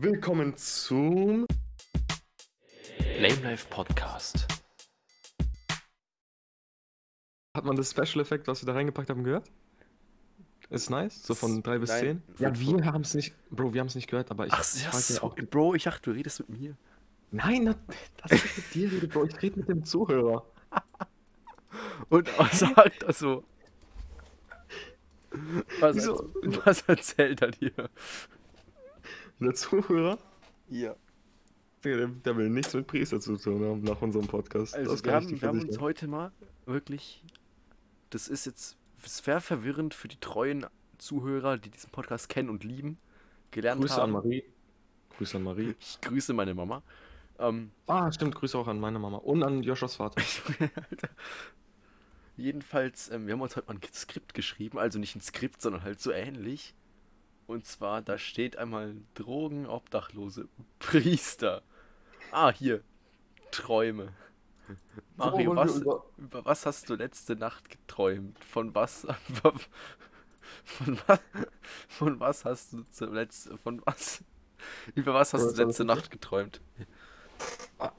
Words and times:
Willkommen 0.00 0.56
zum 0.56 1.46
Lame 3.20 3.40
Life 3.44 3.68
Podcast. 3.70 4.44
Hat 7.56 7.64
man 7.64 7.76
das 7.76 7.92
Special 7.92 8.20
Effekt, 8.20 8.48
was 8.48 8.60
wir 8.60 8.66
da 8.66 8.72
reingepackt 8.72 9.08
haben, 9.08 9.22
gehört? 9.22 9.52
Ist 10.68 10.90
nice, 10.90 11.22
so 11.22 11.36
von 11.36 11.62
3 11.62 11.78
bis 11.78 11.90
Nein, 11.90 12.22
10. 12.36 12.40
Ja, 12.40 12.58
wir 12.58 12.84
haben 12.86 13.02
es 13.02 13.14
nicht, 13.14 13.34
Bro, 13.50 13.72
wir 13.72 13.80
haben 13.82 13.86
es 13.86 13.94
nicht 13.94 14.10
gehört, 14.10 14.32
aber 14.32 14.48
ich, 14.48 14.52
Ach, 14.52 14.64
ja, 14.74 14.92
so, 14.98 15.22
auch. 15.22 15.36
Bro, 15.36 15.76
ich 15.76 15.84
dachte, 15.84 16.10
du 16.10 16.10
redest 16.10 16.40
mit 16.40 16.48
mir. 16.58 16.76
Nein, 17.30 17.76
das 18.16 18.32
ist 18.32 18.56
mit 18.56 18.74
dir, 18.74 18.90
rede, 18.90 19.06
Bro, 19.06 19.26
ich 19.26 19.42
rede 19.42 19.60
mit 19.60 19.68
dem 19.68 19.84
Zuhörer. 19.84 20.44
Und 22.08 22.28
sagt 22.50 23.04
das 23.04 23.20
so. 23.20 23.44
Was, 25.78 25.94
Wieso? 25.94 26.32
was 26.64 26.82
erzählt 26.82 27.42
er 27.42 27.52
dir? 27.52 27.90
Der 29.40 29.54
Zuhörer, 29.54 30.18
Ja. 30.70 30.94
Der, 31.82 32.06
der 32.06 32.36
will 32.36 32.48
nichts 32.48 32.72
mit 32.72 32.86
Priester 32.86 33.20
zu 33.20 33.36
tun 33.36 33.62
haben 33.62 33.82
nach 33.82 34.00
unserem 34.00 34.26
Podcast. 34.26 34.74
Also, 34.74 34.92
das 34.92 35.04
wir 35.04 35.12
haben, 35.12 35.40
wir 35.40 35.48
haben 35.48 35.60
uns 35.60 35.78
heute 35.80 36.06
mal 36.06 36.32
wirklich. 36.64 37.22
Das 38.10 38.28
ist 38.28 38.46
jetzt. 38.46 38.76
Es 39.04 39.26
wäre 39.26 39.42
verwirrend 39.42 39.92
für 39.92 40.08
die 40.08 40.18
treuen 40.18 40.64
Zuhörer, 40.96 41.58
die 41.58 41.68
diesen 41.68 41.90
Podcast 41.90 42.30
kennen 42.30 42.48
und 42.48 42.64
lieben, 42.64 42.96
gelernt 43.50 43.82
Grüße 43.82 43.96
haben. 43.96 44.16
an 44.16 44.22
Marie. 44.22 44.44
Grüße 45.18 45.36
an 45.36 45.42
Marie. 45.42 45.74
Ich 45.78 46.00
grüße 46.00 46.32
meine 46.32 46.54
Mama. 46.54 46.82
Ähm, 47.38 47.70
Ah, 47.86 48.10
stimmt, 48.12 48.34
Grüße 48.36 48.56
auch 48.56 48.68
an 48.68 48.80
meine 48.80 48.98
Mama 48.98 49.18
und 49.18 49.42
an 49.42 49.62
Joshos 49.62 49.96
Vater. 49.96 50.22
Jedenfalls, 52.38 53.10
ähm, 53.10 53.26
wir 53.26 53.34
haben 53.34 53.40
uns 53.42 53.56
heute 53.56 53.66
mal 53.68 53.74
ein 53.74 53.80
Skript 53.92 54.32
geschrieben, 54.34 54.78
also 54.78 54.98
nicht 54.98 55.14
ein 55.16 55.20
Skript, 55.20 55.60
sondern 55.60 55.82
halt 55.82 56.00
so 56.00 56.12
ähnlich. 56.12 56.74
Und 57.46 57.66
zwar, 57.66 58.00
da 58.02 58.18
steht 58.18 58.56
einmal 58.56 58.94
Drogen, 59.14 59.66
Obdachlose, 59.66 60.48
Priester. 60.78 61.62
Ah, 62.32 62.52
hier, 62.52 62.80
Träume. 63.50 64.08
Mario, 65.16 65.54
was, 65.56 65.76
über- 65.76 66.04
über 66.16 66.44
was 66.44 66.64
hast 66.66 66.88
du 66.88 66.94
letzte 66.94 67.36
Nacht 67.36 67.68
geträumt? 67.68 68.38
Von 68.44 68.74
was, 68.74 69.06
von 70.64 70.98
was, 71.06 71.20
von 71.88 72.20
was 72.20 72.44
hast 72.44 72.72
du 72.72 72.84
zuletzt, 72.90 73.50
von 73.62 73.82
was, 73.84 74.24
über 74.94 75.12
was 75.12 75.34
hast 75.34 75.56
du 75.58 75.64
letzte 75.64 75.84
Nacht 75.84 76.10
geträumt? 76.10 76.60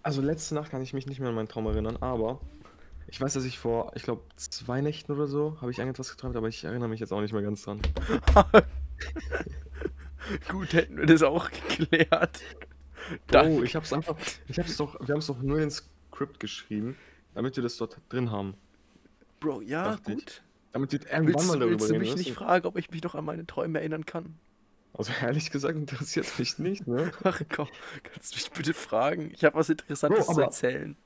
Also 0.01 0.21
letzte 0.21 0.55
Nacht 0.55 0.71
kann 0.71 0.81
ich 0.81 0.93
mich 0.93 1.05
nicht 1.05 1.19
mehr 1.19 1.29
an 1.29 1.35
meinen 1.35 1.47
Traum 1.47 1.67
erinnern, 1.67 1.97
aber 1.97 2.41
ich 3.07 3.21
weiß, 3.21 3.33
dass 3.33 3.45
ich 3.45 3.59
vor, 3.59 3.91
ich 3.95 4.01
glaube, 4.03 4.23
zwei 4.35 4.81
Nächten 4.81 5.11
oder 5.11 5.27
so 5.27 5.57
habe 5.61 5.69
ich 5.69 5.77
irgendetwas 5.77 6.09
geträumt, 6.09 6.35
aber 6.35 6.47
ich 6.47 6.63
erinnere 6.63 6.89
mich 6.89 6.99
jetzt 6.99 7.13
auch 7.13 7.21
nicht 7.21 7.33
mehr 7.33 7.43
ganz 7.43 7.61
dran. 7.63 7.79
Gut, 10.49 10.73
hätten 10.73 10.97
wir 10.97 11.05
das 11.05 11.21
auch 11.23 11.49
geklärt. 11.51 12.41
Danke. 13.27 13.51
Oh, 13.51 13.63
ich 13.63 13.75
hab's 13.75 13.93
einfach, 13.93 14.15
ich 14.47 14.57
hab's 14.57 14.77
doch, 14.77 14.99
wir 14.99 15.13
haben 15.13 15.19
es 15.19 15.27
doch 15.27 15.41
nur 15.41 15.59
ins 15.59 15.87
Skript 16.11 16.39
geschrieben, 16.39 16.97
damit 17.35 17.55
wir 17.55 17.63
das 17.63 17.77
dort 17.77 17.99
drin 18.09 18.31
haben. 18.31 18.55
Bro, 19.39 19.61
ja, 19.61 19.91
dachte 19.91 20.13
ich. 20.13 20.17
gut. 20.19 20.41
Damit 20.71 20.91
wir 20.91 20.99
irgendwann 21.01 21.27
Willst, 21.27 21.47
mal 21.47 21.53
du- 21.53 21.59
darüber 21.59 21.71
willst 21.79 21.89
du 21.89 21.93
reden. 21.93 21.99
mich 22.01 22.09
weißt 22.09 22.17
nicht 22.17 22.29
du? 22.31 22.33
fragen, 22.33 22.65
ob 22.67 22.77
ich 22.77 22.89
mich 22.89 23.03
noch 23.03 23.15
an 23.15 23.23
meine 23.25 23.45
Träume 23.45 23.79
erinnern 23.79 24.05
kann? 24.05 24.39
Also 24.93 25.11
ehrlich 25.21 25.51
gesagt 25.51 25.75
interessiert 25.77 26.27
mich 26.39 26.57
nicht, 26.57 26.87
ne? 26.87 27.11
Ach 27.23 27.41
komm, 27.53 27.67
kannst 28.03 28.33
du 28.33 28.37
mich 28.37 28.49
bitte 28.51 28.73
fragen? 28.73 29.29
Ich 29.33 29.43
habe 29.43 29.55
was 29.57 29.69
Interessantes 29.69 30.25
Bro, 30.25 30.33
zu 30.35 30.41
erzählen. 30.41 30.97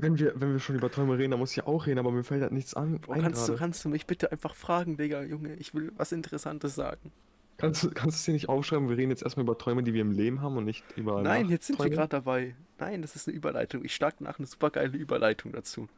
Wenn 0.00 0.18
wir, 0.18 0.40
wenn 0.40 0.52
wir 0.52 0.58
schon 0.60 0.76
über 0.76 0.90
Träume 0.90 1.18
reden, 1.18 1.30
dann 1.32 1.40
muss 1.40 1.50
ich 1.50 1.56
ja 1.58 1.66
auch 1.66 1.86
reden, 1.86 1.98
aber 1.98 2.10
mir 2.12 2.24
fällt 2.24 2.42
halt 2.42 2.52
nichts 2.52 2.74
an. 2.74 3.00
Ein 3.08 3.22
kannst, 3.22 3.48
du, 3.48 3.54
kannst 3.54 3.84
du 3.84 3.88
mich 3.88 4.06
bitte 4.06 4.30
einfach 4.32 4.54
fragen, 4.54 4.96
Digga, 4.96 5.22
Junge? 5.22 5.54
Ich 5.56 5.74
will 5.74 5.92
was 5.96 6.12
Interessantes 6.12 6.74
sagen. 6.74 7.12
kannst, 7.58 7.82
du- 7.84 7.90
kannst 7.90 8.16
du 8.16 8.20
es 8.20 8.24
dir 8.24 8.32
nicht 8.32 8.48
aufschreiben? 8.48 8.88
Wir 8.88 8.96
reden 8.96 9.10
jetzt 9.10 9.22
erstmal 9.22 9.44
über 9.44 9.58
Träume, 9.58 9.82
die 9.82 9.92
wir 9.94 10.00
im 10.02 10.12
Leben 10.12 10.40
haben 10.40 10.56
und 10.56 10.64
nicht 10.64 10.84
über 10.96 11.22
Nein, 11.22 11.48
jetzt 11.48 11.66
sind 11.66 11.78
wir 11.78 11.90
gerade 11.90 12.08
dabei. 12.08 12.54
Nein, 12.78 13.02
das 13.02 13.16
ist 13.16 13.28
eine 13.28 13.36
Überleitung. 13.36 13.84
Ich 13.84 13.94
schlag 13.94 14.20
nach 14.20 14.38
eine 14.38 14.46
supergeile 14.46 14.96
Überleitung 14.96 15.52
dazu. 15.52 15.88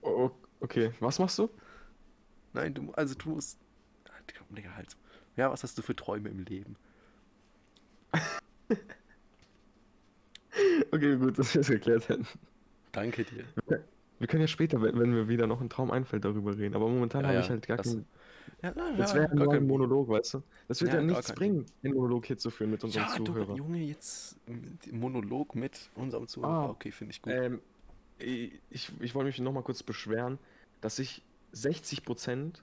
Oh, 0.00 0.30
okay, 0.60 0.92
was 1.00 1.18
machst 1.18 1.38
du? 1.38 1.48
Nein, 2.54 2.72
du, 2.74 2.90
also 2.92 3.14
du 3.14 3.30
musst. 3.30 3.58
Ah, 4.08 4.12
Digga, 4.30 4.40
Digga, 4.50 4.74
halt. 4.76 4.96
Ja, 5.36 5.50
was 5.50 5.62
hast 5.62 5.76
du 5.78 5.82
für 5.82 5.94
Träume 5.96 6.28
im 6.30 6.40
Leben? 6.44 6.76
Okay, 10.92 11.16
gut, 11.16 11.38
dass 11.38 11.54
wir 11.54 11.62
es 11.62 11.68
geklärt 11.68 12.08
hätten. 12.10 12.26
Danke 12.92 13.24
dir. 13.24 13.44
Wir 14.18 14.28
können 14.28 14.42
ja 14.42 14.46
später, 14.46 14.80
wenn, 14.80 15.10
mir 15.10 15.28
wieder 15.28 15.46
noch 15.46 15.60
ein 15.60 15.68
Traum 15.68 15.90
einfällt, 15.90 16.24
darüber 16.24 16.56
reden. 16.56 16.76
Aber 16.76 16.88
momentan 16.88 17.22
Ja, 17.22 17.28
habe 17.28 17.38
ja, 17.38 17.44
ich 17.44 17.50
halt 17.50 17.66
gar 17.66 17.78
keinen. 17.78 18.06
Ja, 18.62 18.72
na, 18.76 18.92
Das 18.96 19.12
ja, 19.14 19.20
wäre 19.20 19.34
gar 19.34 19.48
kein 19.48 19.66
Monolog, 19.66 20.08
weißt 20.08 20.34
du? 20.34 20.42
Das 20.68 20.80
wird 20.80 20.92
Ja, 20.92 21.02
nichts 21.02 21.32
bringen, 21.32 21.66
den 21.82 21.94
Monolog 21.94 22.26
hier 22.26 22.38
zu 22.38 22.50
führen 22.50 22.70
mit 22.70 22.84
unseren 22.84 23.02
Ja, 23.02 23.16
du, 23.16 23.24
Zuhörern. 23.24 23.56
Junge, 23.56 23.78
jetzt 23.78 24.36
Monolog 24.92 25.56
mit 25.56 25.90
unserem 25.96 26.28
Zuhörer. 26.28 26.52
Ah, 26.52 26.70
okay, 26.70 26.92
finde 26.92 27.12
ich 27.12 27.22
gut. 27.22 27.32
Ähm, 27.32 27.60
ich, 28.18 28.92
ich, 29.00 29.14
wollte 29.14 29.26
mich 29.26 29.40
noch 29.40 29.52
mal 29.52 29.62
kurz 29.62 29.82
beschweren, 29.82 30.38
dass 30.80 31.00
ich 31.00 31.22
60% 31.52 32.62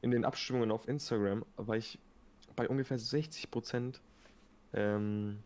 in 0.00 0.10
den 0.10 0.24
Abstimmungen 0.24 0.70
auf 0.70 0.88
Instagram, 0.88 1.44
war 1.56 1.76
ich 1.76 1.98
bei 2.54 2.68
ungefähr 2.68 2.98
60% 2.98 4.00
ähm, 4.72 5.40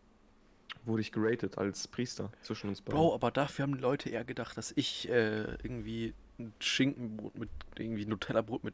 wurde 0.85 1.01
ich 1.01 1.11
geratet 1.11 1.57
als 1.57 1.87
Priester 1.87 2.31
zwischen 2.41 2.69
uns 2.69 2.81
beiden. 2.81 2.99
Bro, 2.99 3.13
aber 3.13 3.31
dafür 3.31 3.63
haben 3.63 3.75
die 3.75 3.81
Leute 3.81 4.09
eher 4.09 4.23
gedacht, 4.23 4.57
dass 4.57 4.71
ich 4.75 5.09
äh, 5.09 5.53
irgendwie 5.63 6.13
ein 6.39 6.53
Schinkenbrot 6.59 7.37
mit 7.37 7.49
irgendwie 7.77 8.05
Nutella-Brot 8.05 8.63
mit 8.63 8.73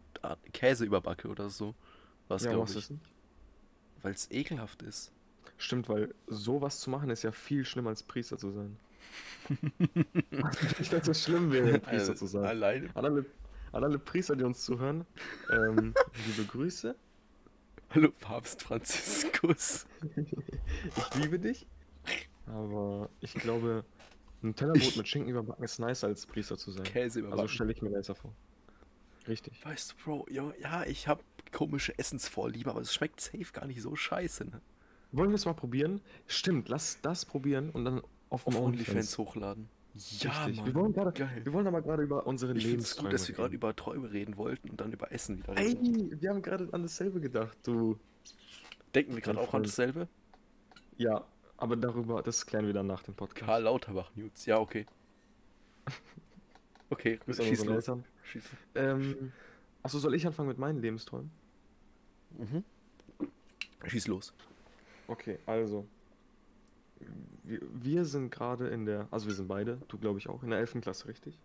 Käse 0.53 0.85
überbacke 0.85 1.27
oder 1.27 1.49
so. 1.49 1.75
Was 2.27 2.43
ja, 2.43 2.51
glaube 2.51 2.71
ich. 2.71 2.89
Weil 4.01 4.13
es 4.13 4.29
ekelhaft 4.31 4.81
ist. 4.83 5.11
Stimmt, 5.57 5.89
weil 5.89 6.13
sowas 6.27 6.79
zu 6.79 6.89
machen 6.89 7.09
ist 7.09 7.23
ja 7.23 7.31
viel 7.31 7.65
schlimmer 7.65 7.89
als 7.89 8.03
Priester 8.03 8.37
zu 8.37 8.51
sein. 8.51 8.77
ich 10.79 10.89
dachte, 10.89 11.11
es 11.11 11.23
schlimm 11.23 11.51
wäre, 11.51 11.79
Priester 11.79 12.15
zu 12.15 12.27
sein. 12.27 12.43
Alleine. 12.43 12.89
An 12.93 13.05
alle, 13.05 13.25
an 13.71 13.83
alle 13.83 13.97
Priester, 13.97 14.35
die 14.35 14.43
uns 14.43 14.63
zuhören, 14.63 15.05
ähm, 15.51 15.93
liebe 16.27 16.47
Grüße. 16.47 16.95
Hallo 17.91 18.11
Papst 18.19 18.63
Franziskus. 18.63 19.87
Ich 20.97 21.15
liebe 21.15 21.39
dich. 21.39 21.65
Aber 22.47 23.09
ich 23.19 23.33
glaube, 23.33 23.83
ein 24.43 24.55
Tellerbrot 24.55 24.97
mit 24.97 25.07
Schinken 25.07 25.29
überbacken 25.29 25.63
ist 25.63 25.79
nicer 25.79 26.07
als 26.07 26.25
Priester 26.25 26.57
zu 26.57 26.71
sein. 26.71 26.83
Käse 26.83 27.19
überbacken. 27.19 27.41
Also 27.41 27.53
stelle 27.53 27.71
ich 27.71 27.81
mir 27.81 27.89
nicer 27.89 28.15
vor. 28.15 28.33
Richtig. 29.27 29.65
weißt 29.65 29.91
du, 29.91 29.95
Bro, 30.03 30.25
ja, 30.29 30.53
ja 30.61 30.85
ich 30.85 31.07
habe 31.07 31.21
komische 31.51 31.97
Essensvorliebe, 31.97 32.69
aber 32.69 32.81
es 32.81 32.93
schmeckt 32.93 33.19
safe 33.19 33.51
gar 33.51 33.65
nicht 33.67 33.81
so 33.81 33.95
scheiße, 33.95 34.45
ne? 34.45 34.61
Wollen 35.11 35.29
wir 35.29 35.35
es 35.35 35.45
mal 35.45 35.53
probieren? 35.53 36.01
Stimmt, 36.27 36.69
lass 36.69 36.99
das 37.01 37.25
probieren 37.25 37.69
und 37.69 37.85
dann 37.85 38.01
auf, 38.29 38.45
Auf 38.47 38.59
OnlyFans 38.59 39.17
hochladen. 39.17 39.69
Ja, 40.19 40.31
Richtig. 40.45 40.57
Mann. 40.57 40.65
Wir 40.67 40.75
wollen 40.75 40.93
gerade, 40.93 41.11
Geil. 41.11 41.41
wir 41.43 41.53
wollen 41.53 41.67
aber 41.67 41.81
gerade 41.81 42.03
über 42.03 42.27
unsere 42.27 42.55
Ich 42.55 42.65
Lebensträume 42.65 43.09
gut, 43.09 43.13
dass 43.13 43.27
wir 43.27 43.35
gerade 43.35 43.55
über 43.55 43.75
Träume 43.75 44.11
reden 44.11 44.37
wollten 44.37 44.69
und 44.69 44.79
dann 44.79 44.91
über 44.91 45.11
Essen 45.11 45.39
wieder 45.39 45.57
Ey, 45.57 45.73
reden. 45.73 46.21
wir 46.21 46.29
haben 46.29 46.41
gerade 46.41 46.69
an 46.71 46.83
dasselbe 46.83 47.19
gedacht, 47.19 47.57
du. 47.63 47.97
Denken 48.93 49.15
wir 49.15 49.21
gerade 49.21 49.39
auch 49.39 49.53
an 49.53 49.63
dasselbe? 49.63 50.07
Ja, 50.97 51.25
aber 51.57 51.75
darüber, 51.75 52.21
das 52.21 52.45
klären 52.45 52.65
wir 52.65 52.73
dann 52.73 52.87
nach 52.87 53.03
dem 53.03 53.15
Podcast. 53.15 53.45
Karl 53.45 53.63
Lauterbach 53.63 54.11
News. 54.15 54.45
Ja, 54.45 54.59
okay. 54.59 54.85
Okay, 56.89 57.17
Grüße 57.17 57.41
an 57.41 57.49
schieß 57.49 57.65
los. 57.65 57.75
Eltern. 57.75 58.05
Schieß. 58.23 58.43
Ähm, 58.75 59.33
achso, 59.83 59.99
soll 59.99 60.15
ich 60.15 60.25
anfangen 60.25 60.47
mit 60.47 60.57
meinen 60.57 60.81
Lebensträumen? 60.81 61.29
Mhm. 62.37 62.63
Schieß 63.85 64.07
los. 64.07 64.33
Okay, 65.07 65.37
also. 65.45 65.85
Wir, 67.43 67.59
wir 67.73 68.05
sind 68.05 68.31
gerade 68.31 68.69
in 68.69 68.85
der, 68.85 69.07
also 69.11 69.27
wir 69.27 69.33
sind 69.33 69.49
beide, 69.49 69.79
du 69.89 69.97
glaube 69.97 70.19
ich 70.19 70.29
auch, 70.29 70.43
in 70.43 70.49
der 70.49 70.59
11. 70.59 70.79
Klasse, 70.81 71.07
richtig? 71.07 71.37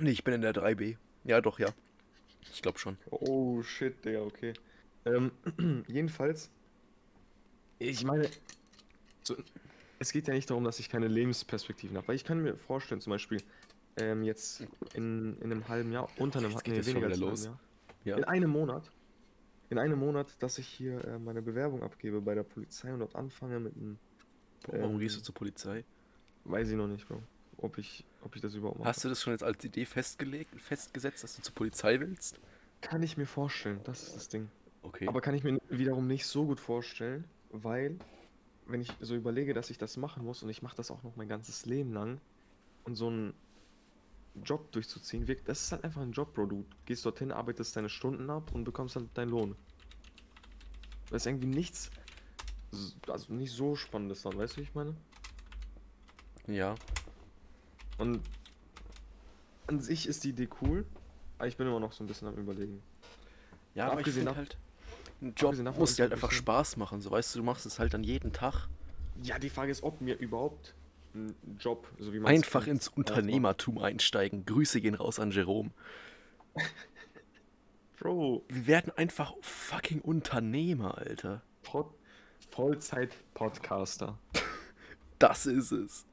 Nee, 0.00 0.10
ich 0.10 0.24
bin 0.24 0.34
in 0.34 0.42
der 0.42 0.52
3B. 0.52 0.96
Ja, 1.24 1.40
doch, 1.40 1.58
ja. 1.58 1.68
Ich 2.52 2.62
glaube 2.62 2.78
schon. 2.78 2.98
Oh 3.10 3.62
shit, 3.62 4.04
Digga, 4.04 4.20
okay. 4.20 4.52
Ähm, 5.04 5.32
jedenfalls, 5.88 6.50
ich 7.78 8.04
meine, 8.04 8.28
so, 9.22 9.36
es 9.98 10.12
geht 10.12 10.28
ja 10.28 10.34
nicht 10.34 10.50
darum, 10.50 10.64
dass 10.64 10.78
ich 10.78 10.88
keine 10.88 11.08
Lebensperspektiven 11.08 11.96
habe, 11.96 12.08
weil 12.08 12.16
ich 12.16 12.24
kann 12.24 12.42
mir 12.42 12.56
vorstellen, 12.56 13.00
zum 13.00 13.10
Beispiel, 13.10 13.42
ähm, 13.96 14.22
jetzt 14.22 14.66
in, 14.94 15.36
in 15.40 15.50
einem 15.52 15.68
halben 15.68 15.92
Jahr, 15.92 16.08
unter 16.18 16.38
einem 16.38 16.54
nee, 16.66 16.86
weniger 16.86 17.06
als 17.06 17.18
los. 17.18 17.44
Jahr, 17.46 17.60
Ja. 18.04 18.16
in 18.16 18.24
einem 18.24 18.50
Monat, 18.50 18.90
in 19.70 19.78
einem 19.78 19.98
Monat, 19.98 20.28
dass 20.40 20.58
ich 20.58 20.68
hier 20.68 21.02
äh, 21.04 21.18
meine 21.18 21.42
Bewerbung 21.42 21.82
abgebe 21.82 22.20
bei 22.20 22.34
der 22.34 22.42
Polizei 22.44 22.92
und 22.92 23.00
dort 23.00 23.16
anfange 23.16 23.58
mit 23.58 23.74
einem, 23.76 23.98
Warum 24.68 24.92
ähm, 24.94 24.98
gehst 24.98 25.16
du 25.16 25.22
zur 25.22 25.34
Polizei? 25.34 25.84
weiß 26.44 26.70
ich 26.70 26.76
noch 26.76 26.86
nicht, 26.86 27.08
Bro, 27.08 27.22
ob 27.56 27.78
ich, 27.78 28.04
ob 28.22 28.36
ich 28.36 28.42
das 28.42 28.54
überhaupt 28.54 28.78
mache. 28.78 28.88
Hast 28.88 29.04
du 29.04 29.08
das 29.08 29.20
schon 29.22 29.32
jetzt 29.32 29.42
als 29.42 29.64
Idee 29.64 29.84
festgelegt, 29.84 30.60
festgesetzt, 30.60 31.24
dass 31.24 31.36
du 31.36 31.42
zur 31.42 31.54
Polizei 31.54 31.98
willst? 31.98 32.38
Kann 32.82 33.02
ich 33.02 33.16
mir 33.16 33.26
vorstellen, 33.26 33.80
das 33.84 34.02
ist 34.02 34.16
das 34.16 34.28
Ding. 34.28 34.48
Okay. 34.82 35.08
Aber 35.08 35.20
kann 35.20 35.34
ich 35.34 35.42
mir 35.42 35.58
wiederum 35.68 36.06
nicht 36.06 36.26
so 36.26 36.46
gut 36.46 36.60
vorstellen, 36.60 37.24
weil, 37.64 37.98
wenn 38.66 38.80
ich 38.80 38.92
so 39.00 39.14
überlege, 39.14 39.54
dass 39.54 39.70
ich 39.70 39.78
das 39.78 39.96
machen 39.96 40.24
muss 40.24 40.42
und 40.42 40.48
ich 40.48 40.62
mache 40.62 40.76
das 40.76 40.90
auch 40.90 41.02
noch 41.02 41.16
mein 41.16 41.28
ganzes 41.28 41.66
Leben 41.66 41.92
lang 41.92 42.20
und 42.84 42.96
so 42.96 43.08
einen 43.08 43.34
Job 44.44 44.70
durchzuziehen, 44.72 45.28
wirkt, 45.28 45.48
das 45.48 45.62
ist 45.62 45.72
halt 45.72 45.84
einfach 45.84 46.02
ein 46.02 46.12
Job, 46.12 46.34
Bro. 46.34 46.46
Du 46.46 46.66
gehst 46.84 47.04
dorthin, 47.06 47.32
arbeitest 47.32 47.76
deine 47.76 47.88
Stunden 47.88 48.28
ab 48.30 48.52
und 48.54 48.64
bekommst 48.64 48.96
halt 48.96 49.08
deinen 49.14 49.30
Lohn. 49.30 49.56
Da 51.10 51.16
ist 51.16 51.26
irgendwie 51.26 51.46
nichts 51.46 51.90
also 53.08 53.32
nicht 53.32 53.52
so 53.52 53.76
spannendes 53.76 54.22
dann, 54.22 54.36
weißt 54.36 54.54
du, 54.54 54.58
wie 54.58 54.64
ich 54.64 54.74
meine? 54.74 54.94
Ja. 56.46 56.74
Und 57.98 58.20
an 59.66 59.80
sich 59.80 60.06
ist 60.06 60.24
die 60.24 60.30
Idee 60.30 60.48
cool, 60.60 60.84
aber 61.38 61.48
ich 61.48 61.56
bin 61.56 61.66
immer 61.66 61.80
noch 61.80 61.92
so 61.92 62.04
ein 62.04 62.06
bisschen 62.06 62.28
am 62.28 62.34
überlegen. 62.34 62.82
Ja, 63.74 63.86
aber 63.86 63.94
ich 63.94 63.98
Abgesehen 64.00 64.26
finde 64.26 64.30
dav- 64.30 64.36
halt, 64.36 64.58
ein 65.22 65.34
Job 65.34 65.56
muss 65.76 65.96
dir 65.96 66.02
halt 66.02 66.12
einfach 66.12 66.30
Spaß 66.30 66.76
machen. 66.76 67.00
So, 67.00 67.10
weißt 67.10 67.34
du, 67.34 67.38
du 67.38 67.44
machst 67.44 67.66
es 67.66 67.78
halt 67.78 67.94
dann 67.94 68.04
jeden 68.04 68.32
Tag. 68.32 68.68
Ja, 69.22 69.38
die 69.38 69.50
Frage 69.50 69.70
ist, 69.72 69.82
ob 69.82 70.00
mir 70.00 70.16
überhaupt 70.18 70.74
ein 71.14 71.34
Job, 71.58 71.88
so 71.98 72.12
wie 72.12 72.20
man 72.20 72.32
Einfach 72.32 72.66
ins. 72.66 72.88
Unternehmertum 72.88 73.78
einsteigen. 73.78 74.44
Grüße 74.44 74.80
gehen 74.80 74.94
raus 74.94 75.18
an 75.18 75.30
Jerome. 75.30 75.70
Bro, 77.98 78.44
Wir 78.48 78.66
werden 78.66 78.92
einfach 78.96 79.34
fucking 79.40 80.02
Unternehmer, 80.02 80.98
Alter. 80.98 81.42
Pod 81.62 81.86
Vollzeit-Podcaster. 82.50 84.18
Das 85.18 85.46
ist 85.46 85.72
es. 85.72 86.06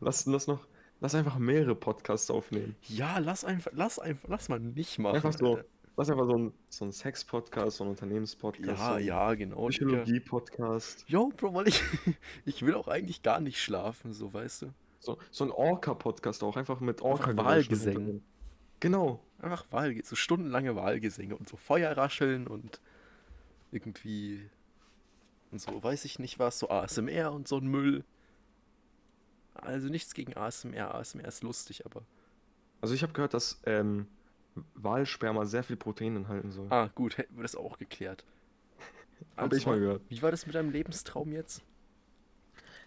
Lass, 0.00 0.26
lass 0.26 0.46
noch, 0.46 0.66
lass 1.00 1.14
einfach 1.14 1.38
mehrere 1.38 1.74
Podcasts 1.74 2.30
aufnehmen. 2.30 2.76
Ja, 2.88 3.18
lass 3.18 3.44
einfach, 3.44 3.72
lass 3.74 3.98
einfach, 3.98 4.28
lass 4.28 4.48
mal 4.48 4.60
nicht 4.60 4.98
machen. 4.98 5.16
Einfach 5.16 5.32
so, 5.32 5.56
Alter. 5.56 5.68
Lass 5.96 6.10
einfach 6.10 6.26
so 6.26 6.36
ein, 6.36 6.52
so 6.68 6.84
ein 6.84 6.92
Sex-Podcast, 6.92 7.78
so 7.78 7.84
ein 7.84 7.90
Unternehmenspodcast, 7.90 8.78
so 8.78 8.84
Ja, 8.84 8.94
ein 8.94 9.04
ja, 9.04 9.34
genau. 9.34 9.68
Psychologie-Podcast, 9.68 11.04
Jo, 11.08 11.32
Bro, 11.36 11.54
weil 11.54 11.68
ich, 11.68 11.82
ich 12.44 12.64
will 12.64 12.74
auch 12.74 12.88
eigentlich 12.88 13.22
gar 13.22 13.40
nicht 13.40 13.60
schlafen, 13.62 14.12
so, 14.12 14.32
weißt 14.32 14.62
du. 14.62 14.66
so, 15.00 15.18
so 15.30 15.44
ein 15.44 15.50
Orca-Podcast 15.50 16.42
auch, 16.42 16.56
einfach 16.56 16.80
mit 16.80 17.02
Einfach 17.02 17.28
orca 17.28 17.36
Wahlgesängen. 17.36 18.22
Genau. 18.80 19.20
Einfach 19.38 19.66
Wahl, 19.70 19.94
so 20.04 20.16
stundenlange 20.16 20.76
Wahlgesänge 20.76 21.36
und 21.36 21.48
so 21.48 21.56
Feuerrascheln 21.56 22.46
und 22.46 22.80
irgendwie 23.70 24.48
und 25.50 25.60
so, 25.60 25.82
weiß 25.82 26.04
ich 26.04 26.18
nicht 26.18 26.38
was, 26.38 26.58
so 26.58 26.68
ASMR 26.68 27.32
und 27.32 27.48
so 27.48 27.58
ein 27.58 27.66
Müll. 27.66 28.04
Also 29.54 29.88
nichts 29.88 30.12
gegen 30.14 30.36
ASMR, 30.36 30.94
ASMR 30.94 31.26
ist 31.28 31.42
lustig, 31.42 31.86
aber. 31.86 32.02
Also 32.80 32.94
ich 32.94 33.02
habe 33.02 33.12
gehört, 33.12 33.32
dass 33.32 33.60
ähm, 33.64 34.06
Walsperma 34.74 35.44
sehr 35.44 35.62
viel 35.62 35.76
Protein 35.76 36.16
enthalten 36.16 36.50
soll. 36.50 36.66
Ah, 36.70 36.88
gut, 36.94 37.18
hätten 37.18 37.36
wir 37.36 37.42
das 37.42 37.56
auch 37.56 37.78
geklärt. 37.78 38.24
Hab 39.36 39.52
ich 39.52 39.66
mal 39.66 39.78
gehört. 39.78 40.02
Wie 40.08 40.22
war 40.22 40.30
das 40.30 40.46
mit 40.46 40.54
deinem 40.54 40.70
Lebenstraum 40.70 41.32
jetzt? 41.32 41.62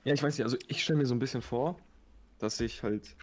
Ja, 0.04 0.14
ich 0.14 0.24
weiß 0.24 0.38
nicht, 0.38 0.46
also 0.46 0.58
ich 0.68 0.84
stelle 0.84 0.98
mir 1.00 1.06
so 1.06 1.16
ein 1.16 1.20
bisschen 1.20 1.42
vor, 1.42 1.78
dass 2.40 2.60
ich 2.60 2.84
halt. 2.84 3.16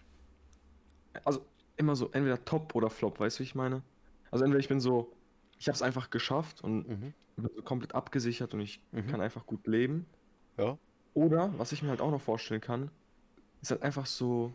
Also 1.23 1.45
immer 1.75 1.95
so 1.95 2.09
entweder 2.11 2.43
top 2.45 2.75
oder 2.75 2.89
flop, 2.89 3.19
weißt 3.19 3.37
du, 3.37 3.39
wie 3.41 3.45
ich 3.45 3.55
meine? 3.55 3.81
Also 4.31 4.43
entweder 4.45 4.59
ich 4.59 4.67
bin 4.67 4.79
so, 4.79 5.11
ich 5.57 5.67
habe 5.67 5.75
es 5.75 5.81
einfach 5.81 6.09
geschafft 6.09 6.61
und 6.61 6.87
Mhm. 6.87 7.13
bin 7.35 7.49
so 7.55 7.61
komplett 7.63 7.95
abgesichert 7.95 8.53
und 8.53 8.61
ich 8.61 8.81
Mhm. 8.91 9.07
kann 9.07 9.21
einfach 9.21 9.45
gut 9.45 9.65
leben. 9.67 10.05
Ja. 10.57 10.77
Oder, 11.13 11.51
was 11.57 11.71
ich 11.71 11.81
mir 11.81 11.89
halt 11.89 12.01
auch 12.01 12.11
noch 12.11 12.21
vorstellen 12.21 12.61
kann, 12.61 12.91
ist 13.61 13.71
halt 13.71 13.81
einfach 13.81 14.05
so 14.05 14.53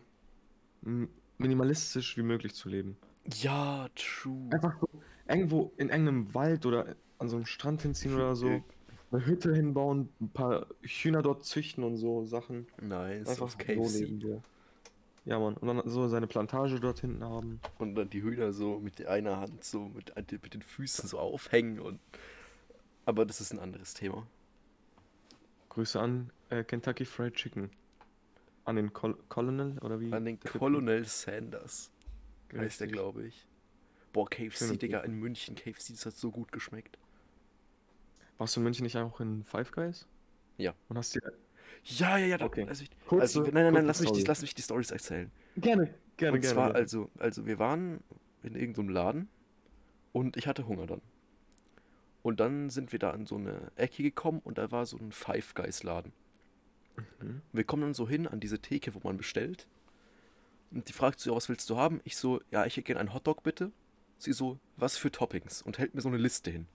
minimalistisch 1.37 2.17
wie 2.17 2.23
möglich 2.23 2.53
zu 2.55 2.69
leben. 2.69 2.97
Ja, 3.25 3.87
true. 3.95 4.49
Einfach 4.51 4.79
so 4.79 4.87
irgendwo 5.27 5.71
in 5.77 5.89
irgendeinem 5.89 6.33
Wald 6.33 6.65
oder 6.65 6.95
an 7.19 7.29
so 7.29 7.37
einem 7.37 7.45
Strand 7.45 7.81
hinziehen 7.81 8.15
oder 8.15 8.35
so, 8.35 8.61
eine 9.11 9.25
Hütte 9.25 9.53
hinbauen, 9.53 10.09
ein 10.19 10.29
paar 10.29 10.67
Hühner 10.81 11.21
dort 11.21 11.45
züchten 11.45 11.83
und 11.83 11.97
so 11.97 12.25
Sachen. 12.25 12.67
Nice, 12.81 13.27
Einfach 13.29 13.43
auf 13.43 13.51
so 13.51 13.57
KFC. 13.59 13.99
leben 13.99 14.21
wir. 14.21 14.41
Ja, 15.25 15.39
Mann. 15.39 15.55
Und 15.55 15.67
dann 15.67 15.89
so 15.89 16.07
seine 16.09 16.27
Plantage 16.27 16.79
dort 16.81 16.99
hinten 16.99 17.23
haben. 17.23 17.61
Und 17.77 17.95
dann 17.95 18.09
die 18.09 18.21
Hühner 18.21 18.51
so 18.51 18.79
mit 18.79 18.99
der 18.99 19.09
einer 19.11 19.39
Hand 19.39 19.63
so 19.63 19.89
mit, 19.95 20.13
mit 20.15 20.53
den 20.53 20.61
Füßen 20.61 21.07
so 21.07 21.19
aufhängen 21.19 21.79
und. 21.79 21.99
Aber 23.05 23.25
das 23.25 23.39
ist 23.39 23.53
ein 23.53 23.59
anderes 23.59 23.93
Thema. 23.93 24.27
Grüße 25.69 25.99
an 25.99 26.29
äh, 26.49 26.63
Kentucky 26.63 27.05
Fried 27.05 27.35
Chicken. 27.35 27.69
An 28.65 28.75
den 28.77 28.93
Col 28.93 29.17
Colonel 29.29 29.77
oder 29.79 29.99
wie? 29.99 30.11
An 30.11 30.25
den 30.25 30.39
Colonel 30.39 31.05
Sanders 31.05 31.92
heißt 32.59 32.79
der, 32.81 32.87
glaube 32.87 33.25
ich. 33.27 33.45
Boah, 34.11 34.29
KFC, 34.29 34.57
Schöne 34.57 34.77
Digga, 34.77 34.99
in 35.01 35.13
München. 35.15 35.55
KFC, 35.55 35.89
das 35.93 36.05
hat 36.05 36.13
so 36.15 36.29
gut 36.31 36.51
geschmeckt. 36.51 36.97
Warst 38.37 38.55
du 38.55 38.59
in 38.59 38.63
München 38.65 38.83
nicht 38.83 38.97
auch 38.97 39.19
in 39.19 39.43
Five 39.43 39.71
Guys? 39.71 40.07
Ja. 40.57 40.73
Und 40.89 40.97
hast 40.97 41.15
dir. 41.15 41.21
Ja, 41.85 42.17
ja, 42.17 42.25
ja. 42.27 42.37
Da, 42.37 42.45
Okay. 42.45 42.65
also 42.67 42.83
ich, 42.83 42.89
Kurze- 43.07 43.21
also, 43.21 43.41
nein, 43.43 43.53
nein, 43.65 43.73
nein, 43.73 43.85
lass 43.85 43.99
mich, 44.01 44.11
die, 44.11 44.23
lass 44.23 44.41
mich 44.41 44.53
die 44.53 44.61
Stories 44.61 44.91
erzählen. 44.91 45.31
Gerne, 45.57 45.93
gerne, 46.17 46.35
und 46.35 46.41
gerne. 46.41 46.53
zwar, 46.53 46.65
gerne. 46.67 46.79
also, 46.79 47.09
also 47.19 47.45
wir 47.45 47.59
waren 47.59 48.01
in 48.43 48.55
irgendeinem 48.55 48.89
Laden 48.89 49.29
und 50.11 50.37
ich 50.37 50.47
hatte 50.47 50.67
Hunger 50.67 50.85
dann. 50.85 51.01
Und 52.21 52.39
dann 52.39 52.69
sind 52.69 52.91
wir 52.91 52.99
da 52.99 53.11
an 53.11 53.25
so 53.25 53.35
eine 53.35 53.71
Ecke 53.75 54.01
gekommen 54.03 54.39
und 54.43 54.57
da 54.57 54.71
war 54.71 54.85
so 54.85 54.97
ein 54.97 55.11
Five 55.11 55.55
Guys 55.55 55.83
Laden. 55.83 56.13
Mhm. 57.19 57.41
Wir 57.51 57.63
kommen 57.63 57.81
dann 57.81 57.93
so 57.93 58.07
hin 58.07 58.27
an 58.27 58.39
diese 58.39 58.59
Theke, 58.59 58.93
wo 58.93 58.99
man 59.03 59.17
bestellt. 59.17 59.67
Und 60.73 60.89
die 60.89 60.93
fragt 60.93 61.19
so, 61.19 61.29
ja, 61.29 61.35
was 61.35 61.49
willst 61.49 61.69
du 61.69 61.77
haben? 61.77 62.01
Ich 62.03 62.17
so, 62.17 62.41
ja, 62.51 62.65
ich 62.65 62.75
hätte 62.75 62.87
gerne 62.87 63.01
einen 63.01 63.13
Hotdog 63.13 63.43
bitte. 63.43 63.71
Sie 64.17 64.33
so, 64.33 64.59
was 64.77 64.97
für 64.97 65.11
Toppings? 65.11 65.61
Und 65.61 65.77
hält 65.77 65.93
mir 65.93 66.01
so 66.01 66.09
eine 66.09 66.17
Liste 66.17 66.49
hin. 66.49 66.67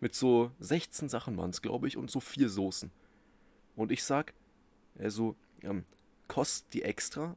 Mit 0.00 0.14
so 0.14 0.50
16 0.58 1.08
Sachen 1.08 1.36
waren 1.36 1.50
es, 1.50 1.62
glaube 1.62 1.88
ich, 1.88 1.96
und 1.96 2.10
so 2.10 2.20
vier 2.20 2.48
Soßen. 2.48 2.90
Und 3.76 3.92
ich 3.92 4.04
sag, 4.04 4.34
er 4.96 5.10
so, 5.10 5.36
ähm, 5.62 5.84
kostet 6.28 6.74
die 6.74 6.82
extra? 6.82 7.36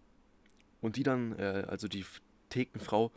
Und 0.81 0.97
die 0.97 1.03
dann, 1.03 1.37
äh, 1.37 1.65
also 1.67 1.87
die 1.87 2.05
Thekenfrau, 2.49 3.11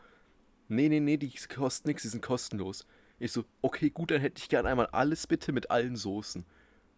nee, 0.67 0.87
nee, 0.87 0.99
nee, 0.99 1.17
die 1.17 1.33
kosten 1.53 1.89
nichts, 1.89 2.03
die 2.03 2.09
sind 2.09 2.21
kostenlos. 2.21 2.85
Ich 3.19 3.31
so, 3.31 3.43
okay, 3.61 3.89
gut, 3.89 4.11
dann 4.11 4.21
hätte 4.21 4.41
ich 4.41 4.49
gern 4.49 4.65
einmal 4.65 4.87
alles 4.87 5.27
bitte 5.27 5.51
mit 5.51 5.69
allen 5.69 5.95
Soßen. 5.95 6.45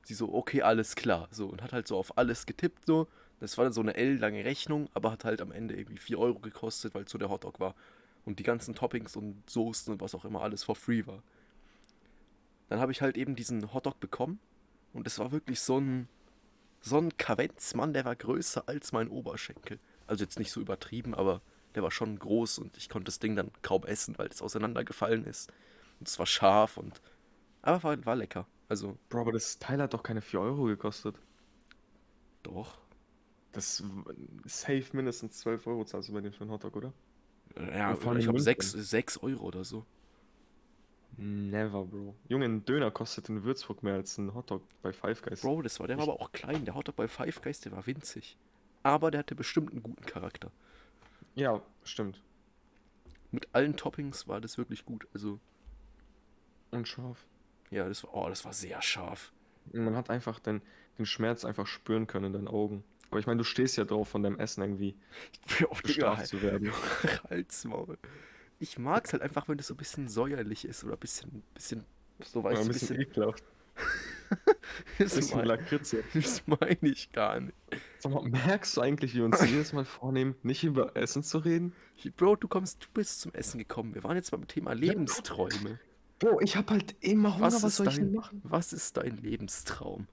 Sie 0.04 0.14
so, 0.14 0.34
okay, 0.34 0.62
alles 0.62 0.96
klar. 0.96 1.28
So, 1.32 1.48
und 1.48 1.64
hat 1.64 1.74
halt 1.74 1.88
so 1.88 1.98
auf 1.98 2.18
alles 2.18 2.46
getippt, 2.46 2.86
so. 2.86 3.08
Das 3.42 3.58
war 3.58 3.66
dann 3.66 3.74
so 3.74 3.82
eine 3.82 3.96
L-lange 3.96 4.46
Rechnung, 4.46 4.88
aber 4.94 5.12
hat 5.12 5.26
halt 5.26 5.42
am 5.42 5.52
Ende 5.52 5.76
irgendwie 5.76 5.98
4 5.98 6.20
Euro 6.20 6.40
gekostet, 6.40 6.94
weil 6.94 7.04
es 7.04 7.12
so 7.12 7.18
der 7.18 7.30
Hotdog 7.30 7.60
war. 7.60 7.76
Und 8.24 8.38
die 8.38 8.44
ganzen 8.44 8.76
Toppings 8.76 9.16
und 9.16 9.50
Soßen 9.50 9.92
und 9.92 10.00
was 10.00 10.14
auch 10.14 10.26
immer 10.26 10.42
alles 10.42 10.64
for 10.64 10.76
free 10.76 11.08
war. 11.08 11.24
Dann 12.70 12.80
habe 12.80 12.92
ich 12.92 13.02
halt 13.02 13.18
eben 13.18 13.36
diesen 13.36 13.74
Hotdog 13.74 14.00
bekommen. 14.00 14.40
Und 14.94 15.08
es 15.08 15.18
war 15.18 15.32
wirklich 15.32 15.60
so 15.60 15.80
ein, 15.80 16.08
so 16.82 17.00
ein 17.00 17.18
Kavenzmann, 17.18 17.94
der 17.94 18.06
war 18.06 18.16
größer 18.16 18.68
als 18.68 18.92
mein 18.92 19.08
Oberschenkel. 19.08 19.80
Also 20.06 20.24
jetzt 20.24 20.38
nicht 20.38 20.52
so 20.52 20.62
übertrieben, 20.62 21.16
aber 21.16 21.42
der 21.74 21.82
war 21.82 21.92
schon 21.92 22.20
groß 22.20 22.60
und 22.60 22.78
ich 22.78 22.90
konnte 22.90 23.06
das 23.06 23.18
Ding 23.18 23.36
dann 23.36 23.50
kaum 23.64 23.86
essen, 23.86 24.20
weil 24.20 24.28
es 24.28 24.44
auseinandergefallen 24.44 25.26
ist. 25.26 25.52
Und 26.00 26.08
es 26.08 26.20
war 26.20 26.28
scharf 26.28 26.78
und. 26.78 27.02
Aber 27.64 27.82
war, 27.82 28.06
war 28.06 28.16
lecker. 28.16 28.46
Also, 28.70 28.98
Bro, 29.10 29.22
aber 29.22 29.32
das 29.32 29.58
Teil 29.58 29.82
hat 29.82 29.96
doch 29.96 30.04
keine 30.04 30.22
4 30.22 30.40
Euro 30.42 30.66
gekostet. 30.66 31.16
doch. 32.44 32.78
Das 33.52 33.84
safe 34.46 34.86
mindestens 34.94 35.40
12 35.40 35.68
Euro 35.68 35.84
zahlst 35.84 36.10
du 36.10 36.14
bei 36.14 36.22
dem 36.22 36.32
für 36.32 36.42
einen 36.42 36.52
Hotdog, 36.52 36.76
oder? 36.76 36.94
Ja, 37.58 37.96
vor 37.96 38.12
allem 38.12 38.20
ich 38.20 38.26
glaube 38.26 38.40
München. 38.40 38.40
6, 38.40 38.72
6 38.72 39.18
Euro 39.24 39.44
oder 39.44 39.64
so. 39.64 39.86
Never, 41.18 41.86
Bro. 41.86 42.16
Junge, 42.30 42.46
ein 42.46 42.64
Döner 42.66 42.90
kostet 42.90 43.28
in 43.30 43.44
Würzburg 43.44 43.84
mehr 43.84 43.96
als 43.96 44.18
ein 44.18 44.34
Hotdog 44.34 44.64
bei 44.82 44.94
Five 44.94 45.22
Guys. 45.22 45.42
Bro, 45.42 45.62
das 45.62 45.80
war, 45.80 45.88
der 45.88 45.98
war 45.98 46.04
aber 46.04 46.22
auch 46.22 46.32
klein. 46.32 46.64
Der 46.64 46.76
Hotdog 46.76 46.96
bei 46.96 47.08
Five 47.08 47.42
Guys, 47.42 47.60
der 47.60 47.74
war 47.74 47.86
winzig. 47.86 48.38
Aber 48.84 49.12
der 49.12 49.20
hatte 49.20 49.36
bestimmt 49.36 49.72
einen 49.72 49.84
guten 49.84 50.06
Charakter. 50.06 50.52
Ja, 51.36 51.62
stimmt. 51.84 52.22
Mit 53.32 53.48
allen 53.54 53.76
Toppings 53.76 54.28
war 54.28 54.42
das 54.42 54.58
wirklich 54.58 54.86
gut. 54.86 55.08
Also, 55.14 55.40
Und 56.72 56.88
scharf. 56.88 57.26
ja, 57.70 57.88
das 57.88 58.04
war, 58.04 58.14
oh, 58.16 58.30
das 58.30 58.46
war 58.46 58.54
sehr 58.54 58.82
scharf. 58.82 59.32
Man 59.74 59.96
hat 59.96 60.10
einfach 60.10 60.40
den, 60.40 60.62
den 60.98 61.06
Schmerz 61.06 61.46
einfach 61.46 61.68
spüren 61.68 62.08
können 62.08 62.28
in 62.28 62.34
deinen 62.34 62.48
Augen. 62.48 62.84
Aber 63.12 63.20
ich 63.20 63.28
meine, 63.28 63.38
du 63.40 63.44
stehst 63.44 63.78
ja 63.78 63.84
drauf, 63.84 64.08
von 64.08 64.24
deinem 64.24 64.40
Essen 64.40 64.62
irgendwie 64.62 64.96
Digga, 65.60 65.68
bestraft 65.84 66.28
zu 66.28 66.42
werden. 66.42 66.72
Halsmaul. 67.30 67.98
Ich 68.60 68.80
mag 68.80 69.06
es 69.06 69.14
halt 69.14 69.22
einfach, 69.22 69.48
wenn 69.50 69.58
das 69.58 69.68
so 69.68 69.74
ein 69.74 69.78
bisschen 69.78 70.08
säuerlich 70.08 70.66
ist 70.66 70.84
oder 70.84 70.94
ein 70.94 71.00
bisschen, 71.00 71.44
bisschen 71.54 71.84
so 72.24 72.40
Ja, 72.40 72.46
weißt 72.46 72.62
ein 72.62 72.68
bisschen 72.70 72.98
bisschen, 72.98 73.12
ekelhaft. 73.12 73.44
das, 74.98 75.16
bisschen 75.16 75.38
mein, 75.38 75.46
Lakritze. 75.48 76.04
das 76.14 76.44
meine 76.48 76.78
ich 76.82 77.12
gar 77.12 77.40
nicht. 77.40 77.54
Sag 78.00 78.14
mal, 78.14 78.24
merkst 78.24 78.78
du 78.78 78.82
eigentlich, 78.82 79.14
wie 79.14 79.18
wir 79.20 79.26
uns 79.26 79.42
jedes 79.46 79.74
Mal 79.74 79.86
vornehmen, 79.86 80.36
nicht 80.44 80.64
über 80.64 80.96
Essen 80.96 81.24
zu 81.24 81.40
reden? 81.40 81.74
Bro, 82.18 82.38
du 82.38 82.48
kommst, 82.48 82.84
du 82.84 82.88
bist 82.94 83.22
zum 83.22 83.34
Essen 83.34 83.58
gekommen. 83.58 83.94
Wir 83.94 84.04
waren 84.04 84.16
jetzt 84.16 84.32
beim 84.32 84.48
Thema 84.48 84.74
Lebensträume. 84.74 85.80
Bro, 86.20 86.40
ich 86.42 86.56
hab 86.56 86.70
halt 86.70 86.96
immer 87.02 87.34
Hunger, 87.36 87.48
Was 87.48 87.64
was, 87.64 87.76
soll 87.76 87.88
ich 87.88 87.96
denn 87.96 88.06
dein- 88.14 88.16
machen? 88.16 88.42
Was 88.44 88.74
ist 88.74 88.96
dein 88.98 89.18
Lebenstraum? 89.18 90.08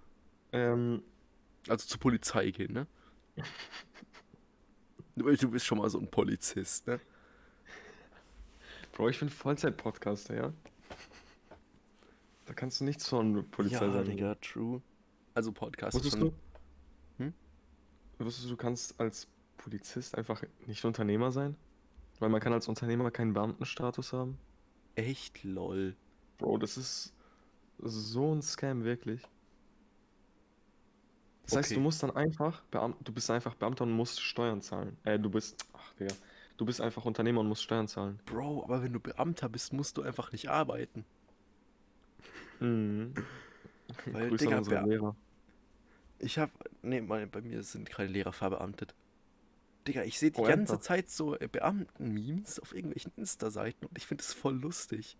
Ähm, 0.52 1.02
Also 1.68 1.86
zur 1.86 2.00
Polizei 2.00 2.50
gehen, 2.50 2.72
ne? 2.72 2.86
Du, 5.16 5.50
bist 5.50 5.66
schon 5.66 5.78
mal 5.78 5.90
so 5.90 5.98
ein 5.98 6.08
Polizist, 6.08 6.86
ne? 6.86 7.00
Bro, 8.92 9.08
ich 9.08 9.18
bin 9.18 9.28
Vollzeit-Podcaster, 9.28 10.36
ja? 10.36 10.52
Da 12.46 12.54
kannst 12.54 12.80
du 12.80 12.84
nichts 12.84 13.08
von 13.08 13.48
Polizei 13.50 13.86
ja, 13.86 13.92
sagen. 13.92 14.08
Digga, 14.08 14.36
true. 14.36 14.80
Also 15.34 15.50
Podcast 15.50 15.96
ist 15.96 16.04
Wusstest 16.04 16.22
schon... 16.22 16.32
du? 17.18 17.24
Hm? 17.24 17.34
Wusstest 18.18 18.46
du, 18.46 18.50
du 18.50 18.56
kannst 18.56 18.98
als 19.00 19.26
Polizist 19.56 20.16
einfach 20.16 20.42
nicht 20.66 20.84
Unternehmer 20.84 21.32
sein? 21.32 21.56
Weil 22.20 22.28
man 22.28 22.40
kann 22.40 22.52
als 22.52 22.68
Unternehmer 22.68 23.10
keinen 23.10 23.32
Beamtenstatus 23.32 24.12
haben? 24.12 24.38
Echt 24.94 25.44
lol. 25.44 25.96
Bro, 26.38 26.58
das 26.58 26.76
ist 26.76 27.12
so 27.78 28.34
ein 28.34 28.42
Scam, 28.42 28.84
wirklich. 28.84 29.22
Das 31.48 31.56
heißt, 31.56 31.70
Okay. 31.70 31.76
du 31.76 31.80
musst 31.80 32.02
dann 32.02 32.10
einfach, 32.14 32.62
Beam 32.70 32.94
du 33.02 33.12
bist 33.12 33.30
einfach 33.30 33.54
Beamter 33.54 33.84
und 33.84 33.92
musst 33.92 34.20
Steuern 34.20 34.60
zahlen. 34.60 34.96
Äh, 35.04 35.18
du 35.18 35.30
bist, 35.30 35.56
ach 35.72 35.92
Digga, 35.94 36.14
du 36.58 36.66
bist 36.66 36.80
einfach 36.80 37.04
Unternehmer 37.06 37.40
und 37.40 37.48
musst 37.48 37.62
Steuern 37.62 37.88
zahlen. 37.88 38.20
Bro, 38.26 38.62
aber 38.62 38.80
wenn 38.84 38.92
du 38.92 39.00
Beamter 39.00 39.48
bist, 39.48 39.72
musst 39.72 39.96
du 39.96 40.02
einfach 40.02 40.30
nicht 40.30 40.48
arbeiten. 40.48 41.04
Mhm. 42.60 43.14
Weil, 44.12 44.28
Grüße 44.28 44.44
Digga, 44.44 44.58
an 44.58 44.64
Lehrer. 44.88 45.16
Ich 46.18 46.38
hab. 46.38 46.50
Nee, 46.82 47.00
meine, 47.00 47.26
bei 47.26 47.40
mir 47.40 47.62
sind 47.62 47.88
keine 47.90 48.10
Lehrer 48.10 48.32
verbeamtet. 48.32 48.94
Digga, 49.86 50.02
ich 50.04 50.18
sehe 50.18 50.30
die 50.30 50.40
Oh, 50.40 50.44
ganze? 50.44 50.80
Zeit 50.80 51.10
so 51.10 51.38
äh, 51.38 51.48
Beamten-Memes 51.48 52.60
auf 52.60 52.74
irgendwelchen 52.74 53.12
Insta-Seiten 53.16 53.86
und 53.86 53.96
ich 53.98 54.06
finde 54.06 54.22
es 54.22 54.32
voll 54.34 54.56
lustig. 54.56 55.16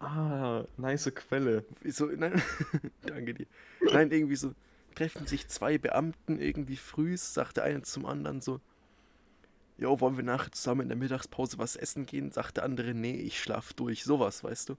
Ah, 0.00 0.64
nice 0.76 1.10
Quelle. 1.14 1.64
Wieso, 1.80 2.06
nein, 2.06 2.40
danke 3.06 3.34
dir. 3.34 3.46
Nein, 3.90 4.10
irgendwie 4.10 4.36
so, 4.36 4.52
treffen 4.94 5.26
sich 5.26 5.48
zwei 5.48 5.78
Beamten 5.78 6.38
irgendwie 6.38 6.76
frühs, 6.76 7.34
sagt 7.34 7.56
der 7.58 7.64
eine 7.64 7.82
zum 7.82 8.06
anderen 8.06 8.40
so, 8.40 8.60
Jo, 9.76 10.00
wollen 10.00 10.16
wir 10.16 10.22
nachher 10.24 10.52
zusammen 10.52 10.82
in 10.82 10.88
der 10.88 10.96
Mittagspause 10.96 11.58
was 11.58 11.74
essen 11.74 12.06
gehen? 12.06 12.30
Sagt 12.30 12.58
der 12.58 12.64
andere, 12.64 12.94
nee, 12.94 13.16
ich 13.16 13.42
schlaf 13.42 13.72
durch. 13.72 14.04
Sowas, 14.04 14.44
weißt 14.44 14.68
du? 14.68 14.76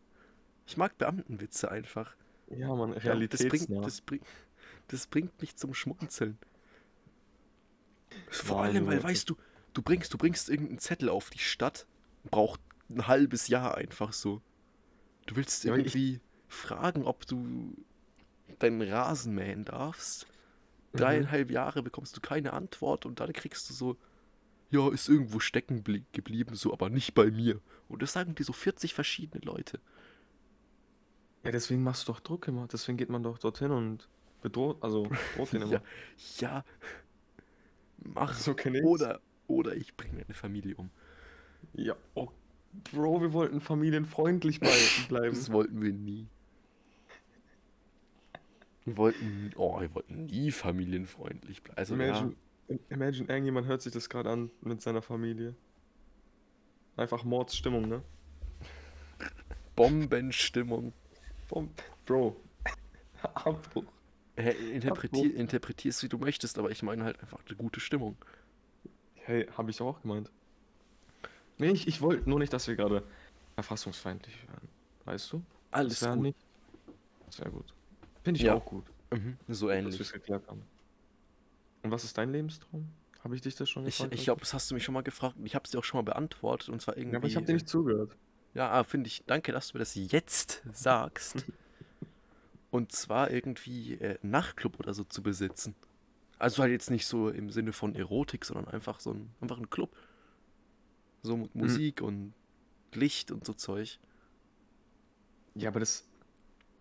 Ich 0.68 0.78
mag 0.78 0.98
Beamtenwitze 0.98 1.70
einfach. 1.70 2.16
Ja, 2.50 2.74
man, 2.74 2.94
Ja, 3.04 3.14
das, 3.28 3.44
bringt, 3.46 3.70
das, 3.86 4.00
bringt, 4.02 4.24
das 4.88 5.08
bringt 5.08 5.42
mich 5.42 5.58
zum 5.58 5.74
Schmunzeln. 5.74 6.38
Vor 8.30 8.62
Nein, 8.62 8.76
allem, 8.76 8.88
weil, 8.88 9.04
weißt 9.04 9.30
du, 9.30 9.36
du 9.74 9.82
bringst, 9.82 10.14
du 10.14 10.18
bringst 10.18 10.50
irgendeinen 10.50 10.80
Zettel 10.80 11.10
auf 11.10 11.30
die 11.30 11.40
Stadt, 11.40 11.86
braucht 12.32 12.62
ein 12.90 13.08
halbes 13.08 13.48
Jahr 13.50 13.76
einfach 13.76 14.14
so. 14.14 14.42
Du 15.26 15.36
willst 15.36 15.64
Ja, 15.66 15.76
ich- 15.76 15.80
irgendwie 15.80 16.22
fragen, 16.48 17.04
ob 17.06 17.26
du 17.28 17.76
deinen 18.60 18.82
Rasen 18.82 19.34
mähen 19.36 19.66
darfst. 19.66 20.28
Mhm. 20.94 20.98
Dreieinhalb 20.98 21.52
Jahre 21.52 21.84
bekommst 21.84 22.16
du 22.16 22.22
keine 22.22 22.54
Antwort 22.54 23.06
und 23.06 23.20
dann 23.20 23.34
kriegst 23.34 23.70
du 23.70 23.74
so, 23.74 23.98
ja, 24.72 24.92
ist 24.92 25.10
irgendwo 25.10 25.40
stecken 25.40 25.84
blie- 25.84 26.04
geblieben, 26.12 26.56
so, 26.56 26.74
aber 26.74 26.90
nicht 26.90 27.14
bei 27.14 27.30
mir. 27.32 27.62
Und 27.88 28.02
das 28.02 28.14
sagen 28.14 28.36
dir 28.36 28.44
so 28.44 28.54
40 28.54 28.94
verschiedene 28.94 29.44
Leute. 29.46 29.80
Ja, 31.44 31.52
deswegen 31.52 31.84
machst 31.84 32.08
du 32.08 32.12
doch 32.14 32.20
Druck 32.20 32.48
immer. 32.48 32.68
Deswegen 32.68 32.98
geht 32.98 33.10
man 33.10 33.22
doch 33.24 33.38
dorthin 33.38 33.72
und 33.72 34.08
bedroht, 34.42 34.78
also 34.82 35.08
droht 35.36 35.54
den 35.54 35.62
immer. 35.64 35.72
Ja, 35.74 35.82
ja. 36.40 36.66
Mach 37.98 38.34
So 38.34 38.54
kenn 38.54 38.76
ich's. 38.76 38.86
Oder, 38.86 39.22
oder 39.48 39.76
ich 39.76 39.96
bringe 39.96 40.14
meine 40.16 40.34
Familie 40.34 40.76
um. 40.76 40.90
Ja, 41.74 41.96
oh, 42.16 42.30
Bro, 42.92 43.22
wir 43.22 43.32
wollten 43.34 43.62
familienfreundlich 43.62 44.60
blei- 44.60 44.70
bleiben. 45.08 45.36
Das 45.36 45.52
wollten 45.52 45.82
wir 45.82 45.94
nie. 45.94 46.28
Wir 48.86 48.98
wollten, 48.98 49.52
oh, 49.56 49.80
wir 49.82 49.94
wollten 49.96 50.26
nie 50.28 50.52
familienfreundlich 50.52 51.64
bleiben. 51.64 51.78
Also, 51.78 51.96
Imagine, 51.96 52.36
im- 52.68 52.80
imagine, 52.90 53.28
irgendjemand 53.28 53.68
hört 53.68 53.82
sich 53.82 53.92
das 53.92 54.10
gerade 54.10 54.30
an 54.30 54.52
mit 54.62 54.82
seiner 54.82 55.02
Familie. 55.02 55.56
Einfach 56.98 57.24
Mordsstimmung, 57.24 57.88
ne? 57.90 58.02
ja, 59.20 59.28
Bombenstimmung. 59.76 60.94
Bom- 61.50 61.70
Bro, 62.06 62.36
Abbruch. 63.34 63.84
Hä, 64.38 64.52
interpretier, 64.74 65.26
Abbruch. 65.26 65.40
interpretier's 65.40 66.04
wie 66.04 66.10
du 66.10 66.18
möchtest, 66.18 66.60
aber 66.60 66.70
ich 66.70 66.84
meine 66.84 67.04
halt 67.04 67.20
einfach 67.22 67.40
eine 67.48 67.56
gute 67.56 67.80
Stimmung. 67.80 68.16
Hey, 69.16 69.48
habe 69.58 69.72
ich 69.72 69.82
auch 69.82 70.02
gemeint. 70.02 70.30
Nee, 71.58 71.72
ich, 71.72 71.88
ich 71.88 72.02
wollte 72.02 72.30
nur 72.30 72.38
nicht, 72.40 72.54
dass 72.54 72.68
wir 72.68 72.76
gerade 72.76 73.04
verfassungsfeindlich 73.56 74.38
werden. 74.48 74.68
Weißt 75.06 75.32
du? 75.34 75.42
Alles 75.72 76.02
wär 76.02 76.14
gut. 76.14 76.22
nicht. 76.22 76.38
Das 77.26 77.40
wäre 77.40 77.50
gut. 77.52 77.74
Finde 78.26 78.40
ich 78.40 78.46
Ja. 78.46 78.56
auch 78.56 78.66
gut, 78.66 78.86
Mhm, 79.12 79.38
so 79.48 79.68
dass 79.70 79.78
ähnlich. 79.78 80.00
es 80.00 80.12
geklärt 80.12 80.46
haben. 80.50 80.64
Und 81.84 81.92
was 81.92 82.04
ist 82.04 82.18
dein 82.18 82.32
Lebenstraum? 82.32 82.90
Habe 83.24 83.36
ich 83.36 83.42
dich 83.42 83.56
das 83.56 83.70
schon 83.70 83.86
Ich, 83.88 83.96
gefragt? 83.98 84.14
ich 84.14 84.20
heute? 84.20 84.26
glaube, 84.26 84.42
das 84.42 84.54
hast 84.54 84.70
du 84.70 84.76
mich 84.76 84.84
schon 84.84 84.94
mal 84.94 85.02
gefragt. 85.04 85.36
Ich 85.44 85.56
habe 85.56 85.64
es 85.64 85.72
dir 85.72 85.78
auch 85.80 85.84
schon 85.84 86.00
mal 86.00 86.04
beantwortet 86.12 86.70
und 86.70 86.82
zwar 86.82 86.98
irgendwie. 86.98 87.14
Ja, 87.14 87.20
aber 87.20 87.28
ich 87.28 87.36
habe 87.36 87.46
dir 87.46 87.54
nicht 87.54 87.70
zugehört. 87.70 88.18
Ja, 88.56 88.72
ah, 88.72 88.84
finde 88.84 89.08
ich, 89.08 89.24
danke, 89.26 89.52
dass 89.52 89.68
du 89.70 89.78
mir 89.78 89.80
das 89.80 89.96
jetzt 89.96 90.64
sagst. 90.74 91.46
Und 92.72 92.92
zwar 92.92 93.32
irgendwie 93.32 93.94
äh, 93.94 94.18
Nachtclub 94.22 94.80
oder 94.80 94.94
so 94.94 95.04
zu 95.06 95.24
besitzen. 95.24 95.76
Also 96.40 96.62
halt 96.62 96.72
jetzt 96.74 96.90
nicht 96.92 97.06
so 97.06 97.30
im 97.30 97.50
Sinne 97.50 97.72
von 97.72 97.96
Erotik, 97.96 98.44
sondern 98.44 98.68
einfach 98.68 99.00
so 99.00 99.12
ein, 99.14 99.30
einfach 99.40 99.58
ein 99.58 99.70
Club. 99.70 99.96
So 101.24 101.38
mit 101.38 101.56
Musik 101.56 102.02
und 102.02 102.34
Licht 102.94 103.32
und 103.32 103.46
so 103.46 103.54
Zeug. 103.54 103.98
Ja, 105.54 105.70
aber 105.70 105.80
das 105.80 106.06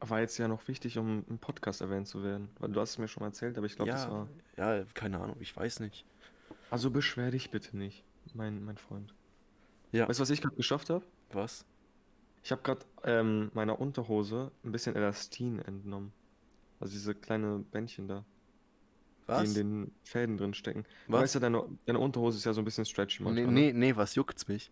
war 0.01 0.21
jetzt 0.21 0.37
ja 0.39 0.49
noch 0.49 0.67
wichtig, 0.69 0.99
um 0.99 1.25
im 1.29 1.39
Podcast 1.39 1.81
erwähnt 1.81 2.07
zu 2.07 2.23
werden. 2.23 2.49
Weil 2.59 2.71
du 2.71 2.81
hast 2.81 2.91
es 2.91 2.99
mir 2.99 3.09
schon 3.09 3.23
mal 3.23 3.29
erzählt, 3.29 3.57
aber 3.57 3.67
ich 3.67 3.77
glaube, 3.77 3.91
das 3.91 4.05
Ja, 4.05 4.11
war. 4.11 4.29
ja, 4.57 4.85
keine 4.95 5.21
Ahnung, 5.21 5.37
ich 5.41 5.57
weiß 5.57 5.81
nicht. 5.81 6.05
Also 6.71 6.91
beschwer 6.91 7.31
dich 7.31 7.51
bitte 7.51 7.77
nicht, 7.77 8.05
mein, 8.35 8.65
mein 8.65 8.79
Freund. 8.79 9.15
Ja. 9.93 10.09
Weißt 10.09 10.19
du, 10.19 10.23
was 10.23 10.31
ich 10.31 10.41
gerade 10.43 10.57
geschafft 10.57 10.91
habe? 10.91 11.05
Was? 11.33 11.65
Ich 12.43 12.53
habe 12.53 12.63
gerade 12.63 12.85
ähm, 13.05 13.51
meiner 13.55 13.79
Unterhose 13.81 14.51
ein 14.65 14.73
bisschen 14.73 14.97
Elastin 14.97 15.61
entnommen. 15.61 16.13
Also 16.81 16.93
diese 16.93 17.15
kleine 17.15 17.61
Bändchen 17.71 18.09
da, 18.09 18.25
die 19.23 19.29
Was? 19.29 19.49
in 19.49 19.55
den 19.55 19.93
Fäden 20.03 20.37
drin 20.37 20.53
stecken. 20.53 20.85
Du 21.07 21.13
Was? 21.15 21.23
weißt 21.23 21.35
ja, 21.37 21.41
deine, 21.41 21.65
deine 21.87 21.99
Unterhose 22.01 22.37
ist 22.37 22.45
ja 22.45 22.53
so 22.53 22.61
ein 22.61 22.65
bisschen 22.65 22.85
stretchy 22.85 23.23
Nee, 23.23 23.29
manchmal. 23.31 23.55
nee, 23.55 23.73
Ne? 23.73 23.79
nee, 23.79 23.97
was 23.97 24.15
juckt's 24.17 24.49
mich? 24.49 24.71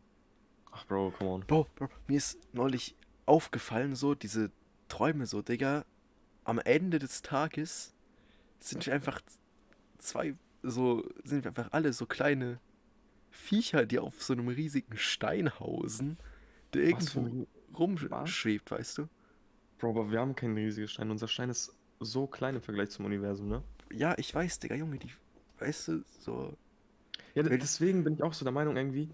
Ach, 0.72 0.84
Bro, 0.86 1.12
come 1.18 1.30
on. 1.30 1.40
Bro, 1.46 1.66
Bro, 1.76 1.88
mir 2.08 2.16
ist 2.16 2.38
neulich 2.52 2.96
aufgefallen, 3.26 3.94
so 3.94 4.14
diese 4.14 4.50
Träume, 4.92 5.24
so, 5.24 5.40
Digga. 5.40 5.86
Am 6.44 6.58
Ende 6.58 6.98
des 6.98 7.22
Tages 7.22 7.94
sind 8.60 8.84
wir 8.84 8.92
einfach 8.92 9.22
zwei, 9.96 10.34
so, 10.62 11.02
sind 11.24 11.44
wir 11.44 11.50
einfach 11.50 11.72
alle 11.72 11.94
so 11.94 12.04
kleine 12.04 12.60
Viecher, 13.30 13.86
die 13.86 13.98
auf 13.98 14.22
so 14.22 14.34
einem 14.34 14.48
riesigen 14.48 14.98
Stein 14.98 15.58
hausen, 15.58 16.18
der 16.74 16.82
irgendwo 16.82 17.46
rumschwebt, 17.74 18.70
weißt 18.70 18.98
du? 18.98 19.08
Bro, 19.78 19.90
aber 19.90 20.10
wir 20.10 20.20
haben 20.20 20.34
keinen 20.34 20.56
riesigen 20.58 20.88
Stein. 20.88 21.10
Unser 21.10 21.28
Stein 21.28 21.48
ist 21.48 21.74
so 21.98 22.26
klein 22.26 22.56
im 22.56 22.62
Vergleich 22.62 22.90
zum 22.90 23.06
Universum, 23.06 23.48
ne? 23.48 23.62
Ja, 23.90 24.14
ich 24.18 24.34
weiß, 24.34 24.58
Digga, 24.58 24.74
Junge, 24.74 24.98
die, 24.98 25.10
weißt 25.58 25.88
du, 25.88 26.04
so, 26.18 26.54
Ja, 27.34 27.42
deswegen 27.42 28.04
bin 28.04 28.14
ich 28.14 28.22
auch 28.22 28.34
so 28.34 28.44
der 28.44 28.52
Meinung, 28.52 28.76
irgendwie 28.76 29.08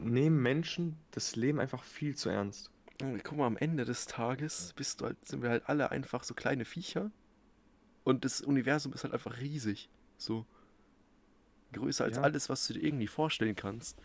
nehmen 0.00 0.40
Menschen 0.40 0.96
das 1.10 1.36
Leben 1.36 1.60
einfach 1.60 1.84
viel 1.84 2.16
zu 2.16 2.30
ernst. 2.30 2.70
Junge, 3.00 3.20
guck 3.20 3.38
mal, 3.38 3.46
am 3.46 3.56
Ende 3.56 3.84
des 3.84 4.06
Tages 4.06 4.72
bist 4.74 5.00
du 5.00 5.06
halt, 5.06 5.26
sind 5.26 5.42
wir 5.42 5.50
halt 5.50 5.68
alle 5.68 5.90
einfach 5.90 6.22
so 6.22 6.34
kleine 6.34 6.64
Viecher 6.64 7.10
und 8.04 8.24
das 8.24 8.40
Universum 8.40 8.92
ist 8.92 9.04
halt 9.04 9.12
einfach 9.12 9.40
riesig, 9.40 9.90
so 10.16 10.46
größer 11.72 12.04
als 12.04 12.16
Ja. 12.16 12.22
alles, 12.22 12.48
was 12.48 12.66
du 12.66 12.74
dir 12.74 12.82
irgendwie 12.82 13.06
vorstellen 13.06 13.56
kannst. 13.56 13.98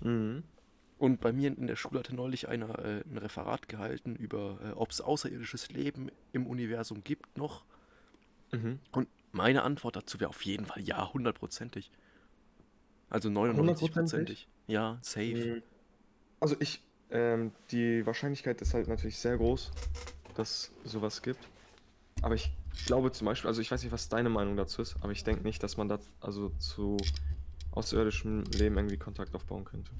Mhm. 0.00 0.42
Und 0.98 1.20
bei 1.20 1.32
mir 1.32 1.56
in 1.56 1.68
der 1.68 1.76
Schule 1.76 2.00
hatte 2.00 2.14
neulich 2.14 2.48
einer 2.48 2.76
äh, 2.80 3.04
ein 3.08 3.18
Referat 3.18 3.68
gehalten 3.68 4.16
über, 4.16 4.58
äh, 4.64 4.72
ob 4.72 4.90
es 4.90 5.00
außerirdisches 5.00 5.70
Leben 5.70 6.10
im 6.32 6.46
Universum 6.46 7.04
gibt 7.04 7.38
noch. 7.38 7.64
Mhm. 8.50 8.80
Und 8.90 9.08
meine 9.30 9.62
Antwort 9.62 9.94
dazu 9.94 10.18
wäre 10.18 10.30
auf 10.30 10.44
jeden 10.44 10.66
Fall 10.66 10.82
ja, 10.82 11.12
hundertprozentig. 11.12 11.92
Also 13.10 13.28
99%ig. 13.28 14.48
Ja, 14.66 14.98
safe. 15.02 15.54
Mhm. 15.56 15.62
Also 16.40 16.56
ich, 16.58 16.82
ähm, 17.10 17.52
die 17.70 18.04
Wahrscheinlichkeit 18.06 18.60
ist 18.60 18.74
halt 18.74 18.88
natürlich 18.88 19.18
sehr 19.18 19.36
groß, 19.36 19.70
dass 20.34 20.70
sowas 20.84 21.22
gibt. 21.22 21.48
Aber 22.22 22.34
ich 22.34 22.52
glaube 22.86 23.12
zum 23.12 23.26
Beispiel, 23.26 23.48
also 23.48 23.60
ich 23.60 23.70
weiß 23.70 23.82
nicht, 23.82 23.92
was 23.92 24.08
deine 24.08 24.28
Meinung 24.28 24.56
dazu 24.56 24.82
ist, 24.82 24.96
aber 25.00 25.12
ich 25.12 25.24
denke 25.24 25.42
nicht, 25.42 25.62
dass 25.62 25.76
man 25.76 25.88
da 25.88 25.98
also 26.20 26.50
zu 26.58 26.96
außerirdischem 27.72 28.44
Leben 28.44 28.76
irgendwie 28.76 28.96
Kontakt 28.96 29.34
aufbauen 29.34 29.64
könnte. 29.64 29.90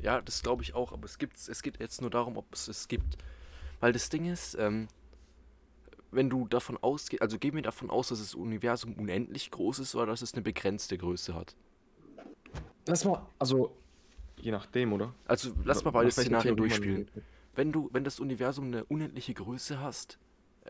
Ja, 0.00 0.20
das 0.20 0.42
glaube 0.42 0.62
ich 0.62 0.74
auch, 0.74 0.92
aber 0.92 1.04
es 1.06 1.18
gibt, 1.18 1.36
es 1.36 1.62
geht 1.62 1.80
jetzt 1.80 2.00
nur 2.00 2.10
darum, 2.10 2.36
ob 2.36 2.52
es 2.52 2.68
es 2.68 2.88
gibt. 2.88 3.16
Weil 3.80 3.92
das 3.92 4.08
Ding 4.08 4.26
ist, 4.26 4.54
ähm, 4.58 4.88
wenn 6.10 6.30
du 6.30 6.46
davon 6.46 6.76
ausgehst, 6.80 7.22
also 7.22 7.38
gehen 7.38 7.54
wir 7.54 7.62
davon 7.62 7.90
aus, 7.90 8.08
dass 8.08 8.20
das 8.20 8.34
Universum 8.34 8.94
unendlich 8.94 9.50
groß 9.50 9.80
ist 9.80 9.94
oder 9.94 10.06
dass 10.06 10.22
es 10.22 10.34
eine 10.34 10.42
begrenzte 10.42 10.96
Größe 10.96 11.34
hat. 11.34 11.54
Lass 12.86 13.04
mal, 13.04 13.26
also 13.38 13.76
je 14.40 14.50
nachdem, 14.50 14.92
oder? 14.92 15.14
Also 15.26 15.52
lass 15.64 15.84
mal 15.84 15.92
Themen 16.42 16.52
man 16.52 16.56
durchspielen. 16.56 17.08
Wenn 17.54 17.72
du, 17.72 17.88
wenn 17.92 18.04
das 18.04 18.20
Universum 18.20 18.66
eine 18.66 18.84
unendliche 18.84 19.34
Größe 19.34 19.80
hast, 19.80 20.18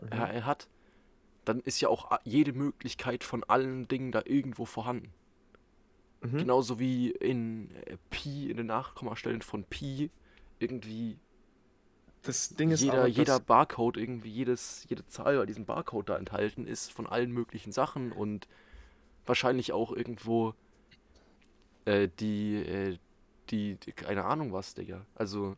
Mhm. 0.01 0.11
äh, 0.11 0.41
hat, 0.41 0.67
dann 1.45 1.59
ist 1.61 1.79
ja 1.79 1.89
auch 1.89 2.11
a- 2.11 2.19
jede 2.23 2.53
Möglichkeit 2.53 3.23
von 3.23 3.43
allen 3.43 3.87
Dingen 3.87 4.11
da 4.11 4.21
irgendwo 4.25 4.65
vorhanden. 4.65 5.09
Mhm. 6.21 6.37
Genauso 6.39 6.79
wie 6.79 7.11
in 7.11 7.71
äh, 7.85 7.97
Pi, 8.09 8.49
in 8.49 8.57
den 8.57 8.65
Nachkommastellen 8.65 9.41
von 9.41 9.63
Pi, 9.63 10.09
irgendwie 10.59 11.17
Das 12.23 12.49
Ding 12.49 12.71
ist 12.71 12.81
jeder, 12.81 12.93
aber, 12.99 13.07
jeder 13.07 13.39
Barcode, 13.39 13.97
irgendwie 13.97 14.29
jedes, 14.31 14.85
jede 14.89 15.05
Zahl 15.05 15.37
bei 15.37 15.45
diesem 15.45 15.65
Barcode 15.65 16.09
da 16.09 16.17
enthalten 16.17 16.65
ist 16.67 16.91
von 16.91 17.05
allen 17.07 17.31
möglichen 17.31 17.71
Sachen 17.71 18.11
und 18.11 18.47
wahrscheinlich 19.25 19.71
auch 19.73 19.91
irgendwo 19.91 20.55
äh, 21.85 22.09
die, 22.19 22.55
äh, 22.55 22.97
die, 23.51 23.75
die, 23.79 23.93
keine 23.93 24.25
Ahnung 24.25 24.53
was, 24.53 24.73
Digga. 24.73 25.05
Also, 25.15 25.55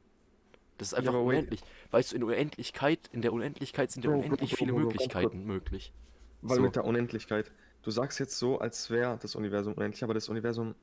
das 0.77 0.89
ist 0.89 0.93
Ja, 0.97 1.11
einfach 1.11 1.13
wait. 1.25 1.25
unendlich. 1.27 1.63
Weißt 1.91 2.11
du, 2.11 2.15
in 2.17 2.23
Unendlichkeit, 2.23 3.09
in 3.11 3.21
der 3.21 3.33
Unendlichkeit 3.33 3.91
sind 3.91 4.03
ja 4.05 4.11
unendlich 4.11 4.55
viele 4.55 4.73
Möglichkeiten 4.73 5.43
möglich. 5.45 5.93
Weil 6.41 6.57
So. 6.57 6.63
mit 6.63 6.75
der 6.75 6.85
Unendlichkeit, 6.85 7.51
du 7.81 7.91
sagst 7.91 8.19
jetzt 8.19 8.37
so, 8.37 8.59
als 8.59 8.89
wäre 8.89 9.17
das 9.17 9.35
Universum 9.35 9.73
unendlich, 9.73 10.03
aber 10.03 10.13
das 10.13 10.29
Universum 10.29 10.75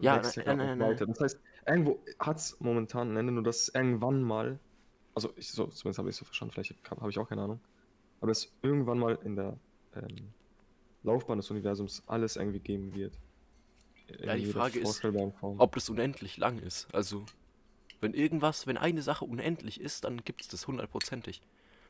Ja, 0.00 0.12
wächst 0.12 0.36
ja 0.36 0.44
nein, 0.44 0.78
nein, 0.78 0.78
weiter. 0.80 1.06
Das 1.06 1.20
heißt, 1.20 1.40
irgendwo 1.66 2.04
hat 2.18 2.38
es 2.38 2.60
momentan 2.60 3.12
ein 3.12 3.16
Ende, 3.18 3.32
nur 3.32 3.42
dass 3.42 3.68
irgendwann 3.68 4.22
mal, 4.22 4.60
also 5.14 5.32
ich, 5.36 5.50
so, 5.50 5.66
zumindest 5.68 5.98
habe 5.98 6.10
ich 6.10 6.16
so 6.16 6.24
verstanden, 6.24 6.52
vielleicht 6.54 6.90
habe 6.90 7.10
ich 7.10 7.18
auch 7.18 7.28
keine 7.28 7.42
Ahnung, 7.42 7.60
aber 8.20 8.28
dass 8.30 8.56
irgendwann 8.62 8.98
mal 8.98 9.18
in 9.24 9.36
der 9.36 9.60
ähm, 9.94 10.34
Laufbahn 11.02 11.38
des 11.38 11.50
Universums 11.50 12.02
alles 12.08 12.36
irgendwie 12.36 12.60
geben 12.60 12.94
wird. 12.94 13.20
Ja, 14.18 14.36
die 14.36 14.46
Frage 14.46 14.80
ist, 14.80 15.02
ob 15.42 15.74
das 15.74 15.88
unendlich 15.88 16.36
lang 16.36 16.58
ist. 16.58 16.92
Also, 16.94 17.24
wenn 18.00 18.14
irgendwas, 18.14 18.66
wenn 18.66 18.76
eine 18.76 19.02
Sache 19.02 19.24
unendlich 19.24 19.80
ist, 19.80 20.04
dann 20.04 20.24
gibt 20.24 20.42
es 20.42 20.48
das 20.48 20.66
hundertprozentig. 20.66 21.42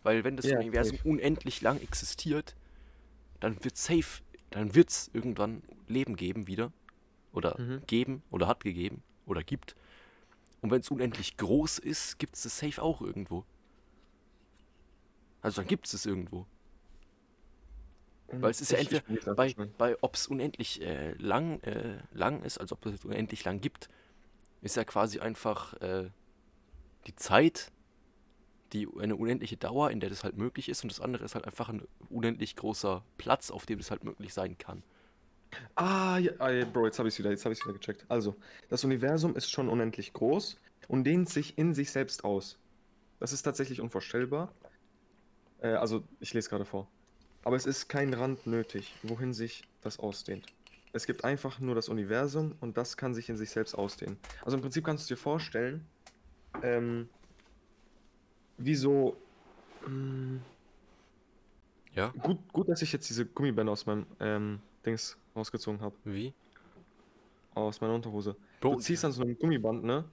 Weil 0.02 0.24
wenn 0.24 0.36
das 0.36 0.46
Ja, 0.46 0.58
Universum 0.58 0.96
safe. 0.96 1.08
unendlich 1.08 1.60
lang 1.60 1.80
existiert, 1.80 2.56
dann 3.38 3.62
wird 3.64 3.76
safe, 3.76 4.22
dann 4.50 4.74
wird 4.74 4.90
es 4.90 5.10
irgendwann 5.12 5.62
Leben 5.86 6.16
geben 6.16 6.46
wieder. 6.46 6.72
Oder 7.32 7.60
Mhm. 7.60 7.82
geben, 7.86 8.22
oder 8.30 8.48
hat 8.48 8.64
gegeben, 8.64 9.02
oder 9.24 9.44
gibt. 9.44 9.76
Und 10.62 10.70
wenn 10.72 10.80
es 10.80 10.90
unendlich 10.90 11.36
groß 11.36 11.78
ist, 11.78 12.18
gibt 12.18 12.34
es 12.34 12.42
das 12.42 12.58
safe 12.58 12.82
auch 12.82 13.00
irgendwo. 13.00 13.44
Also 15.42 15.60
dann 15.60 15.68
gibt 15.68 15.86
es 15.86 15.94
es 15.94 16.06
irgendwo. 16.06 16.46
Weil 18.32 18.50
es 18.50 18.60
ist 18.60 18.72
ja 18.72 18.78
Ich- 18.78 18.92
entweder 18.92 19.34
bei, 19.34 19.54
bei 19.78 19.96
ob 20.02 20.14
es 20.14 20.26
unendlich 20.26 20.80
äh, 20.82 21.12
lang, 21.14 21.60
äh, 21.62 21.98
lang 22.12 22.42
ist, 22.42 22.58
also 22.58 22.76
ob 22.76 22.86
es 22.86 23.04
unendlich 23.04 23.44
lang 23.44 23.60
gibt, 23.60 23.88
ist 24.62 24.76
ja 24.76 24.84
quasi 24.84 25.20
einfach 25.20 25.74
äh, 25.80 26.10
die 27.06 27.16
Zeit, 27.16 27.72
die 28.72 28.86
eine 29.00 29.16
unendliche 29.16 29.56
Dauer, 29.56 29.90
in 29.90 30.00
der 30.00 30.10
das 30.10 30.22
halt 30.22 30.36
möglich 30.36 30.68
ist, 30.68 30.82
und 30.84 30.92
das 30.92 31.00
andere 31.00 31.24
ist 31.24 31.34
halt 31.34 31.44
einfach 31.44 31.68
ein 31.68 31.82
unendlich 32.08 32.54
großer 32.56 33.04
Platz, 33.18 33.50
auf 33.50 33.66
dem 33.66 33.78
das 33.78 33.90
halt 33.90 34.04
möglich 34.04 34.32
sein 34.32 34.58
kann. 34.58 34.82
Ah, 35.74 36.18
ja, 36.18 36.32
ah, 36.38 36.50
ja, 36.50 36.64
Bro, 36.64 36.86
jetzt 36.86 36.98
habe 37.00 37.08
ich 37.08 37.14
es 37.14 37.18
wieder, 37.18 37.30
jetzt 37.30 37.44
habe 37.44 37.52
ich 37.54 37.64
wieder 37.64 37.72
gecheckt. 37.74 38.04
Also, 38.08 38.36
das 38.68 38.84
Universum 38.84 39.34
ist 39.34 39.50
schon 39.50 39.68
unendlich 39.68 40.12
groß 40.12 40.56
und 40.86 41.02
dehnt 41.04 41.28
sich 41.28 41.58
in 41.58 41.74
sich 41.74 41.90
selbst 41.90 42.22
aus. 42.24 42.58
Das 43.18 43.32
ist 43.32 43.42
tatsächlich 43.42 43.80
unvorstellbar. 43.80 44.54
Äh, 45.60 45.68
also, 45.74 46.04
ich 46.20 46.32
lese 46.34 46.48
gerade 46.50 46.64
vor. 46.64 46.88
Aber 47.44 47.56
es 47.56 47.66
ist 47.66 47.88
kein 47.88 48.12
Rand 48.14 48.46
nötig, 48.46 48.94
wohin 49.02 49.32
sich 49.32 49.64
das 49.82 49.98
ausdehnt. 49.98 50.46
Es 50.92 51.06
gibt 51.06 51.24
einfach 51.24 51.60
nur 51.60 51.74
das 51.74 51.88
Universum 51.88 52.54
und 52.60 52.76
das 52.76 52.96
kann 52.96 53.14
sich 53.14 53.28
in 53.28 53.36
sich 53.36 53.50
selbst 53.50 53.74
ausdehnen. 53.74 54.18
Also 54.44 54.56
im 54.56 54.60
Prinzip 54.62 54.84
kannst 54.84 55.08
du 55.08 55.14
dir 55.14 55.20
vorstellen, 55.20 55.86
ähm, 56.62 57.08
wie 58.58 58.74
so. 58.74 59.16
Mh, 59.86 60.40
Ja? 61.94 62.08
gut, 62.08 62.38
gut, 62.52 62.68
dass 62.68 62.82
ich 62.82 62.92
jetzt 62.92 63.08
diese 63.08 63.24
Gummibänder 63.24 63.72
aus 63.72 63.86
meinem 63.86 64.06
ähm, 64.20 64.60
Dings 64.84 65.16
rausgezogen 65.34 65.80
habe. 65.80 65.96
Wie? 66.04 66.32
Aus 67.54 67.80
meiner 67.80 67.94
Unterhose. 67.94 68.36
Bro, 68.60 68.74
Du 68.74 68.80
ziehst 68.80 69.04
an 69.04 69.12
so 69.12 69.22
einem 69.22 69.36
Gummiband, 69.38 69.84
ne? 69.84 70.04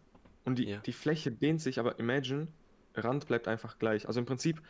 Und 0.46 0.60
die, 0.60 0.66
Ja. 0.70 0.80
die 0.80 0.94
Fläche 0.94 1.32
dehnt 1.32 1.62
sich, 1.62 1.80
aber 1.80 2.00
imagine, 2.00 2.48
Rand 2.96 3.28
bleibt 3.28 3.48
einfach 3.48 3.78
gleich. 3.80 4.08
Also 4.08 4.20
im 4.20 4.26
Prinzip, 4.26 4.62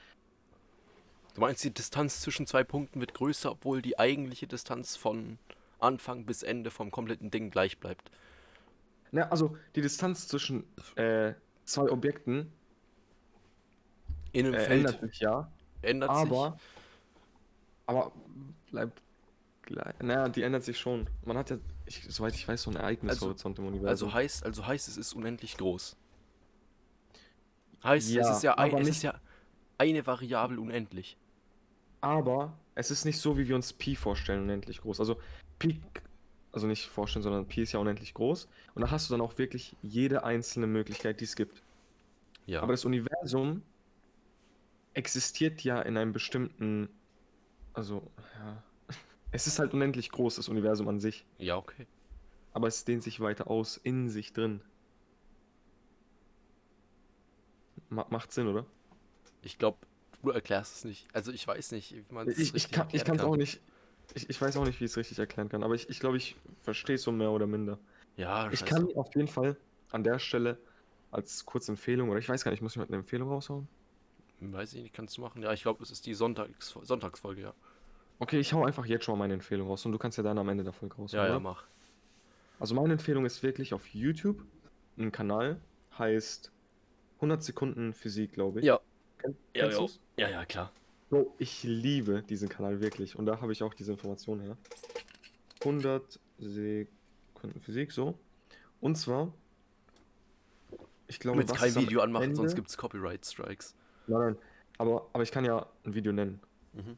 du 1.38 1.41
meinst, 1.41 1.63
die 1.63 1.72
Distanz 1.74 2.22
zwischen 2.22 2.48
zwei 2.48 2.63
Punkten 2.63 3.00
wird 3.00 3.13
größer, 3.13 3.51
obwohl 3.51 3.82
die 3.84 4.00
eigentliche 4.00 4.48
Distanz 4.48 4.96
von 4.96 5.38
Anfang 5.79 6.25
bis 6.25 6.41
Ende 6.41 6.72
vom 6.72 6.89
kompletten 6.91 7.29
Ding 7.29 7.51
gleich 7.51 7.79
bleibt. 7.79 8.10
ne, 9.12 9.29
also 9.32 9.56
die 9.75 9.82
Distanz 9.82 10.27
zwischen 10.27 10.65
äh, 10.96 11.34
zwei 11.65 11.89
Objekten 11.91 12.51
In 14.32 14.46
einem 14.46 14.56
äh, 14.56 14.60
Feld 14.60 14.70
ändert 14.70 15.00
sich 15.01 15.20
ja, 15.20 15.51
ändert 15.82 16.22
aber, 16.22 16.62
aber 17.86 18.12
bleibt 18.72 19.01
gleich. 19.63 19.96
Naja, 20.01 20.29
die 20.29 20.44
ändert 20.44 20.63
sich 20.63 20.79
schon. 20.79 21.10
Man 21.25 21.38
hat 21.38 21.50
ja, 21.50 21.60
ich, 21.86 22.03
soweit 22.10 22.36
ich 22.36 22.48
weiß, 22.48 22.63
so 22.63 22.69
einen 22.71 22.78
Ereignishorizont 22.78 23.60
im 23.60 23.65
sich. 23.65 23.67
Universum. 23.67 23.88
Also 23.88 24.13
heißt, 24.13 24.45
also 24.45 24.65
heißt, 24.67 24.88
es 24.88 24.97
ist 24.97 25.13
unendlich 25.13 25.58
groß. 25.58 25.97
Heißt, 27.84 28.15
es 28.17 28.30
Ja, 28.30 28.30
ist 28.30 28.43
ja, 28.43 28.58
ein, 28.58 28.78
es 28.78 28.88
ist 28.89 29.04
ja 29.04 29.19
eine 29.78 30.06
Variable 30.08 30.60
unendlich. 30.62 31.17
Aber 32.01 32.57
es 32.75 32.91
ist 32.91 33.05
nicht 33.05 33.19
so, 33.19 33.38
wie 33.38 33.47
wir 33.47 33.55
uns 33.55 33.73
Pi 33.73 33.95
vorstellen, 33.95 34.43
unendlich 34.43 34.81
groß. 34.81 34.99
Also 34.99 35.19
Pi, 35.60 35.81
also 36.51 36.67
nicht 36.67 36.86
vorstellen, 36.86 37.23
sondern 37.23 37.47
Pi 37.47 37.62
ist 37.62 37.71
ja 37.71 37.79
unendlich 37.79 38.13
groß. 38.13 38.47
Und 38.75 38.81
da 38.81 38.91
hast 38.91 39.10
du 39.10 39.13
dann 39.13 39.21
auch 39.21 39.38
wirklich 39.38 39.75
jede 39.81 40.23
einzelne 40.23 40.67
Möglichkeit, 40.67 41.19
die 41.19 41.25
es 41.25 41.36
gibt. 41.36 41.63
Ja. 42.45 42.62
Aber 42.62 42.73
das 42.73 42.86
Universum 42.86 43.62
existiert 44.93 45.62
ja 45.63 45.81
in 45.81 45.97
einem 45.97 46.13
bestimmten, 46.13 46.89
also 47.73 48.10
ja, 48.39 48.63
es 49.31 49.47
ist 49.47 49.60
halt 49.60 49.73
unendlich 49.73 50.10
groß, 50.12 50.36
das 50.36 50.49
Universum 50.49 50.88
an 50.88 50.99
sich. 50.99 51.25
ja, 51.38 51.57
okay. 51.57 51.88
Aber 52.53 52.67
es 52.67 52.86
dehnt 52.86 53.03
sich 53.03 53.19
weiter 53.19 53.51
aus, 53.51 53.77
in 53.77 54.10
sich 54.10 54.33
drin. 54.33 54.62
Ma 57.89 58.07
macht 58.10 58.31
Sinn, 58.31 58.47
oder? 58.47 58.65
Ich 59.43 59.60
glaube, 59.60 59.77
du 60.23 60.32
erklärst 60.32 60.75
es 60.77 60.86
nicht. 60.86 61.08
Also 61.13 61.32
ich 61.32 61.47
weiß 61.47 61.71
nicht, 61.71 61.93
wie 61.93 62.13
man 62.13 62.27
es 62.27 62.38
Ich, 62.38 62.56
ich 62.56 62.71
kann 62.71 62.88
ich 62.91 63.03
kann 63.03 63.17
es 63.17 63.23
auch 63.23 63.36
nicht. 63.36 63.62
Ich, 64.13 64.30
ich 64.30 64.41
weiß 64.41 64.56
auch 64.58 64.65
nicht, 64.65 64.80
wie 64.80 64.86
ich 64.86 64.91
es 64.91 64.97
richtig 64.97 65.19
erklären 65.19 65.49
kann, 65.49 65.63
aber 65.63 65.75
ich 65.75 65.82
glaube, 65.82 65.91
ich, 65.91 65.99
glaub, 65.99 66.15
ich 66.15 66.36
verstehe 66.63 66.95
es 66.95 67.03
so 67.03 67.12
mehr 67.12 67.32
oder 67.32 67.45
minder. 67.45 67.77
Ja, 68.15 68.49
Ich 68.51 68.65
kann 68.65 68.88
auf 68.95 69.13
jeden 69.15 69.27
Fall 69.27 69.58
an 69.91 70.03
der 70.03 70.19
Stelle 70.19 70.58
als 71.12 71.45
kurze 71.45 71.71
Empfehlung, 71.71 72.10
oder 72.10 72.19
ich 72.19 72.27
weiß 72.27 72.43
gar 72.43 72.51
nicht, 72.51 72.62
muss 72.62 72.73
ich 72.73 72.77
mal 72.77 72.88
eine 72.88 72.97
Empfehlung 72.97 73.30
raushauen? 73.30 73.67
Weiß 74.39 74.73
ich 74.73 74.84
nicht, 74.84 74.93
kannst 74.93 75.17
du 75.17 75.21
machen. 75.21 75.41
Ja, 75.41 75.51
ich 75.53 75.62
glaube, 75.62 75.84
es 75.84 75.91
ist 75.91 76.06
die 76.06 76.13
Sonntags 76.13 76.77
Sonntagsfolge, 76.84 77.41
ja. 77.41 77.53
Okay, 78.19 78.39
ich 78.39 78.53
hau 78.53 78.65
einfach 78.65 78.86
jetzt 78.86 79.06
schon 79.06 79.13
mal 79.13 79.23
meine 79.25 79.36
Empfehlung 79.36 79.67
raus 79.67 79.86
und 79.86 79.91
du 79.91 79.97
kannst 79.97 80.17
ja 80.17 80.23
dann 80.23 80.38
am 80.38 80.49
Ende 80.49 80.63
der 80.63 80.73
Folge 80.73 80.95
raushauen. 80.95 81.25
Ja, 81.25 81.34
ja, 81.34 81.39
mach. 81.39 81.63
Also 82.60 82.73
meine 82.75 82.93
Empfehlung 82.93 83.25
ist 83.25 83.43
wirklich 83.43 83.73
auf 83.73 83.88
YouTube 83.88 84.43
ein 84.97 85.12
Kanal, 85.12 85.62
heißt 85.97 86.51
100 87.17 87.43
Sekunden 87.43 87.93
Physik, 87.93 88.34
glaube 88.34 88.60
ich. 88.60 88.65
Ja. 88.65 88.80
Ja, 89.56 89.69
ja. 89.69 89.86
Ja, 90.17 90.30
ja, 90.30 90.45
klar. 90.45 90.71
Bro, 91.10 91.34
ich 91.38 91.63
liebe 91.63 92.21
diesen 92.23 92.49
Kanal 92.49 92.82
wirklich 92.82 93.15
und 93.15 93.25
da 93.25 93.39
habe 93.41 93.51
ich 93.53 93.63
auch 93.63 93.73
diese 93.73 93.91
Information 93.93 94.41
her. 94.41 94.58
100 95.62 96.19
Sekunden 96.38 97.62
Physik, 97.62 97.91
so. 97.91 98.17
Und 98.82 98.95
zwar, 98.97 99.34
ich 101.08 101.17
Du 101.19 101.23
glaube, 101.23 101.39
willst 101.39 101.53
was 101.53 101.60
kein 101.60 101.75
Video 101.75 102.01
anmachen, 102.01 102.36
sonst 102.36 102.51
Ende- 102.51 102.56
gibt 102.56 102.69
es 102.69 102.77
Copyright 102.77 103.25
Strikes. 103.25 103.73
Nein, 104.08 104.19
nein, 104.19 104.36
aber, 104.77 105.08
aber 105.13 105.23
ich 105.23 105.32
kann 105.32 105.45
ja 105.45 105.65
ein 105.86 105.93
Video 105.93 106.12
nennen. 106.12 106.39
Mhm. 106.73 106.97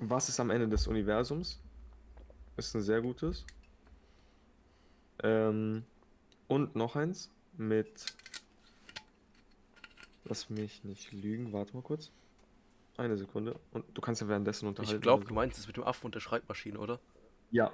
Was 0.00 0.28
ist 0.28 0.38
am 0.40 0.50
Ende 0.50 0.68
des 0.68 0.86
Universums? 0.86 1.58
Ist 2.58 2.74
ein 2.74 2.82
sehr 2.82 3.00
gutes. 3.00 3.44
Ähm, 5.22 5.84
und 6.48 6.76
noch 6.76 6.96
eins 6.96 7.30
mit. 7.56 8.06
Lass 10.28 10.50
mich 10.50 10.82
nicht 10.84 11.12
lügen, 11.12 11.52
warte 11.52 11.74
mal 11.74 11.82
kurz. 11.82 12.10
Eine 12.96 13.16
Sekunde. 13.16 13.58
Und 13.72 13.84
du 13.94 14.00
kannst 14.00 14.20
ja 14.22 14.28
währenddessen 14.28 14.66
unterhalten. 14.66 14.96
Ich 14.96 15.02
glaube, 15.02 15.20
also- 15.22 15.28
du 15.28 15.34
meinst 15.34 15.58
es 15.58 15.66
mit 15.66 15.76
dem 15.76 15.84
Affen 15.84 16.06
und 16.06 16.14
der 16.14 16.20
Schreibmaschine, 16.20 16.78
oder? 16.78 17.00
Ja, 17.50 17.72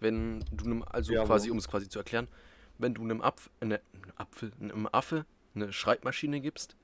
Wenn 0.00 0.44
du 0.52 0.64
einem, 0.64 0.84
also 0.84 1.12
Ja, 1.12 1.24
quasi, 1.24 1.50
um 1.50 1.58
es 1.58 1.66
quasi 1.66 1.88
zu 1.88 1.98
erklären, 1.98 2.28
wenn 2.78 2.94
du 2.94 3.02
einem 3.02 3.20
Apf 3.20 3.50
eine, 3.58 3.80
einem 3.92 4.12
Apfel, 4.14 4.52
einem 4.60 4.88
Affe 4.92 5.26
eine 5.56 5.72
Schreibmaschine 5.72 6.40
gibst 6.40 6.76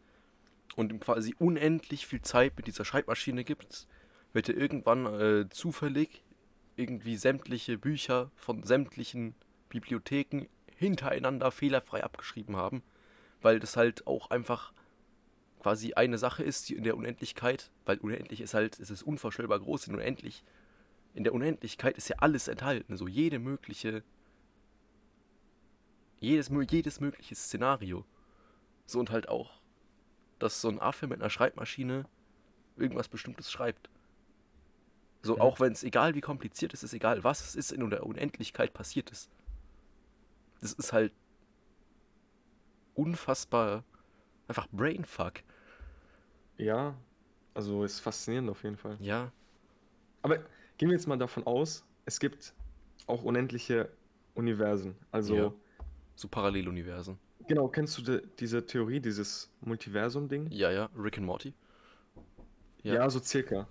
und 0.75 0.91
ihm 0.91 0.99
quasi 0.99 1.33
unendlich 1.39 2.09
viel 2.09 2.23
Zeit 2.23 2.57
mit 2.57 2.67
dieser 2.67 2.85
Schreibmaschine 2.85 3.45
gibst, 3.45 3.87
wird 4.33 4.49
er 4.49 4.57
irgendwann 4.57 5.07
äh, 5.07 5.49
zufällig 5.49 6.25
irgendwie 6.75 7.17
sämtliche 7.17 7.79
Bücher 7.79 8.33
von 8.35 8.65
sämtlichen 8.65 9.37
Bibliotheken 9.69 10.47
hintereinander 10.75 11.53
fehlerfrei 11.53 12.03
abgeschrieben 12.03 12.57
haben, 12.57 12.83
weil 13.43 13.61
das 13.61 13.77
halt 13.77 14.09
auch 14.09 14.31
einfach 14.31 14.73
quasi 15.65 15.95
eine 15.95 16.19
Sache 16.19 16.43
ist, 16.45 16.69
die 16.69 16.75
in 16.75 16.85
der 16.85 16.95
Unendlichkeit, 16.95 17.71
weil 17.87 17.97
unendlich 17.97 18.43
ist 18.43 18.53
halt, 18.53 18.79
es 18.79 18.91
ist 18.91 19.03
unvorstellbar 19.03 19.61
groß, 19.61 19.87
in 19.87 19.95
unendlich 19.95 20.45
in 21.15 21.25
der 21.25 21.33
Unendlichkeit 21.33 21.97
ist 21.97 22.07
ja 22.07 22.17
alles 22.19 22.49
enthalten, 22.49 22.99
so 22.99 23.09
jede 23.09 23.39
mögliche, 23.39 24.03
jedes, 26.21 26.51
jedes 26.69 27.01
mögliche 27.01 27.35
Szenario. 27.35 28.05
So 28.85 29.01
und 29.01 29.09
halt 29.09 29.31
auch, 29.31 29.63
dass 30.39 30.61
so 30.61 30.69
ein 30.69 30.81
Affe 30.81 31.07
mit 31.07 31.23
einer 31.23 31.31
Schreibmaschine 31.31 32.05
irgendwas 32.77 33.09
Bestimmtes 33.09 33.51
schreibt. 33.51 33.89
So, 35.23 35.37
Mhm. 35.37 35.41
auch 35.41 35.61
wenn 35.61 35.73
es 35.73 35.83
egal 35.83 36.15
wie 36.15 36.21
kompliziert 36.21 36.75
es 36.75 36.83
ist, 36.83 36.93
egal 36.93 37.25
was 37.25 37.41
es 37.41 37.55
ist, 37.55 37.73
in 37.73 37.89
der 37.89 38.05
Unendlichkeit 38.05 38.75
passiert 38.75 39.11
ist. 39.11 39.31
Das 40.61 40.75
ist 40.75 40.93
halt 40.93 41.15
unfassbar, 42.93 43.83
einfach 44.47 44.69
Brainfuck. 44.71 45.43
Ja. 46.59 46.95
Also 47.55 47.85
ist 47.85 48.01
faszinierend 48.01 48.51
auf 48.51 48.63
jeden 48.65 48.77
Fall. 48.77 48.97
Ja, 49.01 49.31
Aber 50.23 50.39
gehen 50.79 50.89
wir 50.89 50.97
jetzt 50.97 51.07
mal 51.07 51.17
davon 51.17 51.47
aus, 51.47 51.85
es 52.05 52.19
gibt 52.19 52.53
auch 53.07 53.23
unendliche 53.23 53.91
Universen. 54.35 54.97
Also, 55.13 55.37
Ja. 55.37 55.53
so 56.17 56.27
Paralleluniversen. 56.29 57.17
genau, 57.47 57.69
kennst 57.69 57.97
du 57.99 58.03
de, 58.03 58.23
diese 58.41 58.67
Theorie, 58.67 58.99
dieses 59.01 59.51
Multiversum-Ding? 59.61 60.51
Ja, 60.51 60.71
ja, 60.73 60.89
Rick 60.97 61.19
and 61.19 61.27
Morty. 61.27 61.55
Ja. 62.83 62.95
Ja. 62.95 63.11
so 63.11 63.21
circa. 63.21 63.69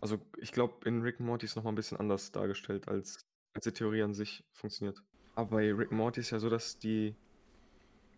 Also 0.00 0.18
ich 0.38 0.52
glaube, 0.52 0.88
in 0.88 1.02
Rick 1.02 1.16
and 1.20 1.26
Morty 1.28 1.44
ist 1.44 1.56
noch 1.56 1.64
mal 1.64 1.72
ein 1.72 1.74
bisschen 1.74 1.98
anders 1.98 2.32
dargestellt, 2.32 2.88
als, 2.88 3.18
als 3.54 3.64
die 3.64 3.72
Theorie 3.72 4.02
an 4.02 4.14
sich 4.14 4.44
funktioniert. 4.52 5.02
Aber 5.34 5.56
bei 5.56 5.72
Rick 5.72 5.90
and 5.90 5.98
Morty 5.98 6.20
ist 6.20 6.30
ja 6.30 6.38
so, 6.38 6.48
dass 6.48 6.78
die 6.78 7.14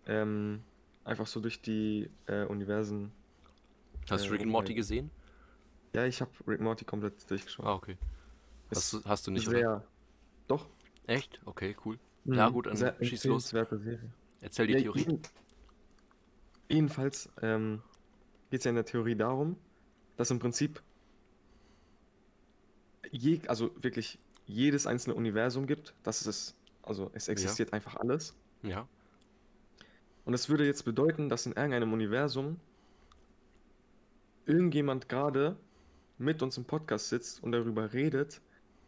ähm, 0.06 0.62
einfach 1.04 1.26
so 1.26 1.40
durch 1.40 1.60
die 1.62 2.08
äh, 2.26 2.44
Universen. 2.44 3.10
Hast 4.10 4.26
du 4.26 4.30
Rick 4.32 4.42
and 4.42 4.50
Morty 4.50 4.74
gesehen? 4.74 5.10
Ja, 5.92 6.04
ich 6.04 6.20
habe 6.20 6.30
Rick 6.46 6.58
and 6.60 6.62
Morty 6.62 6.84
komplett 6.84 7.28
durchgeschaut. 7.30 7.66
Ah, 7.66 7.74
okay. 7.74 7.96
Ist 8.70 8.76
Hast 8.78 8.92
du, 8.92 9.04
hast 9.08 9.26
du 9.26 9.30
nicht, 9.32 9.48
oder? 9.48 9.58
sehr. 9.58 9.84
Doch. 10.48 10.68
Echt? 11.06 11.40
Okay, 11.44 11.76
cool. 11.84 11.98
Ja, 12.24 12.48
Mhm, 12.48 12.52
gut, 12.52 12.66
dann 12.66 12.76
sehr 12.76 12.94
schieß 13.02 13.24
los. 13.24 13.48
Serie. 13.48 13.98
Erzähl 14.40 14.66
die 14.66 14.74
Ja, 14.74 14.80
Theorie. 14.80 15.00
jeden- 15.00 15.22
jedenfalls 16.68 17.28
ähm, 17.42 17.82
geht 18.50 18.60
es 18.60 18.64
ja 18.64 18.68
in 18.70 18.74
der 18.76 18.84
Theorie 18.84 19.16
darum, 19.16 19.56
dass 20.16 20.30
im 20.30 20.38
Prinzip 20.38 20.82
je, 23.10 23.40
also 23.48 23.70
wirklich 23.82 24.18
jedes 24.46 24.86
einzelne 24.86 25.14
Universum 25.14 25.66
gibt, 25.66 25.94
dass 26.02 26.26
es, 26.26 26.54
also 26.82 27.10
es 27.14 27.28
existiert 27.28 27.72
einfach 27.72 27.96
alles. 27.96 28.34
Ja. 28.62 28.86
Und 30.24 30.32
das 30.32 30.48
würde 30.48 30.66
jetzt 30.66 30.84
bedeuten, 30.84 31.28
dass 31.28 31.46
in 31.46 31.52
irgendeinem 31.52 31.92
Universum 31.92 32.60
irgendjemand 34.50 35.08
gerade 35.08 35.56
mit 36.18 36.42
uns 36.42 36.56
im 36.58 36.64
Podcast 36.64 37.08
sitzt 37.08 37.42
und 37.42 37.52
darüber 37.52 37.92
redet, 37.92 38.40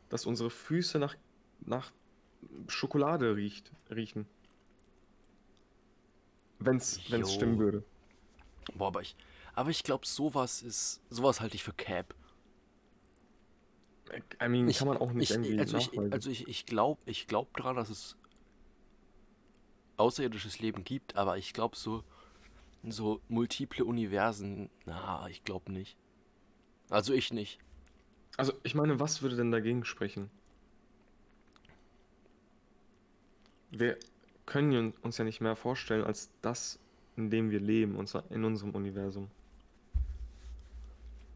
dass 0.09 0.27
unsere 0.27 0.51
Füße 0.51 0.99
nach, 0.99 1.17
nach 1.61 1.93
Schokolade 2.69 3.37
riecht, 3.37 3.73
riechen. 3.91 4.27
Wenn 6.59 6.77
es 6.77 7.01
stimmen 7.03 7.59
würde. 7.59 7.85
Boah, 8.75 8.89
aber 8.89 9.01
ich, 9.01 9.17
aber 9.55 9.71
ich 9.71 9.83
glaube, 9.83 10.07
sowas 10.07 10.63
ist, 10.63 11.01
sowas 11.11 11.41
halte 11.41 11.57
ich 11.57 11.65
für 11.65 11.73
Cap. 11.73 12.15
I 14.43 14.49
mean, 14.49 14.69
Ich, 14.69 14.79
kann 14.79 14.89
man 14.89 14.99
auch 14.99 15.13
nicht 15.13 15.31
ich, 15.31 15.37
irgendwie 15.37 15.59
also 15.59 15.79
ich, 15.79 15.99
also 16.13 16.31
ich, 16.31 16.47
ich 16.47 16.67
glaube 16.67 17.01
ich 17.07 17.27
glaub 17.27 17.57
daran, 17.57 17.77
dass 17.77 17.89
es 17.89 18.17
außerirdisches 19.97 20.59
Leben 20.59 20.85
gibt, 20.85 21.17
aber 21.17 21.39
ich 21.39 21.55
glaube 21.55 21.77
so, 21.77 22.05
so 22.91 23.21
multiple 23.29 23.85
Universen, 23.85 24.71
na, 24.87 25.29
ich 25.29 25.45
glaube 25.45 25.71
nicht. 25.73 25.97
Also 26.91 27.13
ich 27.15 27.33
nicht. 27.33 27.59
Also, 28.37 28.53
ich 28.63 28.75
meine, 28.75 28.99
was 28.99 29.23
würde 29.23 29.37
denn 29.37 29.51
dagegen 29.51 29.85
sprechen? 29.85 30.31
Wir 33.71 33.99
können 34.47 34.93
uns 35.03 35.19
ja 35.19 35.25
nicht 35.25 35.41
mehr 35.41 35.55
vorstellen 35.57 36.05
als 36.05 36.31
das, 36.43 36.79
in 37.17 37.31
dem 37.31 37.51
wir 37.51 37.61
leben, 37.61 37.95
in 38.31 38.45
unserem 38.45 38.75
Universum. 38.75 39.31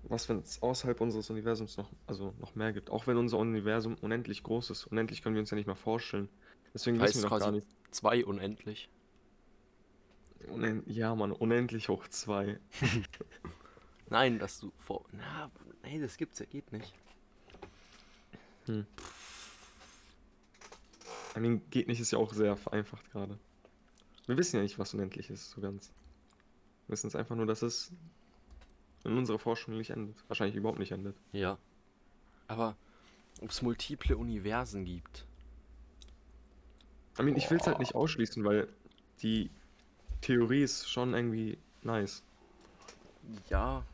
Was, 0.04 0.28
wenn 0.28 0.38
es 0.38 0.62
außerhalb 0.62 1.00
unseres 1.00 1.30
Universums 1.30 1.76
noch, 1.76 1.90
also 2.06 2.32
noch 2.38 2.54
mehr 2.54 2.72
gibt? 2.72 2.90
Auch 2.90 3.06
wenn 3.06 3.16
unser 3.16 3.38
Universum 3.38 3.96
unendlich 4.00 4.42
groß 4.42 4.70
ist. 4.70 4.86
Unendlich 4.86 5.22
können 5.22 5.34
wir 5.34 5.40
uns 5.40 5.50
ja 5.50 5.56
nicht 5.56 5.66
mehr 5.66 5.76
vorstellen. 5.76 6.28
Deswegen 6.74 7.00
Heißt 7.00 7.14
wissen 7.14 7.24
wir 7.24 7.30
doch 7.30 7.38
gar 7.40 7.52
nicht. 7.52 7.66
zwei 7.90 8.24
unendlich. 8.24 8.88
Unen 10.48 10.82
ja, 10.86 11.14
Mann, 11.14 11.32
unendlich 11.32 11.88
hoch 11.88 12.06
zwei. 12.08 12.58
Nein, 14.08 14.38
dass 14.38 14.60
du 14.60 14.72
vor. 14.78 15.04
Na, 15.12 15.50
nee, 15.82 16.00
das 16.00 16.16
gibt's 16.16 16.38
ja, 16.38 16.46
geht 16.46 16.72
nicht. 16.72 16.94
Hm. 18.66 18.86
I 21.36 21.40
mean, 21.40 21.62
geht 21.70 21.88
nicht, 21.88 22.00
ist 22.00 22.12
ja 22.12 22.18
auch 22.18 22.32
sehr 22.32 22.56
vereinfacht 22.56 23.10
gerade. 23.10 23.38
Wir 24.26 24.36
wissen 24.36 24.56
ja 24.56 24.62
nicht, 24.62 24.78
was 24.78 24.94
unendlich 24.94 25.30
ist, 25.30 25.50
so 25.50 25.60
ganz. 25.60 25.92
Wir 26.86 26.92
wissen 26.92 27.08
es 27.08 27.16
einfach 27.16 27.36
nur, 27.36 27.46
dass 27.46 27.62
es 27.62 27.92
in 29.04 29.16
unserer 29.16 29.38
Forschung 29.38 29.76
nicht 29.76 29.90
endet. 29.90 30.16
Wahrscheinlich 30.28 30.56
überhaupt 30.56 30.78
nicht 30.78 30.92
endet. 30.92 31.16
Ja. 31.32 31.58
Aber 32.48 32.76
ob 33.40 33.50
es 33.50 33.62
multiple 33.62 34.16
Universen 34.16 34.84
gibt. 34.84 35.26
I 37.18 37.22
mean, 37.22 37.36
ich 37.36 37.50
will 37.50 37.58
es 37.58 37.66
halt 37.66 37.78
nicht 37.78 37.94
ausschließen, 37.94 38.44
weil 38.44 38.68
die 39.22 39.50
Theorie 40.26 40.62
ist 40.62 40.90
schon 40.90 41.14
irgendwie 41.14 41.56
nice. 41.82 42.24
Ja, 43.48 43.84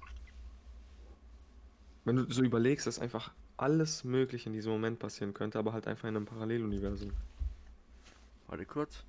Wenn 2.05 2.17
du 2.17 2.33
so 2.33 2.43
überlegst, 2.43 2.87
dass 2.87 2.99
einfach 2.99 3.33
alles 3.59 4.03
Mögliche 4.03 4.49
in 4.49 4.55
diesem 4.55 4.73
Moment 4.73 4.99
passieren 4.99 5.35
könnte, 5.35 5.59
aber 5.59 5.75
halt 5.75 5.87
einfach 5.87 6.09
in 6.09 6.17
einem 6.17 6.25
Paralleluniversum. 6.25 7.13
warte 8.47 8.65
kurz. 8.65 9.05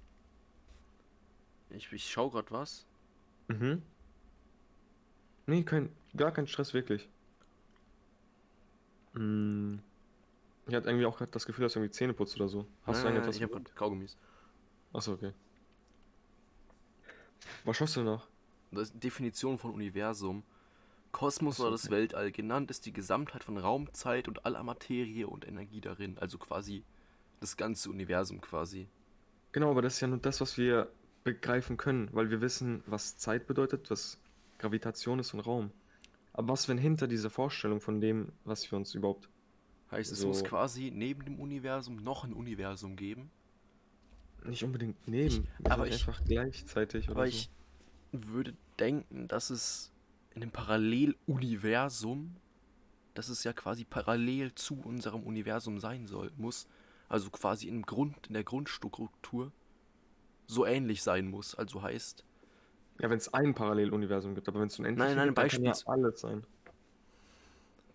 Ich, 1.69 1.91
ich 1.93 2.11
schau 2.11 2.29
grad 2.29 2.51
was. 2.51 2.85
Mhm. 3.47 3.81
Nee, 5.47 5.63
kein, 5.63 5.89
gar 6.17 6.31
kein 6.33 6.45
Stress, 6.47 6.73
wirklich. 6.73 7.07
Mm. 9.13 9.77
Ich 10.67 10.75
hatte 10.75 10.87
irgendwie 10.89 11.05
auch 11.05 11.17
gerade 11.17 11.31
das 11.31 11.45
Gefühl, 11.45 11.63
dass 11.63 11.73
du 11.73 11.79
irgendwie 11.79 11.91
Zähne 11.91 12.13
putzt 12.13 12.35
oder 12.35 12.49
so. 12.49 12.67
Hast 12.85 12.99
du 13.01 13.05
Nein, 13.05 13.15
irgendetwas? 13.15 13.37
ich 13.37 13.43
habe 13.43 13.53
grad 13.53 13.75
Kaugummis. 13.75 14.17
Achso, 14.91 15.13
okay. 15.13 15.33
Was 17.65 17.77
schaust 17.77 17.95
du 17.95 18.03
noch? 18.03 18.27
Das 18.71 18.83
ist 18.83 18.95
die 18.95 18.99
Definition 18.99 19.57
von 19.57 19.71
Universum. 19.71 20.43
Kosmos 21.11 21.59
oder 21.59 21.71
das 21.71 21.85
okay. 21.85 21.95
Weltall 21.95 22.31
genannt 22.31 22.71
ist 22.71 22.85
die 22.85 22.93
Gesamtheit 22.93 23.43
von 23.43 23.57
Raum, 23.57 23.93
Zeit 23.93 24.27
und 24.27 24.45
aller 24.45 24.63
Materie 24.63 25.27
und 25.27 25.47
Energie 25.47 25.79
darin. 25.79 26.17
Also 26.17 26.39
quasi 26.39 26.83
das 27.39 27.55
ganze 27.55 27.89
Universum 27.89 28.41
quasi. 28.41 28.87
Genau, 29.51 29.69
aber 29.69 29.83
das 29.83 29.95
ist 29.95 30.01
ja 30.01 30.07
nur 30.07 30.17
das, 30.17 30.41
was 30.41 30.57
wir 30.57 30.91
begreifen 31.23 31.77
können, 31.77 32.09
weil 32.13 32.31
wir 32.31 32.41
wissen, 32.41 32.83
was 32.87 33.17
Zeit 33.17 33.45
bedeutet, 33.45 33.91
was 33.91 34.19
Gravitation 34.57 35.19
ist 35.19 35.33
und 35.33 35.41
Raum. 35.41 35.71
Aber 36.33 36.49
was, 36.53 36.67
wenn 36.67 36.79
hinter 36.79 37.07
dieser 37.07 37.29
Vorstellung 37.29 37.79
von 37.79 38.01
dem, 38.01 38.31
was 38.43 38.69
wir 38.71 38.77
uns 38.77 38.95
überhaupt. 38.95 39.29
Heißt, 39.91 40.11
es 40.11 40.19
So. 40.19 40.27
muss 40.27 40.43
quasi 40.43 40.91
neben 40.91 41.23
dem 41.25 41.39
Universum 41.39 41.97
noch 41.97 42.23
ein 42.23 42.33
Universum 42.33 42.95
geben. 42.95 43.29
Nicht 44.45 44.63
unbedingt 44.63 45.07
neben, 45.07 45.47
Ich- 45.63 45.71
aber 45.71 45.87
ich- 45.87 45.93
einfach 45.95 46.23
gleichzeitig 46.25 47.05
oder 47.09 47.15
Aber 47.15 47.25
so. 47.25 47.29
ich 47.29 47.49
würde 48.11 48.55
denken, 48.79 49.27
dass 49.27 49.49
es 49.49 49.91
in 50.35 50.41
einem 50.41 50.51
Paralleluniversum, 50.51 52.35
dass 53.13 53.29
es 53.29 53.43
ja 53.43 53.53
quasi 53.53 53.85
parallel 53.85 54.53
zu 54.55 54.79
unserem 54.81 55.23
Universum 55.23 55.79
sein 55.79 56.07
soll, 56.07 56.31
muss. 56.37 56.67
Also 57.09 57.29
quasi 57.29 57.67
im 57.67 57.83
Grund, 57.83 58.27
in 58.27 58.33
der 58.33 58.43
Grundstruktur 58.43 59.51
so 60.47 60.65
ähnlich 60.65 61.03
sein 61.03 61.27
muss. 61.29 61.55
Also 61.55 61.81
heißt, 61.81 62.23
Ja, 62.99 63.09
wenn 63.09 63.17
es 63.17 63.33
ein 63.33 63.53
Paralleluniversum 63.55 64.35
gibt, 64.35 64.47
aber 64.47 64.59
wenn 64.59 64.67
es 64.67 64.77
unendlich 64.79 65.07
Nein, 65.07 65.15
nein, 65.17 65.27
gibt, 65.29 65.37
dann 65.37 65.47
kann 65.49 65.63
ja 65.63 65.73
alles 65.85 66.19
sein. 66.21 66.43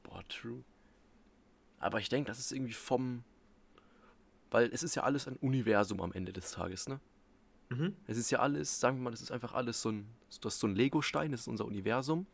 boah, 0.04 0.22
true. 0.28 0.62
Aber 1.80 2.00
ich 2.00 2.08
denke, 2.08 2.28
das 2.28 2.38
ist 2.38 2.52
irgendwie 2.52 2.72
vom. 2.72 3.22
Weil 4.50 4.70
es 4.72 4.82
ist 4.82 4.94
ja 4.94 5.02
alles 5.02 5.28
ein 5.28 5.36
Universum 5.36 6.00
am 6.00 6.12
Ende 6.12 6.32
des 6.32 6.52
Tages, 6.52 6.88
ne? 6.88 7.00
Mhm. 7.70 7.94
Es 8.06 8.16
ist 8.16 8.30
ja 8.30 8.38
alles, 8.38 8.80
sagen 8.80 8.98
wir 8.98 9.04
mal, 9.04 9.10
das 9.10 9.20
ist 9.20 9.30
einfach 9.30 9.52
alles 9.52 9.82
so 9.82 9.90
ein. 9.90 10.08
Das 10.40 10.54
ist 10.54 10.60
so 10.60 10.66
ein 10.66 10.74
Lego-Stein, 10.74 11.32
das 11.32 11.42
ist 11.42 11.48
unser 11.48 11.66
Universum. 11.66 12.26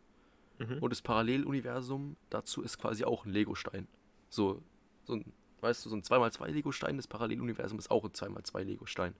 Mhm. 0.58 0.78
Und 0.78 0.90
das 0.90 1.02
Paralleluniversum 1.02 2.16
dazu 2.30 2.62
ist 2.62 2.78
quasi 2.78 3.04
auch 3.04 3.24
ein 3.24 3.32
Legostein. 3.32 3.88
So, 4.28 4.62
so 5.04 5.14
ein, 5.14 5.32
weißt 5.60 5.84
du, 5.84 5.90
so 5.90 5.96
ein 5.96 6.02
2x2 6.02 6.48
Legostein, 6.48 6.96
das 6.96 7.06
Paralleluniversum 7.06 7.78
ist 7.78 7.90
auch 7.90 8.04
ein 8.04 8.12
2x2 8.12 8.62
Legostein. 8.62 9.14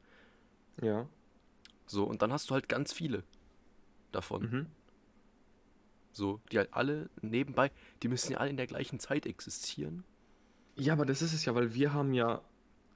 Ja. 0.81 1.09
So, 1.87 2.05
und 2.05 2.23
dann 2.23 2.33
hast 2.33 2.51
du 2.51 2.55
halt 2.55 2.69
ganz 2.69 2.93
viele 2.93 3.25
davon. 4.13 4.43
Mhm. 4.43 4.67
So, 6.13 6.41
die 6.53 6.59
halt 6.59 6.73
alle 6.73 7.11
nebenbei, 7.21 7.73
die 8.03 8.09
müssen 8.09 8.33
ja 8.33 8.39
alle 8.39 8.51
in 8.51 8.57
der 8.57 8.69
gleichen 8.69 9.01
Zeit 9.01 9.27
existieren. 9.27 10.05
Ja, 10.77 10.93
aber 10.93 11.07
das 11.07 11.23
ist 11.23 11.33
es 11.33 11.45
ja, 11.45 11.55
weil 11.55 11.75
wir 11.75 11.93
haben 11.93 12.15
ja 12.15 12.41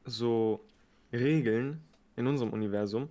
so 0.09 0.65
Regeln 1.13 1.83
in 2.17 2.27
unserem 2.27 2.53
Universum, 2.53 3.09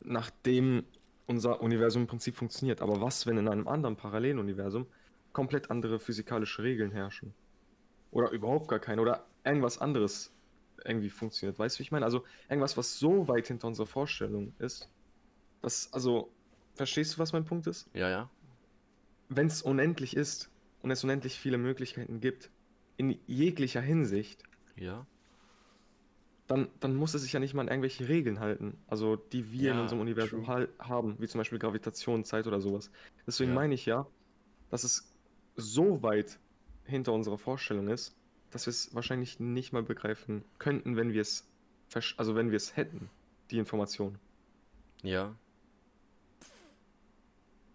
nachdem 0.00 0.84
unser 1.26 1.60
Universum 1.62 2.02
im 2.02 2.08
Prinzip 2.08 2.36
funktioniert. 2.36 2.82
Aber 2.82 3.00
was, 3.00 3.26
wenn 3.26 3.38
in 3.38 3.48
einem 3.48 3.68
anderen 3.68 3.96
Paralleluniversum 3.96 4.86
komplett 5.32 5.70
andere 5.70 5.98
physikalische 5.98 6.62
Regeln 6.62 6.90
herrschen? 6.92 7.34
Oder 8.10 8.30
überhaupt 8.30 8.68
gar 8.68 8.78
keine? 8.80 9.00
Oder 9.00 9.26
irgendwas 9.44 9.78
anderes 9.78 10.32
irgendwie 10.84 11.10
funktioniert? 11.10 11.58
Weißt 11.58 11.76
du, 11.76 11.78
wie 11.80 11.84
ich 11.84 11.92
meine? 11.92 12.04
Also 12.04 12.24
irgendwas, 12.48 12.76
was 12.76 12.98
so 12.98 13.28
weit 13.28 13.46
hinter 13.48 13.68
unserer 13.68 13.86
Vorstellung 13.86 14.54
ist, 14.58 14.90
dass, 15.62 15.92
also, 15.92 16.32
verstehst 16.74 17.14
du, 17.14 17.18
was 17.18 17.32
mein 17.32 17.44
Punkt 17.44 17.66
ist? 17.66 17.88
Ja, 17.94 18.08
ja. 18.10 18.30
wenn 19.28 19.46
es 19.46 19.62
unendlich 19.62 20.16
ist 20.16 20.50
und 20.82 20.90
es 20.90 21.04
unendlich 21.04 21.38
viele 21.38 21.58
Möglichkeiten 21.58 22.20
gibt, 22.20 22.50
in 22.96 23.18
jeglicher 23.26 23.80
Hinsicht, 23.80 24.42
Ja. 24.76 25.06
Dann, 26.52 26.68
dann 26.80 26.94
muss 26.94 27.14
es 27.14 27.22
sich 27.22 27.32
ja 27.32 27.40
nicht 27.40 27.54
mal 27.54 27.62
an 27.62 27.68
irgendwelche 27.68 28.08
Regeln 28.08 28.40
halten, 28.40 28.76
also 28.86 29.16
die 29.16 29.50
wir 29.52 29.70
in 29.70 29.76
Ja, 29.76 29.82
unserem 29.82 30.00
Universum 30.00 30.46
hal- 30.46 30.68
haben, 30.78 31.16
wie 31.18 31.28
zum 31.28 31.38
Beispiel 31.38 31.58
Gravitation, 31.58 32.24
Zeit 32.24 32.46
oder 32.46 32.60
sowas. 32.60 32.90
Deswegen 33.26 33.50
Ja. 33.50 33.54
meine 33.56 33.74
ich 33.74 33.86
ja, 33.86 34.06
dass 34.70 34.84
es 34.84 35.12
so 35.56 36.02
weit 36.02 36.38
hinter 36.84 37.12
unserer 37.12 37.38
Vorstellung 37.38 37.88
ist, 37.88 38.16
dass 38.50 38.66
wir 38.66 38.70
es 38.70 38.94
wahrscheinlich 38.94 39.40
nicht 39.40 39.72
mal 39.72 39.82
begreifen 39.82 40.44
könnten, 40.58 40.96
wenn 40.96 41.12
wir 41.12 41.22
es, 41.22 41.48
also 42.16 42.34
wenn 42.34 42.50
wir 42.50 42.56
es 42.56 42.76
hätten, 42.76 43.08
die 43.50 43.58
Information. 43.58 44.18
Ja. 45.02 45.34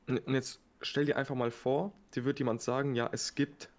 Und 0.07 0.21
jetzt 0.27 0.61
stell 0.81 1.05
dir 1.05 1.17
einfach 1.17 1.35
mal 1.35 1.51
vor, 1.51 1.93
dir 2.15 2.25
wird 2.25 2.39
jemand 2.39 2.61
sagen, 2.61 2.95
ja, 2.95 3.09
es 3.11 3.35
gibt 3.35 3.69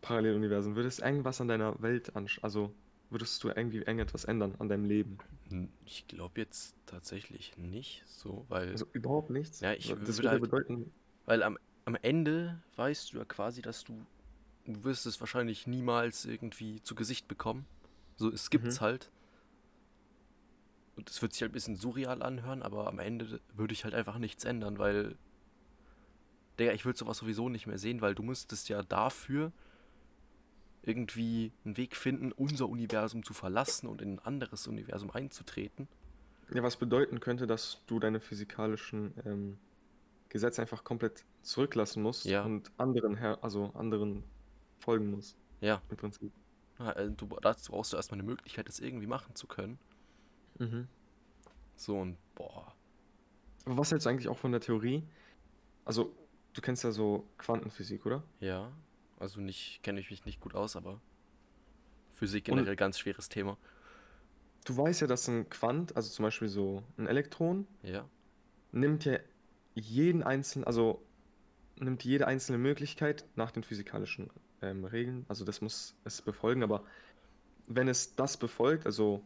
Paralleluniversen, 0.00 0.76
würdest 0.76 1.00
irgendwas 1.00 1.40
an 1.40 1.48
deiner 1.48 1.80
Welt 1.82 2.14
ansch... 2.16 2.38
Also 2.42 2.72
würdest 3.14 3.42
du 3.44 3.48
irgendwie 3.48 3.78
irgendetwas 3.78 4.24
ändern 4.26 4.54
an 4.58 4.68
deinem 4.68 4.84
Leben? 4.84 5.18
N- 5.50 5.72
Ich 5.86 6.06
glaube 6.08 6.40
jetzt 6.40 6.74
tatsächlich 6.86 7.56
nicht 7.56 8.02
so, 8.06 8.44
weil, 8.48 8.72
Also 8.72 8.86
überhaupt 8.92 9.30
nichts? 9.30 9.60
ja, 9.60 9.72
ich 9.72 9.88
das 9.88 10.18
würde 10.18 10.30
halt, 10.30 10.42
bedeuten, 10.42 10.92
weil 11.26 11.42
am, 11.42 11.58
am 11.84 11.96
Ende 12.02 12.62
weißt 12.76 13.12
du 13.12 13.18
ja 13.18 13.24
quasi, 13.24 13.62
dass 13.62 13.84
du, 13.84 13.94
du 14.66 14.84
wirst 14.84 15.06
es 15.06 15.20
wahrscheinlich 15.20 15.66
niemals 15.66 16.24
irgendwie 16.24 16.82
zu 16.82 16.94
Gesicht 16.94 17.28
bekommen. 17.28 17.66
So, 18.16 18.30
es 18.30 18.50
gibt's 18.50 18.76
Mhm. 18.76 18.80
halt. 18.80 19.10
Und 20.96 21.10
es 21.10 21.22
wird 21.22 21.32
sich 21.32 21.42
halt 21.42 21.50
ein 21.50 21.54
bisschen 21.54 21.76
surreal 21.76 22.22
anhören, 22.22 22.62
aber 22.62 22.86
am 22.88 22.98
Ende 22.98 23.40
würde 23.54 23.74
ich 23.74 23.84
halt 23.84 23.94
einfach 23.94 24.18
nichts 24.18 24.44
ändern, 24.44 24.78
weil, 24.78 25.16
Digga, 26.58 26.72
ich 26.72 26.84
würde 26.84 26.98
sowas 26.98 27.18
sowieso 27.18 27.48
nicht 27.48 27.66
mehr 27.66 27.78
sehen, 27.78 28.00
weil 28.00 28.14
du 28.14 28.22
müsstest 28.22 28.68
ja 28.68 28.82
dafür 28.82 29.52
irgendwie 30.86 31.52
einen 31.64 31.76
Weg 31.76 31.96
finden, 31.96 32.32
unser 32.32 32.68
Universum 32.68 33.22
zu 33.24 33.32
verlassen 33.34 33.86
und 33.86 34.02
in 34.02 34.14
ein 34.14 34.18
anderes 34.20 34.66
Universum 34.66 35.10
einzutreten. 35.10 35.88
ja, 36.52 36.62
was 36.62 36.76
bedeuten 36.76 37.20
könnte, 37.20 37.46
dass 37.46 37.80
du 37.86 37.98
deine 37.98 38.20
physikalischen 38.20 39.14
ähm, 39.24 39.58
Gesetze 40.28 40.60
einfach 40.62 40.84
komplett 40.84 41.24
zurücklassen 41.42 42.02
musst 42.02 42.24
Ja. 42.26 42.44
und 42.44 42.70
anderen 42.76 43.16
her, 43.16 43.38
also 43.42 43.70
anderen 43.74 44.24
folgen 44.78 45.10
musst, 45.10 45.36
Ja, 45.60 45.80
im 45.90 45.96
Prinzip. 45.96 46.32
Ja, 46.78 46.92
äh, 46.92 47.10
du, 47.10 47.26
dazu 47.40 47.72
brauchst 47.72 47.92
du 47.92 47.96
erstmal 47.96 48.18
eine 48.20 48.28
Möglichkeit, 48.28 48.68
das 48.68 48.80
irgendwie 48.80 49.06
machen 49.06 49.34
zu 49.34 49.46
können. 49.46 49.78
Mhm. 50.58 50.88
So 51.76 51.98
und 51.98 52.16
boah. 52.34 52.74
Aber 53.64 53.78
was 53.78 53.90
hältst 53.90 54.06
du 54.06 54.10
eigentlich 54.10 54.28
auch 54.28 54.36
von 54.38 54.52
der 54.52 54.60
Theorie? 54.60 55.02
Also, 55.84 56.14
du 56.52 56.60
kennst 56.60 56.84
ja 56.84 56.90
so 56.92 57.26
Quantenphysik, 57.38 58.04
oder? 58.06 58.22
Ja, 58.40 58.70
also 59.24 59.40
nicht, 59.40 59.82
kenne 59.82 60.00
ich 60.00 60.10
mich 60.10 60.24
nicht 60.26 60.38
gut 60.40 60.54
aus, 60.54 60.76
aber 60.76 61.00
Physik 62.12 62.46
Und- 62.48 62.56
generell 62.58 62.76
ganz 62.76 62.98
schweres 62.98 63.28
Thema. 63.28 63.56
Du 64.66 64.76
weißt 64.76 65.00
ja, 65.00 65.06
dass 65.06 65.26
ein 65.28 65.48
Quant, 65.50 65.96
also 65.96 66.10
zum 66.10 66.22
Beispiel 66.24 66.48
so 66.48 66.82
ein 66.96 67.06
Elektron, 67.06 67.66
Ja, 67.82 68.08
nimmt 68.72 69.04
ja 69.04 69.18
jeden 69.74 70.22
einzelnen, 70.22 70.66
also 70.66 71.02
nimmt 71.76 72.04
jede 72.04 72.26
einzelne 72.26 72.58
Möglichkeit 72.58 73.24
nach 73.34 73.50
den 73.50 73.62
physikalischen 73.62 74.30
ähm, 74.62 74.84
Regeln, 74.84 75.24
also 75.28 75.44
das 75.44 75.60
muss 75.60 75.96
es 76.04 76.22
befolgen, 76.22 76.62
aber 76.62 76.84
wenn 77.66 77.88
es 77.88 78.14
das 78.14 78.36
befolgt, 78.36 78.86
also 78.86 79.22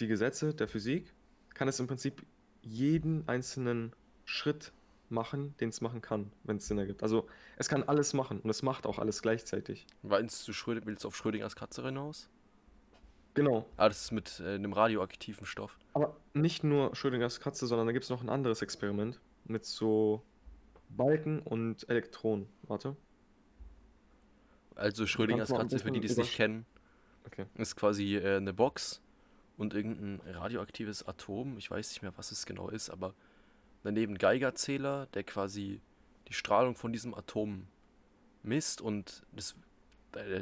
die 0.00 0.06
Gesetze 0.06 0.54
der 0.54 0.66
Physik, 0.66 1.12
kann 1.54 1.68
es 1.68 1.78
im 1.78 1.86
Prinzip 1.86 2.22
jeden 2.62 3.28
einzelnen 3.28 3.92
Schritt 4.24 4.72
machen, 5.10 5.54
den 5.60 5.68
es 5.70 5.80
machen 5.80 6.00
kann, 6.00 6.32
wenn 6.44 6.56
es 6.56 6.66
Sinn 6.66 6.78
ergibt. 6.78 7.02
Also 7.02 7.28
es 7.56 7.68
kann 7.68 7.82
alles 7.82 8.14
machen 8.14 8.40
und 8.40 8.50
es 8.50 8.62
macht 8.62 8.86
auch 8.86 8.98
alles 8.98 9.22
gleichzeitig. 9.22 9.86
meinst 10.02 10.46
du, 10.46 10.52
Schröd 10.52 10.86
willst 10.86 11.04
du 11.04 11.08
auf 11.08 11.16
Schrödingers 11.16 11.56
Katze 11.56 11.82
hinaus? 11.82 12.28
Genau. 13.34 13.66
Ah, 13.76 13.88
das 13.88 14.02
ist 14.02 14.12
mit 14.12 14.40
äh, 14.40 14.54
einem 14.54 14.72
radioaktiven 14.72 15.46
Stoff. 15.46 15.78
Aber 15.92 16.16
nicht 16.34 16.64
nur 16.64 16.94
Schrödingers 16.96 17.40
Katze, 17.40 17.66
sondern 17.66 17.86
da 17.86 17.92
gibt 17.92 18.04
es 18.04 18.10
noch 18.10 18.22
ein 18.22 18.28
anderes 18.28 18.62
Experiment 18.62 19.20
mit 19.44 19.64
so 19.64 20.22
Balken 20.88 21.40
und 21.40 21.88
Elektronen. 21.88 22.46
Warte. 22.62 22.96
Also 24.74 25.06
Schrödingers 25.06 25.50
Katze, 25.50 25.78
für 25.78 25.92
die, 25.92 26.00
die 26.00 26.08
es 26.08 26.16
nicht 26.16 26.34
kennen, 26.34 26.66
Okay. 27.26 27.46
ist 27.56 27.76
quasi 27.76 28.16
äh, 28.16 28.38
eine 28.38 28.52
Box 28.52 29.02
und 29.56 29.74
irgendein 29.74 30.20
radioaktives 30.26 31.06
Atom. 31.06 31.58
Ich 31.58 31.70
weiß 31.70 31.90
nicht 31.90 32.02
mehr, 32.02 32.12
was 32.16 32.32
es 32.32 32.46
genau 32.46 32.68
ist, 32.70 32.90
aber 32.90 33.14
daneben 33.82 34.18
Geigerzähler, 34.18 35.06
der 35.14 35.24
quasi 35.24 35.80
die 36.28 36.34
Strahlung 36.34 36.74
von 36.74 36.92
diesem 36.92 37.14
Atom 37.14 37.66
misst 38.42 38.80
und 38.80 39.22
das, 39.32 39.56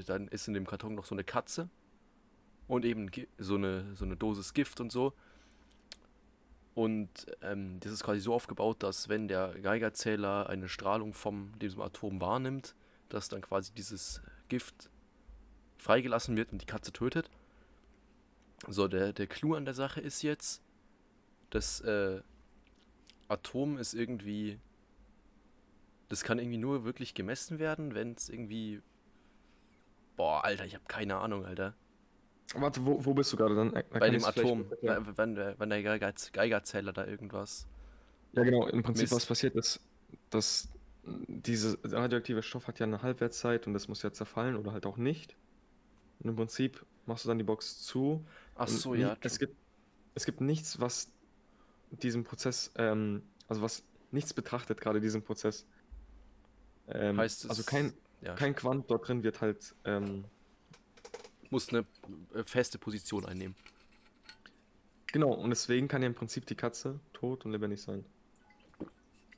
dann 0.07 0.29
ist 0.29 0.49
in 0.49 0.55
dem 0.55 0.67
Karton 0.67 0.95
noch 0.95 1.05
so 1.05 1.15
eine 1.15 1.25
Katze 1.25 1.69
und 2.67 2.85
eben 2.85 3.11
so 3.39 3.57
eine, 3.57 3.95
so 3.97 4.05
eine 4.05 4.17
Dosis 4.17 4.55
Gift 4.55 4.81
und 4.81 4.93
so. 4.93 5.15
Und 6.75 7.27
ähm, 7.43 7.81
das 7.81 7.91
ist 7.91 8.05
quasi 8.05 8.21
so 8.21 8.33
aufgebaut, 8.33 8.83
dass 8.85 9.09
wenn 9.09 9.27
der 9.27 9.49
Geigerzähler 9.61 10.49
eine 10.49 10.69
Strahlung 10.69 11.13
von 11.13 11.53
diesem 11.59 11.81
Atom 11.81 12.21
wahrnimmt, 12.21 12.77
dass 13.09 13.29
dann 13.29 13.41
quasi 13.41 13.73
dieses 13.73 14.23
Gift 14.49 14.89
freigelassen 15.79 16.37
wird 16.37 16.53
und 16.53 16.63
die 16.63 16.67
Katze 16.67 16.93
tötet. 16.93 17.31
So, 18.69 18.87
der, 18.87 19.13
der 19.13 19.27
Clou 19.27 19.55
an 19.55 19.65
der 19.65 19.75
Sache 19.75 20.01
ist 20.01 20.23
jetzt, 20.23 20.63
das 21.51 21.81
äh, 21.81 22.21
Atom 23.29 23.79
ist 23.79 23.95
irgendwie. 23.95 24.59
Das 26.09 26.25
kann 26.25 26.39
irgendwie 26.39 26.59
nur 26.59 26.85
wirklich 26.85 27.15
gemessen 27.15 27.59
werden, 27.59 27.95
wenn 27.95 28.13
es 28.13 28.29
irgendwie. 28.29 28.81
Boah, 30.17 30.45
Alter, 30.45 30.65
ich 30.65 30.75
habe 30.75 30.85
keine 30.89 31.17
Ahnung, 31.19 31.45
Alter. 31.45 31.75
Warte, 32.55 32.85
wo, 32.85 33.05
wo 33.05 33.15
bist 33.15 33.33
du 33.33 33.37
gerade 33.37 33.55
dann? 33.55 33.73
Da 33.73 33.83
Bei 33.99 34.11
dem 34.11 34.25
Atom, 34.25 34.71
wenn, 34.81 35.17
wenn 35.17 35.35
der, 35.35 35.59
wenn 35.61 35.71
der 35.71 35.83
Geiger, 35.83 36.13
Geigerzähler 36.33 36.93
da 36.93 37.07
irgendwas. 37.07 37.67
Ja, 38.33 38.43
genau. 38.43 38.67
Im 38.67 38.83
Prinzip, 38.83 39.05
Mist. 39.05 39.13
was 39.13 39.27
passiert 39.27 39.55
ist, 39.55 39.81
dass 40.31 40.69
diese 41.05 41.79
radioaktive 41.85 42.43
Stoff 42.43 42.67
hat 42.67 42.79
ja 42.79 42.87
eine 42.87 43.03
Halbwertszeit 43.03 43.67
und 43.67 43.75
das 43.75 43.89
muss 43.89 44.03
ja 44.03 44.13
zerfallen 44.13 44.57
oder 44.57 44.73
halt 44.73 44.87
auch 44.87 44.97
nicht. 44.97 45.37
Und 46.21 46.31
im 46.31 46.37
Prinzip 46.37 46.85
machst 47.07 47.25
du 47.25 47.29
dann 47.29 47.39
die 47.39 47.45
Box 47.45 47.83
zu. 47.83 48.25
Ach 48.55 48.69
so, 48.69 48.95
ja. 48.95 49.17
Es 49.21 49.39
gibt, 49.39 49.57
es 50.15 50.25
gibt 50.25 50.41
nichts, 50.41 50.81
was 50.81 51.13
diesen 51.91 52.25
Prozess, 52.25 52.73
ähm, 52.77 53.23
also 53.49 53.63
was 53.63 53.85
nichts 54.11 54.35
betrachtet, 54.35 54.81
gerade 54.81 55.01
diesen 55.01 55.23
Prozess. 55.23 55.67
Ähm, 56.89 57.19
Heißt 57.19 57.45
es. 57.45 57.51
also 57.51 57.63
kein, 57.63 57.93
ja, 58.23 58.35
kein 58.35 58.55
Quant 58.55 58.91
dort 58.91 59.09
drin 59.09 59.23
wird 59.23 59.41
halt, 59.41 59.75
ähm, 59.85 60.25
muss 61.51 61.69
eine 61.69 61.85
äh, 62.35 62.45
feste 62.45 62.79
Position 62.79 63.27
einnehmen. 63.27 63.55
genau, 65.07 65.33
und 65.33 65.51
deswegen 65.51 65.89
kann 65.89 66.03
ja 66.03 66.09
im 66.09 66.15
Prinzip 66.15 66.47
die 66.47 66.55
Katze 66.55 67.01
tot 67.13 67.45
und 67.45 67.53
lebendig 67.53 67.83
sein. 67.83 68.05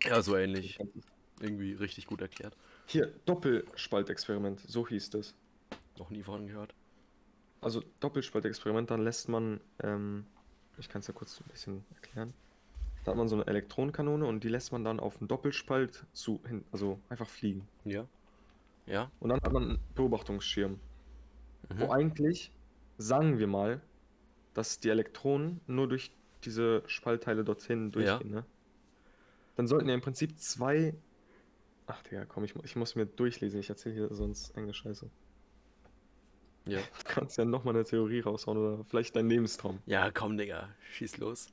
Ja, 0.04 0.22
so 0.22 0.36
ähnlich. 0.36 0.78
Irgendwie 1.40 1.72
richtig 1.74 2.06
gut 2.06 2.20
erklärt. 2.20 2.56
Hier, 2.86 3.06
Doppelspaltexperiment, 3.26 4.60
so 4.60 4.86
hieß 4.86 5.10
das. 5.10 5.34
Noch 5.98 6.10
nie 6.10 6.22
von 6.22 6.46
gehört. 6.46 6.74
Also 7.60 7.82
Doppelspaltexperiment, 8.00 8.90
dann 8.90 9.02
lässt 9.04 9.28
man, 9.28 9.60
ähm, 9.82 10.26
ich 10.80 10.88
kann 10.88 11.00
es 11.00 11.06
ja 11.06 11.14
kurz 11.14 11.40
ein 11.40 11.48
bisschen 11.50 11.84
erklären. 11.94 12.34
Da 13.04 13.12
hat 13.12 13.18
man 13.18 13.28
so 13.28 13.36
eine 13.36 13.46
Elektronenkanone 13.46 14.26
und 14.26 14.44
die 14.44 14.48
lässt 14.48 14.72
man 14.72 14.84
dann 14.84 15.00
auf 15.00 15.20
einen 15.20 15.28
Doppelspalt 15.28 16.06
zu, 16.12 16.42
hin, 16.46 16.64
also 16.72 17.00
einfach 17.08 17.28
fliegen. 17.28 17.68
Ja. 17.84 18.06
Ja. 18.86 19.10
Und 19.20 19.30
dann 19.30 19.40
hat 19.42 19.52
man 19.52 19.62
einen 19.64 19.78
Beobachtungsschirm, 19.94 20.80
wo 21.70 21.86
Mhm. 21.86 21.90
eigentlich, 21.92 22.52
sagen 22.98 23.38
wir 23.38 23.46
mal, 23.46 23.80
dass 24.54 24.80
die 24.80 24.90
Elektronen 24.90 25.60
nur 25.66 25.88
durch 25.88 26.12
diese 26.44 26.82
Spaltteile 26.86 27.44
dorthin 27.44 27.92
durchgehen, 27.92 28.30
ne? 28.30 28.44
Dann 29.56 29.66
sollten 29.68 29.88
ja 29.88 29.94
im 29.94 30.00
Prinzip 30.00 30.38
zwei. 30.38 30.94
Ach 31.86 32.02
Digga, 32.02 32.24
komm, 32.24 32.44
ich, 32.44 32.54
ich 32.64 32.76
muss 32.76 32.94
mir 32.94 33.06
durchlesen, 33.06 33.60
ich 33.60 33.68
erzähle 33.68 33.94
hier 33.94 34.14
sonst 34.14 34.56
enge 34.56 34.72
Scheiße. 34.74 35.10
Ja. 36.70 36.78
Du 36.78 36.84
kannst 37.04 37.36
ja 37.38 37.44
nochmal 37.44 37.74
eine 37.74 37.84
Theorie 37.84 38.20
raushauen 38.20 38.58
oder 38.58 38.84
vielleicht 38.84 39.16
dein 39.16 39.28
Lebenstraum. 39.28 39.78
Ja, 39.86 40.10
komm, 40.10 40.36
Digga. 40.38 40.68
Schieß 40.92 41.18
los. 41.18 41.48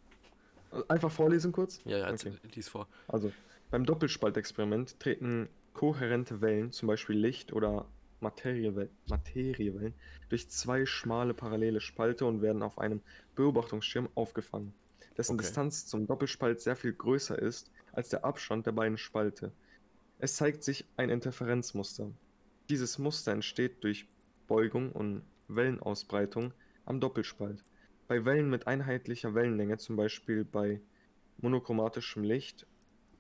Einfach 0.88 1.12
vorlesen 1.12 1.52
kurz. 1.52 1.80
Ja, 1.86 1.98
ja, 1.98 2.12
Okay. 2.12 2.34
lies 2.54 2.68
vor. 2.70 2.88
Also, 3.08 3.32
beim 3.72 3.86
Doppelspaltexperiment 3.86 5.00
treten 5.00 5.50
kohärente 5.74 6.42
Wellen, 6.42 6.72
zum 6.72 6.88
Beispiel 6.88 7.18
Licht- 7.18 7.54
oder 7.54 7.86
Materiewell 8.20 8.90
Materiewellen, 9.08 9.94
durch 10.30 10.50
zwei 10.50 10.86
schmale 10.86 11.34
parallele 11.34 11.80
Spalte 11.80 12.26
und 12.26 12.42
werden 12.42 12.64
auf 12.64 12.80
einem 12.80 13.02
Beobachtungsschirm 13.36 14.10
aufgefangen, 14.16 14.74
dessen 15.18 15.34
Okay. 15.34 15.44
Distanz 15.44 15.86
zum 15.86 16.08
Doppelspalt 16.08 16.60
sehr 16.60 16.76
viel 16.76 16.94
größer 16.94 17.38
ist 17.40 17.72
als 17.92 18.10
der 18.10 18.26
Abstand 18.26 18.66
der 18.66 18.72
beiden 18.72 18.98
Spalte. 18.98 19.52
Es 20.20 20.36
zeigt 20.36 20.64
sich 20.64 20.86
ein 20.98 21.10
Interferenzmuster. 21.10 22.10
Dieses 22.70 22.98
Muster 22.98 23.32
entsteht 23.32 23.84
durch 23.84 24.08
Beugung 24.48 24.92
und 24.92 25.24
Wellenausbreitung 25.48 26.54
am 26.86 27.00
Doppelspalt. 27.00 27.64
Bei 28.08 28.24
Wellen 28.26 28.50
mit 28.50 28.68
einheitlicher 28.68 29.36
Wellenlänge, 29.36 29.78
zum 29.78 29.96
Beispiel 29.98 30.46
bei 30.46 30.82
monochromatischem 31.38 32.24
Licht 32.24 32.66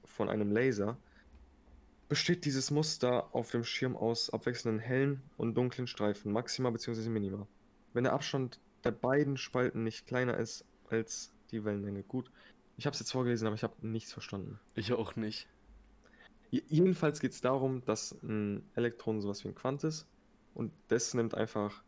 von 0.05 0.29
einem 0.29 0.51
Laser, 0.51 0.97
besteht 2.09 2.45
dieses 2.45 2.71
Muster 2.71 3.35
auf 3.35 3.51
dem 3.51 3.65
Schirm 3.65 3.97
aus 3.97 4.29
abwechselnden 4.29 4.79
hellen 4.79 5.21
und 5.35 5.55
dunklen 5.55 5.87
Streifen, 5.87 6.31
Maxima 6.31 6.69
bzw. 6.69 7.09
Minima. 7.09 7.45
Wenn 7.93 8.05
der 8.05 8.13
Abstand 8.13 8.61
der 8.85 8.91
beiden 8.91 9.35
Spalten 9.35 9.83
nicht 9.83 10.07
kleiner 10.07 10.37
ist 10.37 10.63
als 10.89 11.33
die 11.51 11.65
Wellenlänge. 11.65 12.03
Gut, 12.03 12.31
ich 12.77 12.85
habe 12.85 12.93
es 12.93 12.99
jetzt 12.99 13.11
vorgelesen, 13.11 13.47
aber 13.47 13.55
ich 13.55 13.63
habe 13.63 13.75
nichts 13.85 14.13
verstanden. 14.13 14.59
Ich 14.75 14.93
auch 14.93 15.17
nicht. 15.17 15.47
J- 16.51 16.63
Jedenfalls 16.67 17.19
geht 17.19 17.31
es 17.31 17.41
darum, 17.41 17.83
dass 17.83 18.13
ein 18.23 18.63
Elektron 18.75 19.19
sowas 19.19 19.43
wie 19.43 19.49
ein 19.49 19.55
Quant 19.55 19.83
ist 19.83 20.07
und 20.57 20.71
das 20.87 21.13
nimmt 21.13 21.35
einfach, 21.35 21.83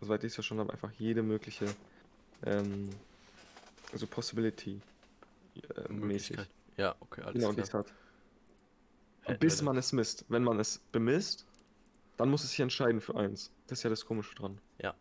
soweit 0.00 0.22
ich 0.22 0.28
es 0.28 0.34
verstanden 0.34 0.60
habe, 0.60 0.72
einfach 0.72 0.92
jede 0.92 1.24
mögliche 1.24 1.66
ähm, 2.44 2.90
also 3.92 4.06
Possibility 4.06 4.80
äh, 5.74 5.92
mäßig. 5.92 6.38
Ja, 6.76 6.94
okay, 7.00 7.22
alles 7.22 7.34
Genau, 7.34 7.52
klar. 7.52 7.80
hat. 7.80 7.92
Hä, 9.22 9.36
bis 9.38 9.62
man 9.62 9.76
es 9.76 9.92
misst. 9.92 10.24
Wenn 10.28 10.44
man 10.44 10.60
es 10.60 10.78
bemisst, 10.92 11.44
dann 12.16 12.30
muss 12.30 12.44
es 12.44 12.50
sich 12.50 12.60
entscheiden 12.60 13.00
für 13.00 13.16
eins. 13.16 13.50
Das 13.66 13.80
ist 13.80 13.82
ja 13.82 13.90
das 13.90 14.06
Komische 14.06 14.36
dran. 14.36 14.60
Ja. 14.78 14.94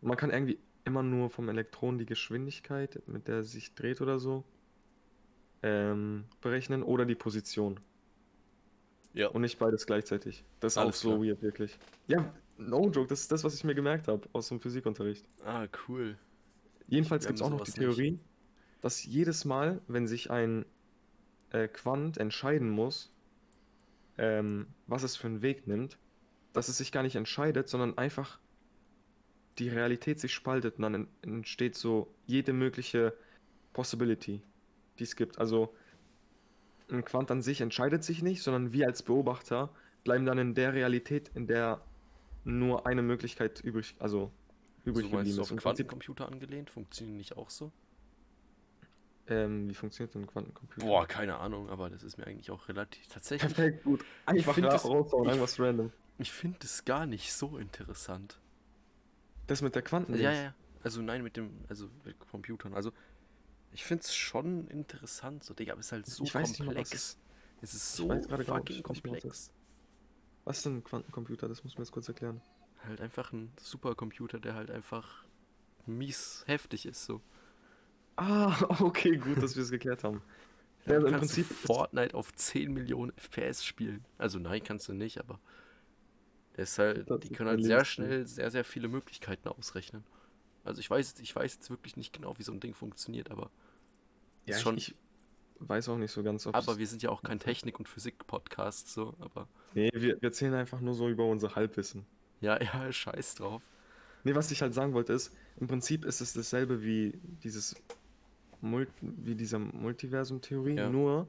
Und 0.00 0.08
man 0.08 0.16
kann 0.16 0.30
irgendwie 0.30 0.58
immer 0.86 1.02
nur 1.02 1.28
vom 1.28 1.50
Elektron 1.50 1.98
die 1.98 2.06
Geschwindigkeit, 2.06 3.02
mit 3.06 3.28
der 3.28 3.40
es 3.40 3.52
sich 3.52 3.74
dreht 3.74 4.00
oder 4.00 4.18
so, 4.18 4.44
ähm, 5.62 6.24
berechnen 6.40 6.82
oder 6.82 7.04
die 7.04 7.14
Position. 7.14 7.80
Ja. 9.18 9.28
Und 9.28 9.40
nicht 9.42 9.58
beides 9.58 9.84
gleichzeitig. 9.84 10.44
Das 10.60 10.74
ist 10.74 10.78
auch 10.78 10.82
Alles 10.82 11.00
so 11.00 11.08
klar. 11.10 11.22
weird, 11.24 11.42
wirklich. 11.42 11.76
Ja, 12.06 12.32
no 12.56 12.88
joke, 12.88 13.08
das 13.08 13.22
ist 13.22 13.32
das, 13.32 13.42
was 13.42 13.54
ich 13.54 13.64
mir 13.64 13.74
gemerkt 13.74 14.06
habe 14.06 14.28
aus 14.32 14.48
dem 14.48 14.60
Physikunterricht. 14.60 15.26
Ah, 15.44 15.66
cool. 15.88 16.16
Jedenfalls 16.86 17.26
gibt 17.26 17.40
es 17.40 17.42
auch 17.42 17.50
noch 17.50 17.64
die 17.64 17.70
sowas 17.72 17.78
nicht. 17.80 17.96
Theorie, 17.96 18.18
dass 18.80 19.04
jedes 19.04 19.44
Mal, 19.44 19.80
wenn 19.88 20.06
sich 20.06 20.30
ein 20.30 20.64
äh, 21.50 21.66
Quant 21.66 22.16
entscheiden 22.18 22.70
muss, 22.70 23.12
ähm, 24.18 24.68
was 24.86 25.02
es 25.02 25.16
für 25.16 25.26
einen 25.26 25.42
Weg 25.42 25.66
nimmt, 25.66 25.98
dass 26.52 26.68
es 26.68 26.78
sich 26.78 26.92
gar 26.92 27.02
nicht 27.02 27.16
entscheidet, 27.16 27.68
sondern 27.68 27.98
einfach 27.98 28.38
die 29.58 29.68
Realität 29.68 30.20
sich 30.20 30.32
spaltet 30.32 30.76
und 30.76 30.82
dann 30.82 30.94
en- 30.94 31.08
entsteht 31.22 31.74
so 31.74 32.14
jede 32.26 32.52
mögliche 32.52 33.14
Possibility, 33.72 34.42
die 35.00 35.02
es 35.04 35.16
gibt. 35.16 35.38
Also 35.38 35.74
ein 36.90 37.04
Quant 37.04 37.30
an 37.30 37.42
sich 37.42 37.60
entscheidet 37.60 38.02
sich 38.04 38.22
nicht, 38.22 38.42
sondern 38.42 38.72
wir 38.72 38.86
als 38.86 39.02
Beobachter 39.02 39.70
bleiben 40.04 40.24
dann 40.26 40.38
in 40.38 40.54
der 40.54 40.72
Realität, 40.74 41.30
in 41.34 41.46
der 41.46 41.80
nur 42.44 42.86
eine 42.86 43.02
Möglichkeit 43.02 43.60
übrig, 43.60 43.94
also 43.98 44.30
übrig 44.84 45.04
so 45.06 45.10
geblieben 45.10 45.30
ist. 45.30 45.38
auf 45.38 45.54
Quantencomputer 45.56 46.28
angelehnt? 46.28 46.70
Funktionieren 46.70 47.18
nicht 47.18 47.36
auch 47.36 47.50
so? 47.50 47.72
Ähm, 49.26 49.68
wie 49.68 49.74
funktioniert 49.74 50.14
denn 50.14 50.22
ein 50.22 50.26
Quantencomputer? 50.26 50.86
Boah, 50.86 51.06
keine 51.06 51.36
Ahnung, 51.38 51.68
aber 51.68 51.90
das 51.90 52.02
ist 52.02 52.16
mir 52.16 52.26
eigentlich 52.26 52.50
auch 52.50 52.68
relativ. 52.68 53.06
Tatsächlich, 53.08 53.54
Perfekt, 53.54 53.84
gut. 53.84 54.04
Einfach 54.24 54.56
ra 54.56 54.62
das- 54.62 54.84
raushauen, 54.86 55.24
ich- 55.24 55.28
irgendwas 55.30 55.60
random. 55.60 55.92
ich 56.18 56.32
finde 56.32 56.58
es 56.62 56.84
gar 56.86 57.04
nicht 57.04 57.32
so 57.34 57.58
interessant. 57.58 58.38
Das 59.46 59.60
mit 59.60 59.74
der 59.74 59.82
Quanten. 59.82 60.14
Ja, 60.14 60.32
ja, 60.32 60.42
ja. 60.42 60.54
Also 60.82 61.02
nein, 61.02 61.22
mit 61.22 61.36
dem, 61.36 61.50
also 61.68 61.88
mit 62.04 62.18
Computern. 62.30 62.72
Also 62.72 62.92
ich 63.72 63.84
finde 63.84 64.02
es 64.04 64.14
schon 64.14 64.68
interessant, 64.68 65.44
so, 65.44 65.54
Digga, 65.54 65.72
aber 65.72 65.80
es 65.80 65.86
ist 65.86 65.92
halt 65.92 66.06
so 66.06 66.26
Ich 66.26 66.34
weiß 66.34 66.58
nicht 66.58 66.76
was 66.76 66.92
komplex. 66.92 66.92
es- 66.92 67.18
ist 67.62 67.96
so 67.96 68.20
weiß 68.28 68.46
fucking 68.46 68.82
nicht, 68.82 68.88
nicht 68.88 69.06
was 69.06 69.24
komplex. 69.24 69.50
Was 70.44 70.56
ist 70.56 70.66
denn 70.66 70.78
ein 70.78 70.82
Quantencomputer? 70.84 71.46
Das 71.48 71.62
muss 71.62 71.78
mir 71.78 71.84
jetzt 71.84 71.92
kurz 71.92 72.08
erklären. 72.08 72.42
Halt 72.84 73.00
einfach 73.00 73.32
ein 73.32 73.52
Supercomputer, 73.60 74.40
der 74.40 74.54
halt 74.54 74.70
einfach 74.70 75.24
mies 75.86 76.44
heftig 76.46 76.86
ist, 76.86 77.04
so. 77.06 77.22
Ah, 78.16 78.54
okay, 78.80 79.16
gut, 79.16 79.42
dass 79.42 79.56
wir 79.56 79.62
es 79.62 79.70
geklärt 79.70 80.04
haben. 80.04 80.22
Ja, 80.86 80.94
also 80.94 81.06
im 81.06 81.16
Prinzip 81.16 81.46
Fortnite 81.46 82.14
auf 82.14 82.32
10 82.34 82.72
Millionen 82.72 83.12
FPS 83.16 83.64
spielen. 83.64 84.04
Also 84.16 84.38
nein, 84.38 84.62
kannst 84.64 84.88
du 84.88 84.94
nicht, 84.94 85.18
aber 85.18 85.38
das 86.54 86.72
ist 86.72 86.78
halt, 86.78 87.06
Das 87.06 87.20
die 87.22 87.30
können 87.30 87.48
halt 87.50 87.62
sehr 87.62 87.84
schnell 87.84 88.26
sehr, 88.26 88.50
sehr 88.50 88.64
viele 88.64 88.88
Möglichkeiten 88.88 89.48
ausrechnen. 89.48 90.04
Also 90.68 90.80
ich 90.80 90.90
weiß, 90.90 91.16
ich 91.20 91.34
weiß 91.34 91.54
jetzt 91.54 91.70
wirklich 91.70 91.96
nicht 91.96 92.12
genau, 92.12 92.36
wie 92.38 92.42
so 92.42 92.52
ein 92.52 92.60
Ding 92.60 92.74
funktioniert, 92.74 93.30
aber 93.30 93.50
Ja, 94.46 94.52
ist 94.52 94.56
ich, 94.58 94.62
schon. 94.62 94.76
ich 94.76 94.94
weiß 95.60 95.88
auch 95.88 95.96
nicht 95.98 96.12
so 96.12 96.22
ganz, 96.22 96.46
ob 96.46 96.54
aber 96.54 96.78
wir 96.78 96.86
sind 96.86 97.02
ja 97.02 97.10
auch 97.10 97.22
kein 97.22 97.40
Technik- 97.40 97.78
und 97.78 97.88
Physik-Podcast, 97.88 98.88
so, 98.88 99.14
aber 99.18 99.48
Nee, 99.74 99.90
wir, 99.92 100.00
wir 100.20 100.22
erzählen 100.22 100.54
einfach 100.54 100.80
nur 100.80 100.94
so 100.94 101.08
über 101.08 101.24
unser 101.26 101.54
Halbwissen. 101.56 102.06
ja, 102.40 102.60
ja, 102.62 102.92
scheiß 102.92 103.34
drauf. 103.36 103.62
Nee, 104.24 104.34
was 104.34 104.50
ich 104.50 104.62
halt 104.62 104.74
sagen 104.74 104.92
wollte 104.94 105.12
ist, 105.12 105.34
im 105.58 105.66
Prinzip 105.68 106.04
ist 106.04 106.20
es 106.20 106.32
dasselbe 106.32 106.82
wie 106.82 107.18
dieses 107.42 107.74
wie 109.00 109.34
dieser 109.36 109.58
Multiversum-Theorie, 109.60 110.74
Ja. 110.76 110.90
nur 110.90 111.28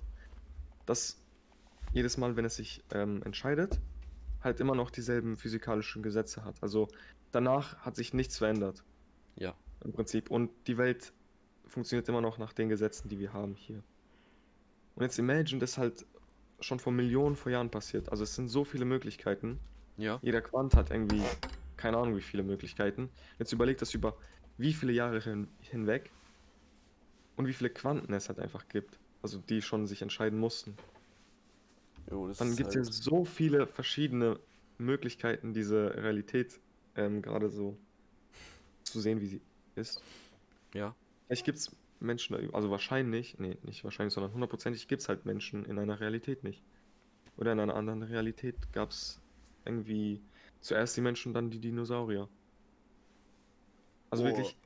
dass 0.88 1.22
jedes 1.94 2.18
Mal, 2.18 2.36
wenn 2.36 2.46
es 2.46 2.56
sich 2.56 2.84
ähm, 2.92 3.22
entscheidet, 3.24 3.80
halt 4.44 4.60
immer 4.60 4.74
noch 4.74 4.90
dieselben 4.90 5.38
physikalischen 5.38 6.02
Gesetze 6.02 6.44
hat. 6.44 6.56
Also 6.62 6.88
danach 7.32 7.78
hat 7.80 7.96
sich 7.96 8.14
nichts 8.16 8.38
verändert 8.40 8.84
Ja. 9.40 9.56
im 9.84 9.92
Prinzip. 9.92 10.30
Und 10.30 10.52
die 10.68 10.78
Welt 10.78 11.14
funktioniert 11.68 12.08
immer 12.10 12.22
noch 12.22 12.38
nach 12.38 12.54
den 12.54 12.70
Gesetzen, 12.70 13.10
die 13.10 13.20
wir 13.20 13.34
haben 13.34 13.56
hier. 13.56 13.82
Und 14.96 15.04
jetzt 15.04 15.18
imagine, 15.18 15.60
das 15.60 15.78
halt 15.78 16.06
schon 16.60 16.80
vor 16.80 16.92
Millionen 16.92 17.36
vor 17.36 17.52
Jahren 17.52 17.70
passiert. 17.70 18.10
Also 18.10 18.24
es 18.24 18.36
sind 18.36 18.50
so 18.50 18.64
viele 18.64 18.86
Möglichkeiten. 18.86 19.60
Ja. 19.98 20.20
Jeder 20.22 20.42
Quant 20.42 20.76
hat 20.76 20.92
irgendwie 20.92 21.24
keine 21.78 21.98
Ahnung 21.98 22.18
wie 22.18 22.22
viele 22.22 22.44
Möglichkeiten. 22.44 23.10
Jetzt 23.38 23.54
überlegt 23.54 23.82
das 23.82 23.94
über 23.94 24.18
wie 24.58 24.74
viele 24.74 24.92
Jahre 24.92 25.22
hin, 25.22 25.48
hinweg 25.62 26.12
und 27.38 27.48
wie 27.48 27.54
viele 27.54 27.70
Quanten 27.70 28.12
es 28.14 28.28
halt 28.28 28.40
einfach 28.40 28.68
gibt. 28.68 29.00
Also 29.22 29.40
die 29.40 29.62
schon 29.62 29.88
sich 29.88 30.02
entscheiden 30.02 30.38
mussten. 30.38 30.76
Jo, 32.12 32.32
Dann 32.38 32.56
gibt 32.56 32.70
es 32.70 32.76
ja 32.76 32.82
halt, 32.82 32.94
so 32.94 33.24
viele 33.24 33.68
verschiedene 33.68 34.40
Möglichkeiten, 34.78 35.54
diese 35.54 35.96
Realität 35.96 36.60
ähm, 36.96 37.22
gerade 37.22 37.50
so 37.50 37.78
zu 38.92 39.00
sehen, 39.02 39.22
wie 39.22 39.28
sie 39.28 39.42
ist. 39.76 40.04
ja. 40.74 40.96
Vielleicht 41.28 41.46
gibt 41.46 41.58
es 41.60 41.76
Menschen, 42.00 42.54
also 42.54 42.70
wahrscheinlich, 42.72 43.38
nee, 43.40 43.58
nicht 43.64 43.84
wahrscheinlich, 43.84 44.14
sondern 44.14 44.34
hundertprozentig 44.34 44.88
gibt 44.88 45.02
es 45.02 45.10
halt 45.10 45.26
Menschen 45.26 45.66
in 45.66 45.78
einer 45.80 46.00
Realität 46.00 46.44
nicht. 46.44 46.64
Oder 47.38 47.54
in 47.54 47.60
einer 47.62 47.76
anderen 47.76 48.04
Realität 48.04 48.72
gab 48.74 48.92
es 48.92 49.22
irgendwie 49.66 50.24
zuerst 50.62 50.98
die 50.98 51.02
Menschen, 51.02 51.34
dann 51.34 51.52
die 51.52 51.60
Dinosaurier. 51.60 52.30
Also 54.12 54.24
Boah. 54.24 54.26
wirklich, 54.26 54.58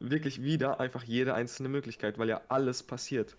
wirklich 0.00 0.42
wieder 0.42 0.80
einfach 0.80 1.02
jede 1.04 1.34
einzelne 1.34 1.68
Möglichkeit, 1.70 2.18
weil 2.18 2.28
ja 2.28 2.42
alles 2.48 2.82
passiert, 2.82 3.36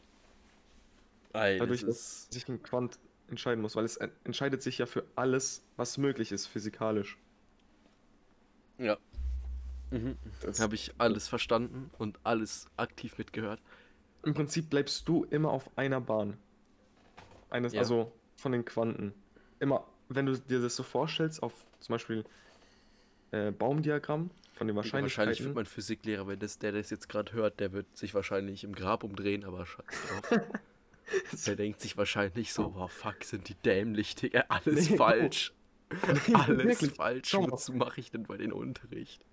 Ey, 1.33 1.59
dadurch, 1.59 1.81
das 1.81 1.83
dass 1.83 1.97
ist, 1.97 2.31
sich 2.31 2.47
ein 2.47 2.61
Quant 2.63 2.99
entscheiden 3.27 3.61
muss, 3.61 3.75
weil 3.75 3.85
es 3.85 3.97
en- 3.97 4.11
entscheidet 4.23 4.61
sich 4.61 4.77
ja 4.77 4.85
für 4.85 5.05
alles, 5.15 5.67
was 5.75 5.97
möglich 5.97 6.31
ist, 6.31 6.47
physikalisch. 6.47 7.17
ja. 8.77 8.97
Mhm. 9.91 10.17
Das- 10.41 10.59
Habe 10.59 10.75
ich 10.75 10.91
alles 10.97 11.27
verstanden 11.27 11.89
und 11.97 12.19
alles 12.23 12.67
aktiv 12.77 13.17
mitgehört. 13.17 13.61
Im 14.23 14.33
Prinzip 14.33 14.69
bleibst 14.69 15.07
du 15.07 15.23
immer 15.25 15.51
auf 15.51 15.69
einer 15.77 16.01
Bahn. 16.01 16.37
Eines, 17.49 17.73
Ja. 17.73 17.79
Also 17.79 18.11
von 18.35 18.51
den 18.51 18.65
Quanten. 18.65 19.13
Immer, 19.59 19.85
wenn 20.09 20.25
du 20.25 20.37
dir 20.37 20.59
das 20.61 20.75
so 20.75 20.83
vorstellst, 20.83 21.41
auf 21.41 21.53
zum 21.79 21.93
Beispiel 21.93 22.25
äh, 23.31 23.51
Baumdiagramm 23.51 24.29
von 24.53 24.67
den 24.67 24.75
Wahrscheinlich 24.75 25.11
Wahrscheinlichkeiten. 25.13 25.45
wird 25.49 25.55
mein 25.55 25.65
Physiklehrer, 25.65 26.27
wenn 26.27 26.39
das, 26.39 26.59
der 26.59 26.71
das 26.71 26.89
jetzt 26.89 27.07
gerade 27.09 27.31
hört, 27.33 27.59
der 27.59 27.71
wird 27.71 27.95
sich 27.95 28.13
wahrscheinlich 28.13 28.63
im 28.63 28.73
Grab 28.73 29.03
umdrehen, 29.03 29.43
aber 29.45 29.65
scheiß 29.65 29.85
drauf. 30.09 30.39
der 31.45 31.55
denkt 31.55 31.79
sich 31.79 31.95
wahrscheinlich 31.97 32.51
so, 32.53 32.73
oh 32.77 32.87
fuck, 32.87 33.23
sind 33.23 33.47
die 33.49 33.55
dämlich, 33.55 34.15
Digga, 34.15 34.45
alles 34.49 34.89
Nee, 34.89 34.97
falsch. 34.97 35.53
Alles 36.33 36.65
wirklich. 36.65 36.91
falsch. 36.91 37.33
Wozu 37.33 37.71
mache 37.71 38.01
ich 38.01 38.11
denn 38.11 38.23
bei 38.23 38.35
den 38.35 38.51
Unterricht? 38.51 39.23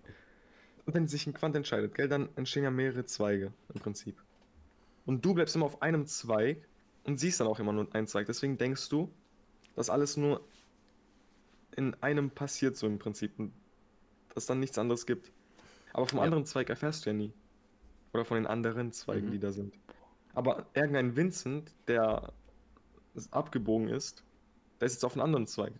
Wenn 0.87 1.07
sich 1.09 1.27
ein 1.27 1.35
Quant 1.35 1.55
entscheidet, 1.57 1.95
gell, 1.95 2.09
dann 2.09 2.29
entstehen 2.37 2.65
ja 2.65 2.71
mehrere 2.71 3.05
Zweige 3.05 3.53
im 3.73 3.81
Prinzip. 3.81 4.23
Und 5.07 5.25
du 5.25 5.35
bleibst 5.35 5.55
immer 5.57 5.67
auf 5.67 5.83
einem 5.83 6.07
Zweig 6.07 6.67
und 7.05 7.19
siehst 7.19 7.41
dann 7.41 7.47
auch 7.47 7.59
immer 7.61 7.73
nur 7.73 7.95
einen 7.95 8.07
Zweig. 8.07 8.27
Deswegen 8.27 8.57
denkst 8.59 8.89
du, 8.89 9.11
dass 9.77 9.91
alles 9.91 10.17
nur 10.17 10.47
in 11.77 11.95
einem 12.03 12.31
passiert, 12.31 12.77
so 12.77 12.87
im 12.87 12.99
Prinzip. 12.99 13.39
Und 13.39 13.53
dass 14.35 14.47
dann 14.47 14.61
nichts 14.61 14.79
anderes 14.79 15.07
gibt. 15.07 15.33
Aber 15.93 16.07
vom 16.07 16.19
Ja. 16.19 16.25
anderen 16.25 16.45
Zweig 16.45 16.69
erfährst 16.71 17.05
du 17.05 17.11
ja 17.11 17.15
nie. 17.15 17.33
Oder 18.13 18.25
von 18.25 18.37
den 18.37 18.47
anderen 18.47 18.93
Zweigen, 18.93 19.29
Mhm. 19.29 19.33
die 19.33 19.39
da 19.39 19.53
sind. 19.53 19.75
Aber 20.35 20.67
irgendein 20.75 21.17
Vincent, 21.17 21.73
der 21.89 22.33
abgebogen 23.31 23.89
ist, 23.89 24.25
der 24.81 24.87
ist 24.87 24.95
jetzt 24.95 25.05
auf 25.05 25.13
einem 25.15 25.23
anderen 25.23 25.47
Zweig. 25.47 25.73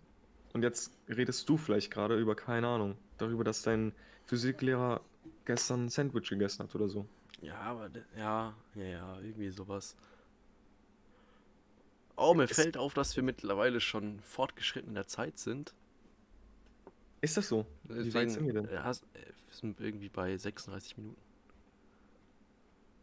Und 0.53 0.63
jetzt 0.63 0.93
redest 1.09 1.49
du 1.49 1.57
vielleicht 1.57 1.91
gerade 1.91 2.17
über, 2.17 2.35
keine 2.35 2.67
Ahnung, 2.67 2.95
darüber, 3.17 3.43
dass 3.43 3.61
dein 3.61 3.93
Physiklehrer 4.25 5.01
gestern 5.45 5.85
ein 5.85 5.89
Sandwich 5.89 6.29
gegessen 6.29 6.63
hat 6.63 6.75
oder 6.75 6.89
so. 6.89 7.05
Ja, 7.41 7.59
aber 7.59 7.89
ja, 8.17 8.53
ja, 8.75 8.83
ja, 8.83 9.19
irgendwie 9.19 9.49
sowas. 9.49 9.95
Oh, 12.15 12.33
mir 12.33 12.43
Es- 12.43 12.53
fällt 12.55 12.77
auf, 12.77 12.93
dass 12.93 13.15
wir 13.15 13.23
mittlerweile 13.23 13.79
schon 13.81 14.19
fortgeschritten 14.21 14.89
in 14.89 14.95
der 14.95 15.07
Zeit 15.07 15.37
sind. 15.37 15.73
Ist 17.21 17.37
das 17.37 17.47
so? 17.49 17.65
Wie 17.83 17.97
weit 17.97 18.05
Deswegen, 18.05 18.29
sind 18.29 18.45
wir 18.45 18.53
denn? 18.53 18.69
Ja, 18.71 18.89
s- 18.89 19.01
äh, 19.13 19.19
wir 19.25 19.33
sind 19.55 19.79
irgendwie 19.79 20.09
bei 20.09 20.35
36 20.37 20.97
Minuten. 20.97 21.21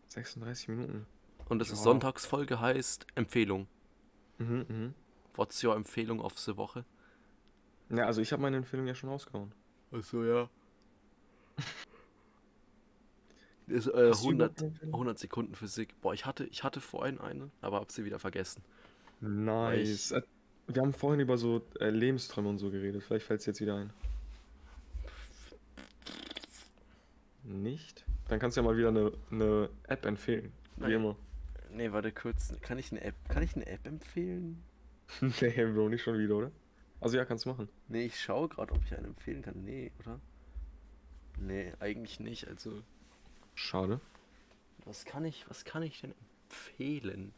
36 0.09 0.69
Minuten. 0.69 1.07
Und 1.49 1.59
das 1.59 1.69
ist 1.71 1.79
Ja. 1.79 1.85
Sonntagsfolge 1.85 2.61
heißt 2.61 3.07
Empfehlung. 3.15 3.67
Mhm, 4.39 4.65
mhm. 4.69 4.95
What's 5.35 5.63
your 5.65 5.75
Empfehlung 5.77 6.21
auf 6.21 6.39
the 6.39 6.57
Woche? 6.57 6.85
Ja, 7.91 8.07
also 8.07 8.21
ich 8.21 8.33
habe 8.33 8.43
meine 8.43 8.57
Empfehlung 8.59 8.87
ja 8.87 8.95
schon 8.95 9.11
rausgehauen. 9.11 9.53
Achso, 9.91 10.25
ja. 10.25 10.49
Ist, 13.69 13.87
äh, 13.87 14.11
Hast 14.11 14.23
du 14.25 14.29
100, 14.29 14.35
überhaupt 14.35 14.59
eine 14.61 14.69
Empfehlung? 14.69 14.95
100 14.95 15.19
Sekunden 15.19 15.55
Physik. 15.55 16.01
Boah, 16.01 16.15
ich 16.15 16.27
hatte, 16.27 16.45
ich 16.45 16.65
hatte 16.65 16.81
vorhin 16.81 17.19
eine, 17.21 17.51
aber 17.61 17.81
hab 17.81 17.91
sie 17.93 18.05
wieder 18.05 18.19
vergessen. 18.19 18.63
Nice. 19.21 20.11
Äh, 20.13 20.23
Wir 20.67 20.83
haben 20.83 20.93
vorhin 20.93 21.21
über 21.21 21.39
so 21.39 21.63
äh, 21.81 21.91
Lebensträume 21.91 22.49
und 22.49 22.59
so 22.59 22.71
geredet. 22.71 23.03
Vielleicht 23.03 23.27
fällt 23.27 23.41
es 23.41 23.47
jetzt 23.47 23.61
wieder 23.61 23.77
ein. 23.77 23.93
Nicht? 27.45 28.05
Dann 28.29 28.39
kannst 28.39 28.57
du 28.57 28.61
ja 28.61 28.67
mal 28.67 28.77
wieder 28.77 28.89
eine, 28.89 29.13
eine 29.31 29.69
App 29.85 30.07
empfehlen. 30.07 30.53
Wie 30.77 30.83
Nein. 30.83 30.93
immer. 30.93 31.17
Nee, 31.71 31.93
warte 31.93 32.13
kurz. 32.13 32.53
Kann 32.61 32.79
ich 32.79 32.93
eine 32.93 33.01
App, 33.03 33.15
kann 33.29 33.43
ich 33.43 33.55
eine 33.57 33.67
App 33.67 33.87
empfehlen? 33.87 34.63
nee, 35.21 35.65
Bro, 35.65 35.89
nicht 35.89 36.03
schon 36.03 36.19
wieder, 36.19 36.37
oder? 36.37 36.51
Also 37.01 37.17
ja, 37.17 37.25
kannst 37.25 37.45
du 37.45 37.51
machen. 37.51 37.69
Nee, 37.89 38.07
ich 38.07 38.21
schaue 38.21 38.49
gerade, 38.49 38.73
ob 38.73 38.83
ich 38.85 38.95
einen 38.95 39.07
empfehlen 39.07 39.43
kann. 39.43 39.65
Nee, 39.65 39.91
oder? 40.01 40.21
Nee, 41.43 41.73
eigentlich 41.81 42.21
nicht. 42.21 42.47
Also, 42.47 42.83
Schade. 43.55 44.01
was 44.85 45.05
kann 45.05 45.25
ich, 45.25 45.49
was 45.49 45.65
kann 45.65 45.83
ich 45.83 46.01
denn 46.01 46.15
empfehlen? 46.49 47.35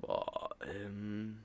Boah, 0.00 0.50
ähm. 0.62 1.38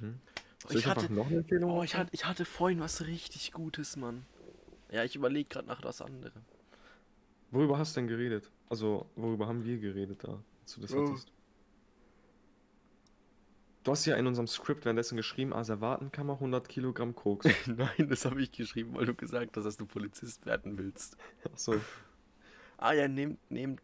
Mhm. 0.00 0.20
Oh, 0.68 0.72
ich 0.72 0.86
hatte, 0.86 1.12
noch 1.12 1.26
eine 1.26 1.38
Empfehlung 1.38 1.70
oh, 1.70 1.82
ich 1.82 1.96
hatte, 1.96 2.10
ich 2.12 2.24
hatte 2.26 2.44
vorhin 2.44 2.78
was 2.80 3.06
richtig 3.06 3.52
Gutes, 3.52 3.96
Mann. 3.96 4.24
Ja, 4.90 5.04
ich 5.04 5.16
überlege 5.16 5.48
gerade 5.48 5.66
nach 5.66 5.82
was 5.82 6.00
anderem. 6.00 6.44
Worüber 7.50 7.78
hast 7.78 7.96
du 7.96 8.00
denn 8.00 8.08
geredet? 8.08 8.50
Also, 8.68 9.10
worüber 9.16 9.48
haben 9.48 9.64
wir 9.64 9.78
geredet 9.78 10.22
da, 10.22 10.42
als 10.62 10.74
du 10.74 10.80
das 10.80 10.92
Oh. 10.92 11.08
hattest? 11.08 11.32
Du 13.82 13.92
hast 13.92 14.04
ja 14.04 14.16
in 14.16 14.26
unserem 14.26 14.46
Skript 14.46 14.84
währenddessen 14.84 15.16
geschrieben, 15.16 15.54
Asservatenkammer 15.54 16.34
100 16.34 16.68
Kilogramm 16.68 17.14
Koks. 17.14 17.46
Nein, 17.66 18.08
das 18.08 18.26
habe 18.26 18.42
ich 18.42 18.52
geschrieben, 18.52 18.94
weil 18.94 19.06
du 19.06 19.14
gesagt 19.14 19.56
hast, 19.56 19.64
dass 19.64 19.76
du 19.78 19.86
Polizist 19.86 20.44
werden 20.44 20.76
willst. 20.76 21.16
Achso, 21.50 21.76
Ah 22.80 22.94
ja, 22.94 23.08
nehmt, 23.08 23.38
nehmt, 23.50 23.82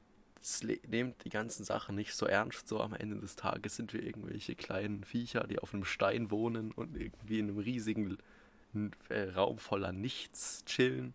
nehmt 0.88 1.22
die 1.24 1.28
ganzen 1.28 1.64
Sachen 1.64 1.96
nicht 1.96 2.14
so 2.14 2.24
ernst. 2.24 2.66
So 2.66 2.80
am 2.80 2.94
Ende 2.94 3.16
des 3.18 3.36
Tages 3.36 3.76
sind 3.76 3.92
wir 3.92 4.02
irgendwelche 4.02 4.54
kleinen 4.54 5.04
Viecher, 5.04 5.46
die 5.46 5.58
auf 5.58 5.74
einem 5.74 5.84
Stein 5.84 6.30
wohnen 6.30 6.72
und 6.72 6.96
irgendwie 6.96 7.38
in 7.38 7.50
einem 7.50 7.58
riesigen 7.58 8.16
äh, 9.10 9.30
Raum 9.30 9.58
voller 9.58 9.92
Nichts 9.92 10.64
chillen. 10.64 11.12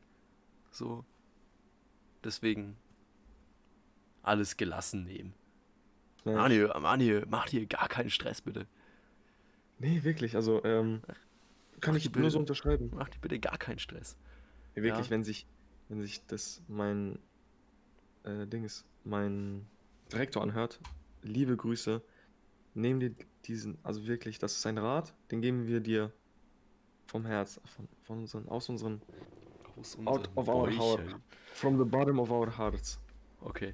So. 0.69 1.03
Deswegen 2.23 2.77
alles 4.21 4.57
gelassen 4.57 5.03
nehmen. 5.03 5.33
Ja. 6.25 6.33
Mani, 6.33 6.67
Mani, 6.79 7.21
mach 7.29 7.47
dir 7.47 7.65
gar 7.65 7.87
keinen 7.87 8.09
Stress, 8.09 8.41
bitte. 8.41 8.67
Nee, 9.79 10.03
wirklich, 10.03 10.35
also, 10.35 10.63
ähm, 10.63 11.01
kann 11.79 11.95
Ach, 11.95 11.97
ich 11.97 12.05
ich 12.05 12.15
nur 12.15 12.29
so 12.29 12.37
unterschreiben. 12.39 12.91
Mach 12.93 13.09
dir 13.09 13.19
bitte 13.19 13.39
gar 13.39 13.57
keinen 13.57 13.79
Stress. 13.79 14.15
Nee, 14.75 14.83
wirklich, 14.83 15.07
Ja. 15.07 15.11
wenn 15.11 15.23
sich, 15.23 15.47
wenn 15.89 16.01
sich 16.01 16.25
das 16.27 16.61
mein 16.67 17.17
äh, 18.23 18.45
Dings, 18.45 18.85
mein 19.03 19.65
Direktor 20.11 20.43
anhört, 20.43 20.79
liebe 21.23 21.57
Grüße, 21.57 22.01
nehmen 22.75 22.99
dir 22.99 23.15
diesen, 23.45 23.77
also 23.83 24.05
wirklich, 24.05 24.37
das 24.37 24.55
ist 24.57 24.65
ein 24.67 24.77
Rat, 24.77 25.13
den 25.31 25.41
geben 25.41 25.65
wir 25.67 25.79
dir 25.79 26.11
vom 27.07 27.25
Herz, 27.25 27.59
von, 27.65 27.87
von 28.03 28.19
unseren, 28.19 28.47
aus 28.47 28.69
unseren, 28.69 29.01
Aus 29.79 29.97
out 30.05 30.27
unseren 30.27 30.37
of 30.37 30.47
our 30.47 30.69
heart, 30.69 31.05
Bäuchen. 31.05 31.23
from 31.53 31.77
the 31.79 31.83
bottom 31.85 32.19
of 32.19 32.29
our 32.29 32.55
hearts. 32.55 32.99
Okay, 33.41 33.73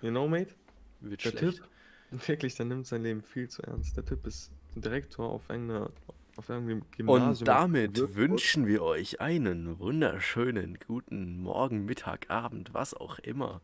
You 0.00 0.10
know, 0.10 0.28
mate? 0.28 0.54
wird 1.00 1.24
Der 1.24 1.30
schlecht. 1.30 1.56
Typ, 1.56 1.68
wirklich, 2.26 2.56
der 2.56 2.66
nimmt 2.66 2.86
sein 2.86 3.02
Leben 3.02 3.22
viel 3.22 3.48
zu 3.48 3.62
ernst. 3.62 3.96
Der 3.96 4.04
Typ 4.04 4.26
ist 4.26 4.50
Direktor 4.74 5.30
auf 5.30 5.48
irgendeiner, 5.48 5.90
auf 6.36 6.48
irgendeinem 6.48 6.80
Und 6.80 6.92
Gymnasium. 6.92 7.38
in 7.38 7.44
damit 7.44 8.16
wünschen 8.16 8.66
wir 8.66 8.82
euch 8.82 9.20
einen 9.20 9.78
wunderschönen 9.78 10.78
guten 10.86 11.40
Morgen, 11.42 11.84
Mittag, 11.84 12.30
Abend, 12.30 12.72
was 12.74 12.94
auch 12.94 13.18
immer. 13.20 13.60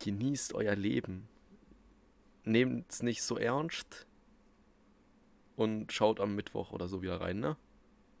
Genießt 0.00 0.54
euer 0.54 0.74
Leben. 0.74 1.28
Nehmt 2.44 2.90
es 2.90 3.02
nicht 3.02 3.22
so 3.22 3.36
ernst. 3.38 4.06
Und 5.56 5.92
schaut 5.92 6.18
am 6.18 6.34
Mittwoch 6.34 6.72
oder 6.72 6.88
so 6.88 7.00
wieder 7.00 7.20
rein, 7.20 7.38
ne? 7.38 7.56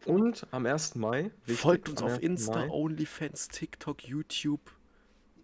Und 0.06 0.46
am 0.50 0.66
1. 0.66 0.96
Mai, 0.96 1.30
Folgt 1.46 1.88
uns 1.88 2.02
auf 2.02 2.12
1. 2.12 2.18
Insta, 2.20 2.66
Mai, 2.66 2.70
OnlyFans, 2.70 3.48
TikTok, 3.48 4.06
YouTube. 4.06 4.60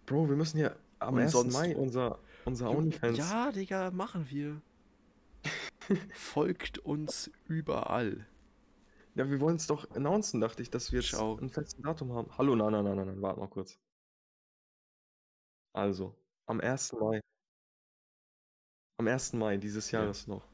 Bro, 0.05 0.29
wir 0.29 0.35
müssen 0.35 0.59
ja 0.59 0.75
am 0.99 1.15
Und 1.15 1.21
1. 1.21 1.31
sonst 1.31 1.53
Mai 1.53 1.75
unser, 1.75 2.19
unser 2.45 2.69
OnlyFans. 2.71 3.17
Ja, 3.17 3.51
Digga, 3.51 3.91
machen 3.91 4.29
wir. 4.29 4.61
Folgt 6.13 6.79
uns 6.79 7.31
überall. 7.47 8.25
Ja, 9.15 9.29
wir 9.29 9.39
wollen 9.41 9.57
es 9.57 9.67
doch 9.67 9.89
announcen, 9.91 10.39
dachte 10.39 10.61
ich, 10.61 10.69
dass 10.69 10.91
wir 10.91 11.01
jetzt 11.01 11.13
ein 11.15 11.49
festes 11.49 11.81
Datum 11.81 12.13
haben. 12.13 12.29
Hallo, 12.37 12.55
nein, 12.55 12.71
nein, 12.71 12.85
nein, 12.85 12.95
nein, 12.95 13.07
nein, 13.07 13.21
warte 13.21 13.39
mal 13.39 13.47
kurz. 13.49 13.77
Also, 15.73 16.15
am 16.47 16.59
1. 16.61 16.93
Mai. 16.93 17.19
Am 18.99 19.07
1. 19.07 19.33
Mai 19.33 19.57
dieses 19.57 19.91
Ja. 19.91 20.01
Jahres 20.01 20.27
noch. 20.27 20.45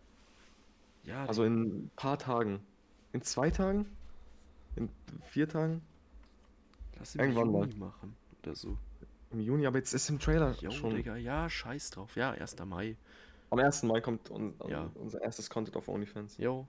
Ja, 1.04 1.26
Also 1.26 1.44
in 1.44 1.86
ein 1.86 1.92
paar 1.96 2.18
Tagen. 2.18 2.66
In 3.14 3.22
zwei 3.22 3.50
Tagen? 3.50 3.96
In 4.76 4.90
vier 5.24 5.48
Tagen? 5.48 5.82
lass 6.98 7.16
ihn 7.16 7.22
irgendwann 7.22 7.52
mal. 7.52 7.68
Machen 7.78 8.16
oder 8.42 8.56
so. 8.56 8.78
Im 9.38 9.44
Juni, 9.44 9.68
aber 9.68 9.78
jetzt 9.78 9.94
ist 9.94 10.10
im 10.10 10.18
Trailer 10.18 10.56
Jo, 10.62 10.72
schon. 10.72 10.96
Digga, 10.96 11.16
ja, 11.16 11.48
scheiß 11.48 11.92
drauf. 11.92 12.16
Ja, 12.16 12.32
1. 12.32 12.56
Mai. 12.66 12.98
Am 13.52 13.60
1. 13.60 13.84
Mai 13.84 14.02
kommt 14.02 14.32
un 14.32 14.56
Ja. 14.68 14.90
unser 14.96 15.22
erstes 15.22 15.48
Content 15.48 15.78
auf 15.78 15.88
OnlyFans. 15.88 16.38
Jo, 16.40 16.68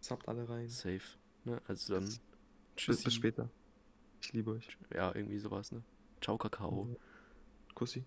Zappt 0.00 0.26
alle 0.26 0.48
rein. 0.48 0.68
safe. 0.68 1.16
Ne? 1.44 1.62
Also 1.68 1.94
dann, 1.94 2.12
bis, 2.74 3.04
bis 3.04 3.14
später. 3.14 3.48
Ich 4.20 4.32
liebe 4.32 4.50
euch. 4.50 4.76
Ja, 4.92 5.14
irgendwie 5.14 5.38
sowas, 5.38 5.70
ne? 5.70 5.80
Ciao, 6.20 6.36
Kakao. 6.38 6.88
Kussi. 7.76 8.04